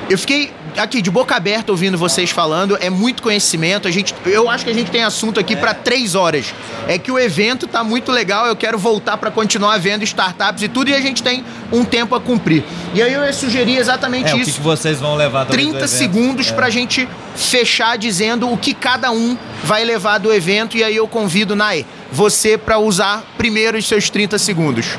Eu 0.08 0.20
fiquei 0.20 0.53
aqui 0.78 1.02
de 1.02 1.10
boca 1.12 1.36
aberta 1.36 1.72
ouvindo 1.72 1.98
vocês 1.98 2.30
falando. 2.30 2.78
É 2.82 2.90
muito 2.90 3.22
conhecimento. 3.24 3.88
A 3.88 3.92
gente, 3.92 4.14
eu 4.26 4.50
acho 4.50 4.64
que 4.66 4.72
a 4.72 4.74
gente 4.74 4.90
tem 4.92 5.04
assunto 5.04 5.40
aqui 5.40 5.56
pra 5.56 5.74
três 5.74 6.16
horas. 6.16 6.54
É 6.88 6.98
que 6.98 7.12
o 7.12 7.18
evento 7.20 7.68
tá 7.68 7.84
muito 7.84 8.12
legal. 8.12 8.46
Eu 8.48 8.56
quero 8.56 8.78
voltar 8.78 9.18
pra 9.18 9.30
continuar 9.32 9.78
vendo 9.80 10.04
startups 10.04 10.64
e 10.64 10.68
tudo. 10.68 10.90
E 10.90 10.94
a 10.94 11.00
gente 11.02 11.22
tem 11.24 11.44
um 11.72 11.84
tempo 11.86 12.16
a 12.16 12.22
cumprir. 12.22 12.64
E 12.94 13.02
aí 13.02 13.14
eu 13.14 13.24
ia 13.24 13.34
sugerir 13.34 13.78
exatamente 13.78 14.30
É, 14.30 14.34
o 14.34 14.38
que, 14.38 14.44
isso. 14.44 14.54
que 14.56 14.62
vocês 14.62 15.00
vão 15.00 15.16
levar 15.16 15.46
do 15.46 15.52
30 15.52 15.78
evento? 15.78 15.88
segundos 15.88 16.50
É. 16.50 16.54
pra 16.54 16.70
gente 16.70 17.08
fechar 17.36 17.98
dizendo 17.98 18.52
o 18.52 18.58
que 18.58 18.74
cada 18.74 19.12
um 19.12 19.38
vai 19.64 19.84
levar 19.84 20.18
do 20.20 20.32
evento 20.34 20.78
e 20.78 20.84
aí 20.84 20.96
eu 20.96 21.08
convido 21.08 21.56
Nai, 21.56 21.86
você 22.14 22.58
pra 22.60 22.78
usar 22.78 23.24
primeiro 23.38 23.78
os 23.78 23.88
seus 23.88 24.08
30 24.10 24.38
segundos. 24.38 24.98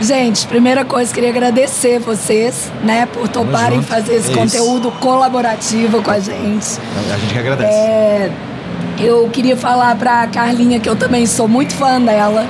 Gente, 0.00 0.46
primeira 0.48 0.84
coisa, 0.84 1.14
queria 1.14 1.30
agradecer 1.30 2.00
vocês, 2.00 2.70
né, 2.82 3.06
por 3.12 3.28
toparem 3.28 3.80
fazer 3.82 4.16
esse 4.16 4.28
É 4.28 4.32
isso. 4.32 4.38
conteúdo 4.40 4.90
colaborativo 5.00 6.02
com 6.02 6.10
a 6.10 6.18
gente. 6.18 6.66
A 7.14 7.16
gente 7.18 7.32
que 7.32 7.38
agradece. 7.38 7.72
É, 7.72 8.30
eu 8.98 9.28
queria 9.32 9.56
falar 9.56 9.94
pra 9.96 10.26
Carlinha 10.26 10.80
que 10.80 10.88
eu 10.88 10.96
também 10.96 11.26
sou 11.26 11.46
muito 11.46 11.72
fã 11.74 12.00
dela. 12.00 12.44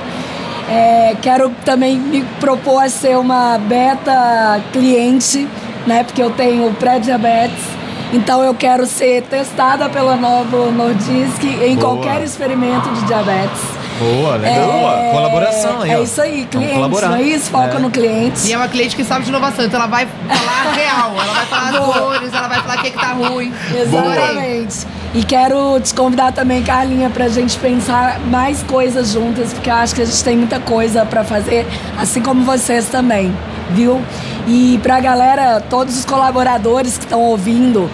É, 0.67 1.15
quero 1.21 1.51
também 1.63 1.97
me 1.97 2.23
propor 2.39 2.83
a 2.83 2.89
ser 2.89 3.17
uma 3.17 3.57
beta 3.57 4.59
cliente, 4.73 5.47
né? 5.85 6.03
Porque 6.03 6.21
eu 6.21 6.29
tenho 6.31 6.71
pré-diabetes. 6.73 7.63
Então 8.11 8.43
eu 8.43 8.53
quero 8.55 8.85
ser 8.87 9.21
testada 9.23 9.87
pela 9.89 10.15
Novo 10.15 10.71
Nordisk 10.71 11.43
em 11.43 11.75
Boa. 11.75 11.95
qualquer 11.95 12.23
experimento 12.23 12.89
de 12.89 13.05
diabetes. 13.05 13.61
Boa, 13.99 14.35
legal. 14.37 14.97
É, 14.97 15.11
Colaboração 15.11 15.81
aí, 15.81 15.91
É 15.91 15.97
ó. 15.99 16.03
isso 16.03 16.21
aí, 16.21 16.45
cliente, 16.49 16.73
colaborar. 16.73 17.09
não 17.09 17.15
é 17.17 17.21
isso? 17.23 17.49
Foca 17.49 17.75
É. 17.75 17.79
no 17.79 17.89
cliente. 17.91 18.47
E 18.47 18.53
é 18.53 18.57
uma 18.57 18.67
cliente 18.67 18.95
que 18.95 19.03
sabe 19.03 19.23
de 19.23 19.29
inovação, 19.29 19.65
então 19.65 19.79
ela 19.79 19.89
vai 19.89 20.07
falar 20.27 20.71
real, 20.73 21.11
ela 21.21 21.33
vai 21.33 21.45
falar 21.45 21.69
as 21.69 21.77
Boa. 21.77 21.99
dores, 21.99 22.33
ela 22.33 22.47
vai 22.47 22.61
falar 22.61 22.77
o 22.77 22.81
que, 22.81 22.91
que 22.91 22.97
tá 22.99 23.13
ruim. 23.13 23.53
Exatamente. 23.75 24.87
E 25.13 25.23
quero 25.23 25.79
te 25.81 25.93
convidar 25.93 26.31
também, 26.31 26.61
Carlinha, 26.63 27.09
pra 27.09 27.27
gente 27.27 27.57
pensar 27.57 28.19
mais 28.27 28.61
coisas 28.63 29.11
juntas, 29.11 29.51
porque 29.53 29.69
eu 29.69 29.73
acho 29.73 29.95
que 29.95 30.01
a 30.01 30.05
gente 30.05 30.23
tem 30.23 30.37
muita 30.37 30.59
coisa 30.59 31.05
pra 31.05 31.23
fazer, 31.23 31.65
assim 31.99 32.21
como 32.21 32.43
vocês 32.43 32.85
também, 32.89 33.35
viu? 33.71 33.99
E 34.47 34.79
pra 34.83 34.99
galera, 34.99 35.61
todos 35.69 35.97
os 35.97 36.05
colaboradores 36.05 36.97
que 36.97 37.05
estão 37.05 37.21
ouvindo, 37.21 37.89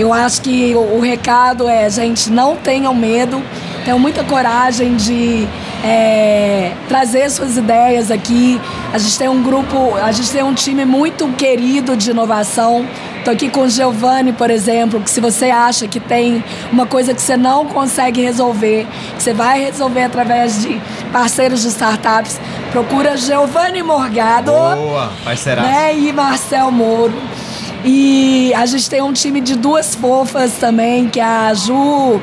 eu 0.00 0.12
acho 0.14 0.40
que 0.40 0.74
o, 0.74 0.96
o 0.96 1.00
recado 1.00 1.68
é, 1.68 1.88
gente, 1.90 2.30
não 2.30 2.56
tenham 2.56 2.94
medo, 2.94 3.42
tenham 3.84 3.98
muita 3.98 4.24
coragem 4.24 4.96
de 4.96 5.46
é, 5.84 6.72
trazer 6.88 7.30
suas 7.30 7.56
ideias 7.56 8.10
aqui. 8.10 8.58
A 8.92 8.98
gente 8.98 9.18
tem 9.18 9.28
um 9.28 9.42
grupo, 9.42 9.94
a 9.96 10.10
gente 10.10 10.30
tem 10.30 10.42
um 10.42 10.54
time 10.54 10.84
muito 10.86 11.28
querido 11.32 11.96
de 11.96 12.10
inovação. 12.10 12.86
Tô 13.24 13.30
aqui 13.30 13.50
com 13.50 13.60
o 13.60 13.68
Giovanni, 13.68 14.32
por 14.32 14.50
exemplo, 14.50 14.98
que 15.00 15.10
se 15.10 15.20
você 15.20 15.50
acha 15.50 15.86
que 15.86 16.00
tem 16.00 16.42
uma 16.72 16.86
coisa 16.86 17.12
que 17.12 17.20
você 17.20 17.36
não 17.36 17.66
consegue 17.66 18.22
resolver, 18.22 18.86
que 19.16 19.22
você 19.22 19.34
vai 19.34 19.62
resolver 19.64 20.04
através 20.04 20.62
de 20.62 20.80
parceiros 21.12 21.60
de 21.60 21.68
startups, 21.68 22.40
procura 22.72 23.18
Giovanni 23.18 23.82
Morgado 23.82 24.50
Boa, 24.50 25.12
parceiraço. 25.22 25.68
né, 25.68 25.94
e 25.94 26.10
Marcel 26.10 26.70
Moro. 26.70 27.12
E 27.84 28.52
a 28.54 28.66
gente 28.66 28.90
tem 28.90 29.00
um 29.00 29.12
time 29.12 29.40
de 29.40 29.56
duas 29.56 29.94
fofas 29.94 30.52
também, 30.54 31.08
que 31.08 31.18
é 31.18 31.24
a 31.24 31.54
Ju 31.54 32.20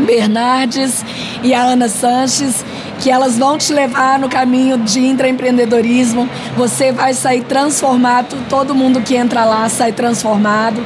Bernardes 0.00 1.04
e 1.42 1.54
a 1.54 1.62
Ana 1.62 1.88
Sanches, 1.88 2.64
que 2.98 3.10
elas 3.10 3.38
vão 3.38 3.56
te 3.56 3.72
levar 3.72 4.18
no 4.18 4.28
caminho 4.28 4.78
de 4.78 5.00
intraempreendedorismo. 5.00 6.28
Você 6.56 6.90
vai 6.90 7.14
sair 7.14 7.44
transformado, 7.44 8.36
todo 8.48 8.74
mundo 8.74 9.00
que 9.00 9.14
entra 9.14 9.44
lá 9.44 9.68
sai 9.68 9.92
transformado. 9.92 10.84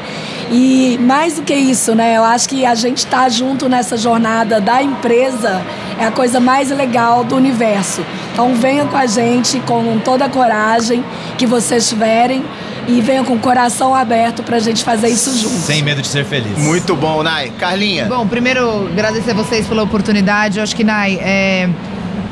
E 0.51 0.99
mais 1.01 1.37
do 1.37 1.43
que 1.43 1.55
isso, 1.55 1.95
né? 1.95 2.17
Eu 2.17 2.25
acho 2.25 2.49
que 2.49 2.67
a 2.67 2.75
gente 2.75 2.99
estar 2.99 3.23
tá 3.23 3.29
junto 3.29 3.69
nessa 3.69 3.97
jornada 3.97 4.61
da 4.61 4.83
empresa 4.83 5.63
é 5.99 6.05
a 6.05 6.11
coisa 6.11 6.39
mais 6.39 6.71
legal 6.71 7.25
do 7.25 7.35
universo. 7.35 8.05
Então 8.33 8.55
venha 8.55 8.85
com 8.85 8.97
a 8.97 9.07
gente 9.07 9.59
com 9.61 9.99
toda 10.01 10.27
a 10.27 10.29
coragem 10.29 11.03
que 11.39 11.47
vocês 11.47 11.89
tiverem 11.89 12.45
e 12.87 13.01
venha 13.01 13.25
com 13.25 13.35
o 13.35 13.39
coração 13.39 13.95
aberto 13.95 14.43
pra 14.43 14.59
gente 14.59 14.85
fazer 14.85 15.09
isso 15.09 15.37
junto. 15.39 15.55
Sem 15.55 15.83
medo 15.83 16.03
de 16.03 16.09
ser 16.09 16.25
feliz. 16.25 16.57
Muito 16.59 16.95
bom, 16.95 17.23
Nai. 17.23 17.51
Carlinha. 17.59 18.07
Bom, 18.07 18.27
primeiro 18.27 18.87
agradecer 18.87 19.31
a 19.31 19.35
vocês 19.35 19.67
pela 19.67 19.83
oportunidade. 19.83 20.59
Eu 20.59 20.63
acho 20.63 20.75
que, 20.75 20.85
Nai, 20.85 21.19
é... 21.21 21.69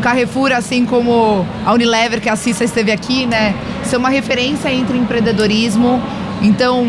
Carrefour, 0.03 0.53
assim 0.53 0.85
como 0.85 1.47
a 1.65 1.73
Unilever, 1.73 2.21
que 2.21 2.29
a 2.29 2.35
Cissa 2.35 2.65
esteve 2.65 2.91
aqui, 2.91 3.25
né? 3.25 3.55
Ser 3.85 3.97
uma 3.97 4.09
referência 4.09 4.69
entre 4.73 4.99
empreendedorismo. 4.99 6.03
Então, 6.43 6.85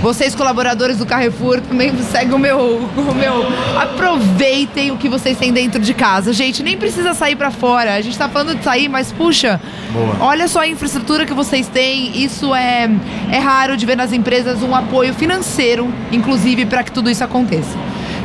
vocês, 0.00 0.34
colaboradores 0.34 0.96
do 0.96 1.04
Carrefour, 1.04 1.60
também 1.60 1.92
seguem 2.10 2.32
o 2.32 2.38
meu, 2.38 2.58
o 2.58 3.14
meu. 3.14 3.46
Aproveitem 3.78 4.90
o 4.90 4.96
que 4.96 5.10
vocês 5.10 5.36
têm 5.36 5.52
dentro 5.52 5.80
de 5.80 5.92
casa. 5.92 6.32
Gente, 6.32 6.62
nem 6.62 6.76
precisa 6.76 7.12
sair 7.12 7.36
para 7.36 7.50
fora. 7.50 7.94
A 7.94 8.00
gente 8.00 8.16
tá 8.16 8.26
falando 8.26 8.56
de 8.56 8.64
sair, 8.64 8.88
mas 8.88 9.12
puxa, 9.12 9.60
Boa. 9.92 10.16
olha 10.20 10.48
só 10.48 10.60
a 10.60 10.66
infraestrutura 10.66 11.26
que 11.26 11.34
vocês 11.34 11.68
têm. 11.68 12.22
Isso 12.22 12.54
é, 12.54 12.88
é 13.30 13.38
raro 13.38 13.76
de 13.76 13.84
ver 13.84 13.96
nas 13.96 14.10
empresas 14.12 14.62
um 14.62 14.74
apoio 14.74 15.12
financeiro, 15.12 15.92
inclusive, 16.10 16.64
para 16.64 16.82
que 16.82 16.90
tudo 16.90 17.10
isso 17.10 17.22
aconteça. 17.22 17.76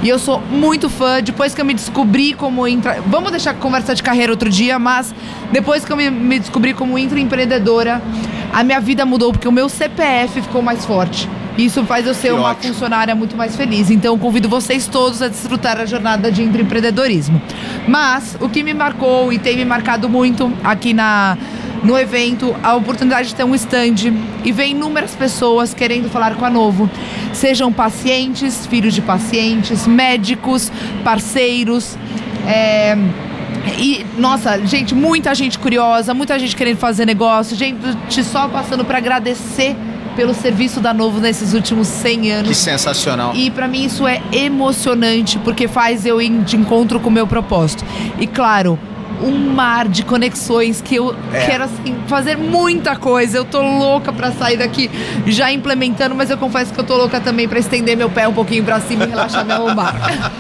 E 0.01 0.07
eu 0.07 0.17
sou 0.17 0.39
muito 0.39 0.89
fã. 0.89 1.21
Depois 1.21 1.53
que 1.53 1.59
eu 1.59 1.65
me 1.65 1.73
descobri 1.73 2.34
como 2.34 2.65
intra... 2.65 3.01
Vamos 3.05 3.32
deixar 3.32 3.53
conversa 3.53 3.93
de 3.93 4.01
carreira 4.01 4.32
outro 4.32 4.49
dia, 4.49 4.80
mas 4.80 5.13
depois 5.51 5.84
que 5.84 5.91
eu 5.91 5.97
me, 5.97 6.09
me 6.09 6.39
descobri 6.39 6.73
como 6.73 6.97
intraempreendedora, 6.97 8.01
a 8.53 8.63
minha 8.63 8.80
vida 8.80 9.05
mudou 9.05 9.34
porque 9.34 9.47
o 9.47 9.51
meu 9.51 9.67
CPF 9.67 10.41
ficou 10.41 10.61
mais 10.61 10.86
forte. 10.86 11.28
Isso 11.58 11.84
faz 11.86 12.06
eu 12.06 12.14
ser 12.14 12.30
que 12.30 12.34
uma 12.34 12.49
ótimo. 12.49 12.74
funcionária 12.74 13.16
muito 13.16 13.36
mais 13.36 13.56
feliz. 13.56 13.89
Então, 13.89 14.18
convido 14.18 14.49
vocês 14.49 14.88
todos 14.88 15.22
a 15.22 15.28
desfrutar 15.28 15.80
a 15.80 15.86
jornada 15.86 16.32
de 16.32 16.43
empreendedorismo. 16.43 17.41
Mas, 17.88 18.38
o 18.41 18.49
que 18.49 18.62
me 18.62 18.74
marcou 18.74 19.32
e 19.32 19.39
tem 19.39 19.56
me 19.56 19.66
marcado 19.66 20.10
muito 20.10 20.51
aqui 20.64 20.93
na, 20.93 21.38
no 21.84 21.97
evento, 21.97 22.56
a 22.62 22.76
oportunidade 22.76 23.30
de 23.30 23.36
ter 23.36 23.43
um 23.43 23.56
stand 23.56 24.14
e 24.43 24.51
ver 24.51 24.68
inúmeras 24.68 25.16
pessoas 25.16 25.74
querendo 25.74 26.10
falar 26.10 26.36
com 26.36 26.43
a 26.43 26.49
Novo. 26.49 26.89
Sejam 27.34 27.72
pacientes, 27.72 28.66
filhos 28.66 28.93
de 28.93 29.01
pacientes, 29.01 29.88
médicos, 29.88 30.72
parceiros. 31.03 31.97
É, 32.47 32.97
e, 33.78 34.06
nossa, 34.18 34.60
gente, 34.66 34.93
muita 34.93 35.34
gente 35.34 35.58
curiosa, 35.58 36.14
muita 36.14 36.38
gente 36.38 36.56
querendo 36.56 36.78
fazer 36.78 37.06
negócio, 37.06 37.56
gente 37.56 38.24
só 38.24 38.47
passando 38.47 38.84
para 38.84 38.97
agradecer 38.97 39.76
pelo 40.16 40.34
serviço 40.34 40.80
da 40.80 40.93
Novo 40.93 41.20
nesses 41.20 41.53
últimos 41.53 41.88
100 41.88 42.32
anos. 42.32 42.47
Que 42.49 42.55
sensacional. 42.55 43.34
E 43.36 43.49
para 43.51 43.68
mim 43.68 43.86
isso 43.86 44.07
é 44.07 44.22
emocionante 44.32 45.38
porque 45.39 45.68
faz 45.68 46.05
eu 46.05 46.22
ir 46.22 46.30
de 46.43 46.55
encontro 46.55 46.99
com 46.99 47.09
o 47.09 47.11
meu 47.11 47.28
propósito. 47.28 47.84
E 48.20 48.26
claro, 48.26 48.80
um 49.22 49.53
mar 49.53 49.88
de 49.88 50.03
conexões 50.03 50.82
que 50.82 50.95
eu 50.95 51.16
é. 51.34 51.45
quero 51.45 51.63
assim 51.63 51.95
fazer 52.07 52.38
muita 52.38 52.95
coisa. 52.95 53.38
Eu 53.38 53.45
tô 53.45 53.61
louca 53.61 54.11
para 54.11 54.32
sair 54.32 54.57
daqui 54.57 54.89
já 55.26 55.51
implementando, 55.51 56.16
mas 56.16 56.30
eu 56.30 56.38
confesso 56.38 56.74
que 56.74 56.80
eu 56.80 56.84
tô 56.84 56.95
louca 56.95 57.20
também 57.20 57.47
para 57.47 57.59
estender 57.59 57.95
meu 57.95 58.09
pé 58.09 58.28
um 58.28 58.34
pouquinho 58.34 58.63
para 58.63 58.80
cima 58.80 59.05
e 59.05 59.09
relaxar 59.09 59.45
minha 59.45 59.57
lombar. 59.57 59.95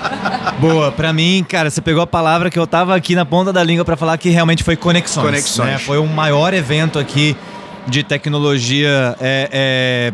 Boa, 0.59 0.91
para 0.91 1.11
mim, 1.13 1.45
cara, 1.47 1.69
você 1.69 1.81
pegou 1.81 2.01
a 2.01 2.07
palavra 2.07 2.49
que 2.49 2.59
eu 2.59 2.67
tava 2.67 2.95
aqui 2.95 3.15
na 3.15 3.25
ponta 3.25 3.51
da 3.51 3.63
língua 3.63 3.85
para 3.85 3.95
falar 3.95 4.17
que 4.17 4.29
realmente 4.29 4.63
foi 4.63 4.75
conexões. 4.75 5.25
Conexões. 5.25 5.69
Né? 5.69 5.77
Foi 5.77 5.97
o 5.97 6.05
maior 6.05 6.53
evento 6.53 6.99
aqui 6.99 7.35
de 7.87 8.03
tecnologia 8.03 9.15
é, 9.19 9.49
é, 9.51 10.13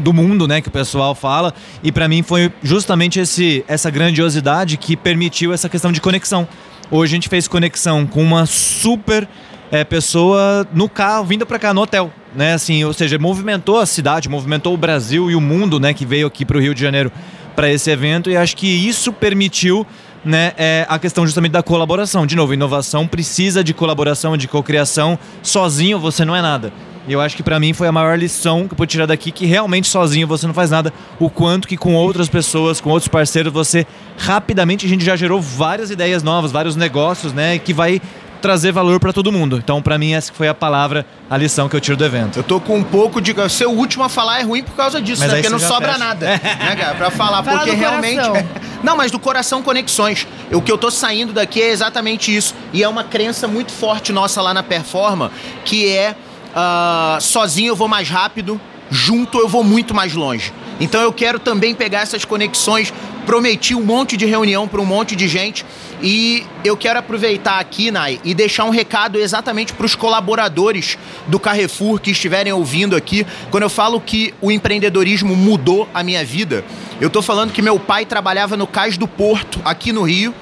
do 0.00 0.12
mundo, 0.12 0.48
né, 0.48 0.60
que 0.60 0.68
o 0.68 0.70
pessoal 0.70 1.14
fala. 1.14 1.52
E 1.82 1.92
para 1.92 2.08
mim 2.08 2.22
foi 2.22 2.50
justamente 2.62 3.20
esse, 3.20 3.64
essa 3.68 3.90
grandiosidade 3.90 4.76
que 4.76 4.96
permitiu 4.96 5.52
essa 5.52 5.68
questão 5.68 5.92
de 5.92 6.00
conexão. 6.00 6.48
Hoje 6.90 7.12
a 7.12 7.16
gente 7.16 7.28
fez 7.28 7.48
conexão 7.48 8.06
com 8.06 8.22
uma 8.22 8.46
super 8.46 9.28
é, 9.70 9.84
pessoa 9.84 10.66
no 10.72 10.88
carro, 10.88 11.24
vindo 11.24 11.46
para 11.46 11.58
cá 11.58 11.72
no 11.72 11.80
hotel, 11.80 12.12
né? 12.34 12.52
Assim, 12.52 12.84
ou 12.84 12.92
seja, 12.92 13.18
movimentou 13.18 13.78
a 13.78 13.86
cidade, 13.86 14.28
movimentou 14.28 14.74
o 14.74 14.76
Brasil 14.76 15.30
e 15.30 15.34
o 15.34 15.40
mundo, 15.40 15.80
né, 15.80 15.94
que 15.94 16.04
veio 16.04 16.26
aqui 16.26 16.44
para 16.44 16.58
o 16.58 16.60
Rio 16.60 16.74
de 16.74 16.80
Janeiro 16.80 17.10
para 17.56 17.70
esse 17.70 17.90
evento. 17.90 18.30
E 18.30 18.36
acho 18.36 18.56
que 18.56 18.66
isso 18.66 19.12
permitiu 19.12 19.86
né, 20.24 20.52
é 20.56 20.86
a 20.88 20.98
questão 20.98 21.26
justamente 21.26 21.52
da 21.52 21.62
colaboração. 21.62 22.26
De 22.26 22.36
novo, 22.36 22.54
inovação 22.54 23.06
precisa 23.06 23.64
de 23.64 23.74
colaboração, 23.74 24.36
de 24.36 24.46
cocriação. 24.46 25.18
Sozinho 25.42 25.98
você 25.98 26.24
não 26.24 26.36
é 26.36 26.42
nada. 26.42 26.72
E 27.06 27.12
eu 27.12 27.20
acho 27.20 27.36
que 27.36 27.42
para 27.42 27.58
mim 27.58 27.72
foi 27.72 27.88
a 27.88 27.92
maior 27.92 28.16
lição 28.18 28.66
que 28.66 28.74
eu 28.74 28.76
pude 28.76 28.92
tirar 28.92 29.06
daqui, 29.06 29.32
que 29.32 29.44
realmente 29.44 29.88
sozinho 29.88 30.26
você 30.26 30.46
não 30.46 30.54
faz 30.54 30.70
nada, 30.70 30.92
o 31.18 31.28
quanto 31.28 31.66
que 31.66 31.76
com 31.76 31.94
outras 31.94 32.28
pessoas, 32.28 32.80
com 32.80 32.90
outros 32.90 33.08
parceiros, 33.08 33.52
você 33.52 33.86
rapidamente 34.16 34.86
a 34.86 34.88
gente 34.88 35.04
já 35.04 35.16
gerou 35.16 35.40
várias 35.40 35.90
ideias 35.90 36.22
novas, 36.22 36.52
vários 36.52 36.76
negócios, 36.76 37.32
né, 37.32 37.58
que 37.58 37.72
vai 37.72 38.00
trazer 38.42 38.72
valor 38.72 38.98
para 38.98 39.12
todo 39.12 39.30
mundo. 39.32 39.56
Então, 39.56 39.80
para 39.80 39.96
mim, 39.96 40.12
essa 40.12 40.32
foi 40.32 40.48
a 40.48 40.54
palavra, 40.54 41.06
a 41.30 41.36
lição 41.36 41.68
que 41.68 41.76
eu 41.76 41.80
tiro 41.80 41.96
do 41.96 42.04
evento. 42.04 42.38
Eu 42.38 42.42
tô 42.42 42.60
com 42.60 42.76
um 42.76 42.82
pouco 42.82 43.20
de. 43.20 43.32
Ser 43.48 43.66
o 43.66 43.70
último 43.70 44.02
a 44.02 44.08
falar 44.08 44.40
é 44.40 44.42
ruim 44.42 44.62
por 44.62 44.74
causa 44.74 45.00
disso, 45.00 45.22
mas 45.22 45.30
né? 45.30 45.38
Porque 45.38 45.48
não 45.48 45.58
sobra 45.58 45.92
fecha. 45.92 45.98
nada, 45.98 46.26
né, 46.36 46.76
cara? 46.76 46.94
Pra 46.96 47.10
falar. 47.10 47.42
Fala 47.42 47.60
porque 47.60 47.74
realmente. 47.76 48.20
Não, 48.82 48.96
mas 48.96 49.12
do 49.12 49.18
coração 49.20 49.62
conexões. 49.62 50.26
O 50.50 50.60
que 50.60 50.72
eu 50.72 50.76
tô 50.76 50.90
saindo 50.90 51.32
daqui 51.32 51.62
é 51.62 51.70
exatamente 51.70 52.34
isso. 52.34 52.52
E 52.72 52.82
é 52.82 52.88
uma 52.88 53.04
crença 53.04 53.46
muito 53.46 53.70
forte 53.70 54.12
nossa 54.12 54.42
lá 54.42 54.52
na 54.52 54.64
Performa, 54.64 55.30
que 55.64 55.88
é 55.88 56.16
uh, 56.54 57.20
sozinho 57.20 57.68
eu 57.68 57.76
vou 57.76 57.88
mais 57.88 58.08
rápido, 58.08 58.60
junto 58.90 59.38
eu 59.38 59.48
vou 59.48 59.64
muito 59.64 59.94
mais 59.94 60.14
longe. 60.14 60.52
Então 60.80 61.00
eu 61.00 61.12
quero 61.12 61.38
também 61.38 61.74
pegar 61.74 62.00
essas 62.00 62.24
conexões. 62.24 62.92
Prometi 63.24 63.72
um 63.72 63.84
monte 63.84 64.16
de 64.16 64.26
reunião 64.26 64.66
para 64.66 64.80
um 64.80 64.84
monte 64.84 65.14
de 65.14 65.28
gente 65.28 65.64
e 66.02 66.44
eu 66.64 66.76
quero 66.76 66.98
aproveitar 66.98 67.60
aqui, 67.60 67.92
Nai, 67.92 68.20
e 68.24 68.34
deixar 68.34 68.64
um 68.64 68.70
recado 68.70 69.16
exatamente 69.16 69.72
para 69.72 69.86
os 69.86 69.94
colaboradores 69.94 70.98
do 71.28 71.38
Carrefour 71.38 72.00
que 72.00 72.10
estiverem 72.10 72.52
ouvindo 72.52 72.96
aqui. 72.96 73.24
Quando 73.50 73.62
eu 73.62 73.70
falo 73.70 74.00
que 74.00 74.34
o 74.40 74.50
empreendedorismo 74.50 75.36
mudou 75.36 75.88
a 75.94 76.02
minha 76.02 76.24
vida, 76.24 76.64
eu 77.00 77.06
estou 77.06 77.22
falando 77.22 77.52
que 77.52 77.62
meu 77.62 77.78
pai 77.78 78.04
trabalhava 78.04 78.56
no 78.56 78.66
Cais 78.66 78.98
do 78.98 79.06
Porto, 79.06 79.60
aqui 79.64 79.92
no 79.92 80.02
Rio, 80.02 80.34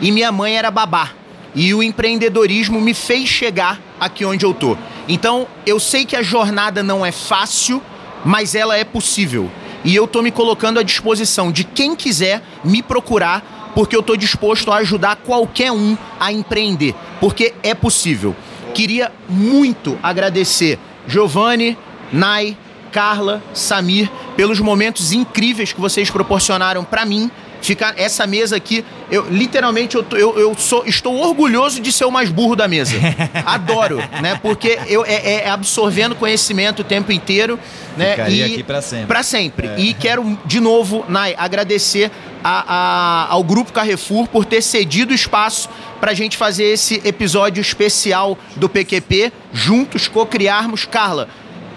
e 0.00 0.10
minha 0.10 0.32
mãe 0.32 0.56
era 0.56 0.70
babá. 0.70 1.10
E 1.54 1.74
o 1.74 1.82
empreendedorismo 1.82 2.80
me 2.80 2.94
fez 2.94 3.28
chegar 3.28 3.80
aqui 4.00 4.24
onde 4.24 4.44
eu 4.44 4.54
tô. 4.54 4.76
Então, 5.08 5.46
eu 5.66 5.78
sei 5.78 6.04
que 6.04 6.16
a 6.16 6.22
jornada 6.22 6.82
não 6.82 7.04
é 7.04 7.12
fácil, 7.12 7.82
mas 8.24 8.54
ela 8.54 8.76
é 8.76 8.84
possível. 8.84 9.50
E 9.84 9.94
eu 9.94 10.06
tô 10.06 10.22
me 10.22 10.30
colocando 10.30 10.78
à 10.78 10.82
disposição 10.82 11.50
de 11.50 11.64
quem 11.64 11.94
quiser 11.96 12.42
me 12.64 12.82
procurar, 12.82 13.72
porque 13.74 13.96
eu 13.96 14.02
tô 14.02 14.16
disposto 14.16 14.70
a 14.70 14.76
ajudar 14.76 15.16
qualquer 15.16 15.72
um 15.72 15.96
a 16.20 16.32
empreender, 16.32 16.94
porque 17.20 17.52
é 17.62 17.74
possível. 17.74 18.34
Queria 18.74 19.12
muito 19.28 19.98
agradecer 20.02 20.78
Giovanni, 21.06 21.76
Nai, 22.12 22.56
Carla, 22.92 23.42
Samir, 23.52 24.10
pelos 24.36 24.60
momentos 24.60 25.12
incríveis 25.12 25.72
que 25.72 25.80
vocês 25.80 26.10
proporcionaram 26.10 26.84
para 26.84 27.04
mim 27.04 27.30
ficar 27.62 27.94
essa 27.96 28.26
mesa 28.26 28.56
aqui, 28.56 28.84
eu 29.10 29.26
literalmente 29.30 29.96
eu, 29.96 30.04
eu, 30.12 30.38
eu 30.38 30.54
sou, 30.56 30.84
estou 30.86 31.16
orgulhoso 31.16 31.80
de 31.80 31.92
ser 31.92 32.04
o 32.04 32.10
mais 32.10 32.30
burro 32.30 32.56
da 32.56 32.68
mesa. 32.68 32.96
Adoro, 33.46 33.98
né? 34.20 34.38
Porque 34.42 34.78
eu 34.86 35.04
é, 35.06 35.44
é 35.44 35.48
absorvendo 35.48 36.14
conhecimento 36.14 36.80
o 36.80 36.84
tempo 36.84 37.12
inteiro, 37.12 37.58
né? 37.96 38.10
Ficaria 38.10 38.46
e 38.46 38.52
aqui 38.52 38.62
para 38.62 38.82
sempre. 38.82 39.06
Para 39.06 39.22
sempre. 39.22 39.66
É. 39.68 39.78
E 39.78 39.94
quero 39.94 40.38
de 40.44 40.60
novo, 40.60 41.04
Nai, 41.08 41.34
agradecer 41.38 42.10
a, 42.42 42.64
a, 42.66 43.32
ao 43.32 43.44
grupo 43.44 43.72
Carrefour 43.72 44.26
por 44.28 44.44
ter 44.44 44.62
cedido 44.62 45.14
espaço 45.14 45.68
para 46.00 46.10
a 46.10 46.14
gente 46.14 46.36
fazer 46.36 46.64
esse 46.64 47.00
episódio 47.04 47.60
especial 47.60 48.36
do 48.56 48.68
PQP 48.68 49.32
juntos 49.52 50.08
co-criarmos. 50.08 50.84
Carla, 50.84 51.28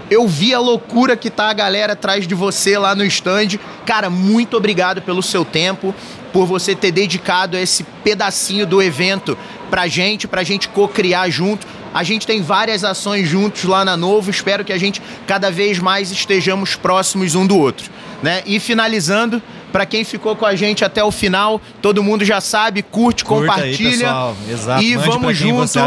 eu 0.09 0.27
vi 0.27 0.53
a 0.53 0.59
loucura 0.59 1.15
que 1.17 1.29
tá 1.29 1.49
a 1.49 1.53
galera 1.53 1.93
atrás 1.93 2.27
de 2.27 2.35
você 2.35 2.77
lá 2.77 2.95
no 2.95 3.03
stand. 3.05 3.59
Cara, 3.85 4.09
muito 4.09 4.55
obrigado 4.55 5.01
pelo 5.01 5.23
seu 5.23 5.43
tempo, 5.43 5.93
por 6.31 6.45
você 6.45 6.75
ter 6.75 6.91
dedicado 6.91 7.57
esse 7.57 7.83
pedacinho 8.03 8.65
do 8.65 8.81
evento 8.81 9.37
pra 9.69 9.87
gente, 9.87 10.27
pra 10.27 10.43
gente 10.43 10.69
co-criar 10.69 11.29
junto. 11.29 11.65
A 11.93 12.03
gente 12.03 12.27
tem 12.27 12.41
várias 12.41 12.83
ações 12.83 13.27
juntos 13.27 13.63
lá 13.63 13.85
na 13.85 13.95
Novo. 13.95 14.29
Espero 14.29 14.65
que 14.65 14.73
a 14.73 14.77
gente 14.77 15.01
cada 15.25 15.49
vez 15.49 15.79
mais 15.79 16.11
estejamos 16.11 16.75
próximos 16.75 17.35
um 17.35 17.47
do 17.47 17.57
outro, 17.57 17.89
né? 18.21 18.43
E 18.45 18.59
finalizando, 18.59 19.41
para 19.71 19.85
quem 19.85 20.03
ficou 20.03 20.35
com 20.35 20.45
a 20.45 20.55
gente 20.55 20.83
até 20.83 21.03
o 21.03 21.11
final, 21.11 21.59
todo 21.81 22.03
mundo 22.03 22.23
já 22.23 22.41
sabe, 22.41 22.81
curte, 22.81 23.23
Curta 23.23 23.47
compartilha. 23.47 24.13
Aí, 24.13 24.51
Exato. 24.51 24.83
E 24.83 24.95
Mande 24.95 25.07
vamos 25.07 25.37
junto. 25.37 25.79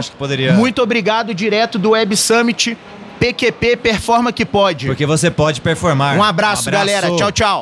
Muito 0.54 0.82
obrigado 0.82 1.34
direto 1.34 1.78
do 1.78 1.90
Web 1.90 2.16
Summit 2.16 2.76
PQP 3.18 3.76
Performa 3.76 4.32
que 4.32 4.44
pode. 4.44 4.86
Porque 4.86 5.06
você 5.06 5.30
pode 5.30 5.60
performar. 5.60 6.16
Um 6.16 6.22
abraço, 6.22 6.70
galera. 6.70 7.08
Tchau, 7.16 7.32
tchau. 7.32 7.60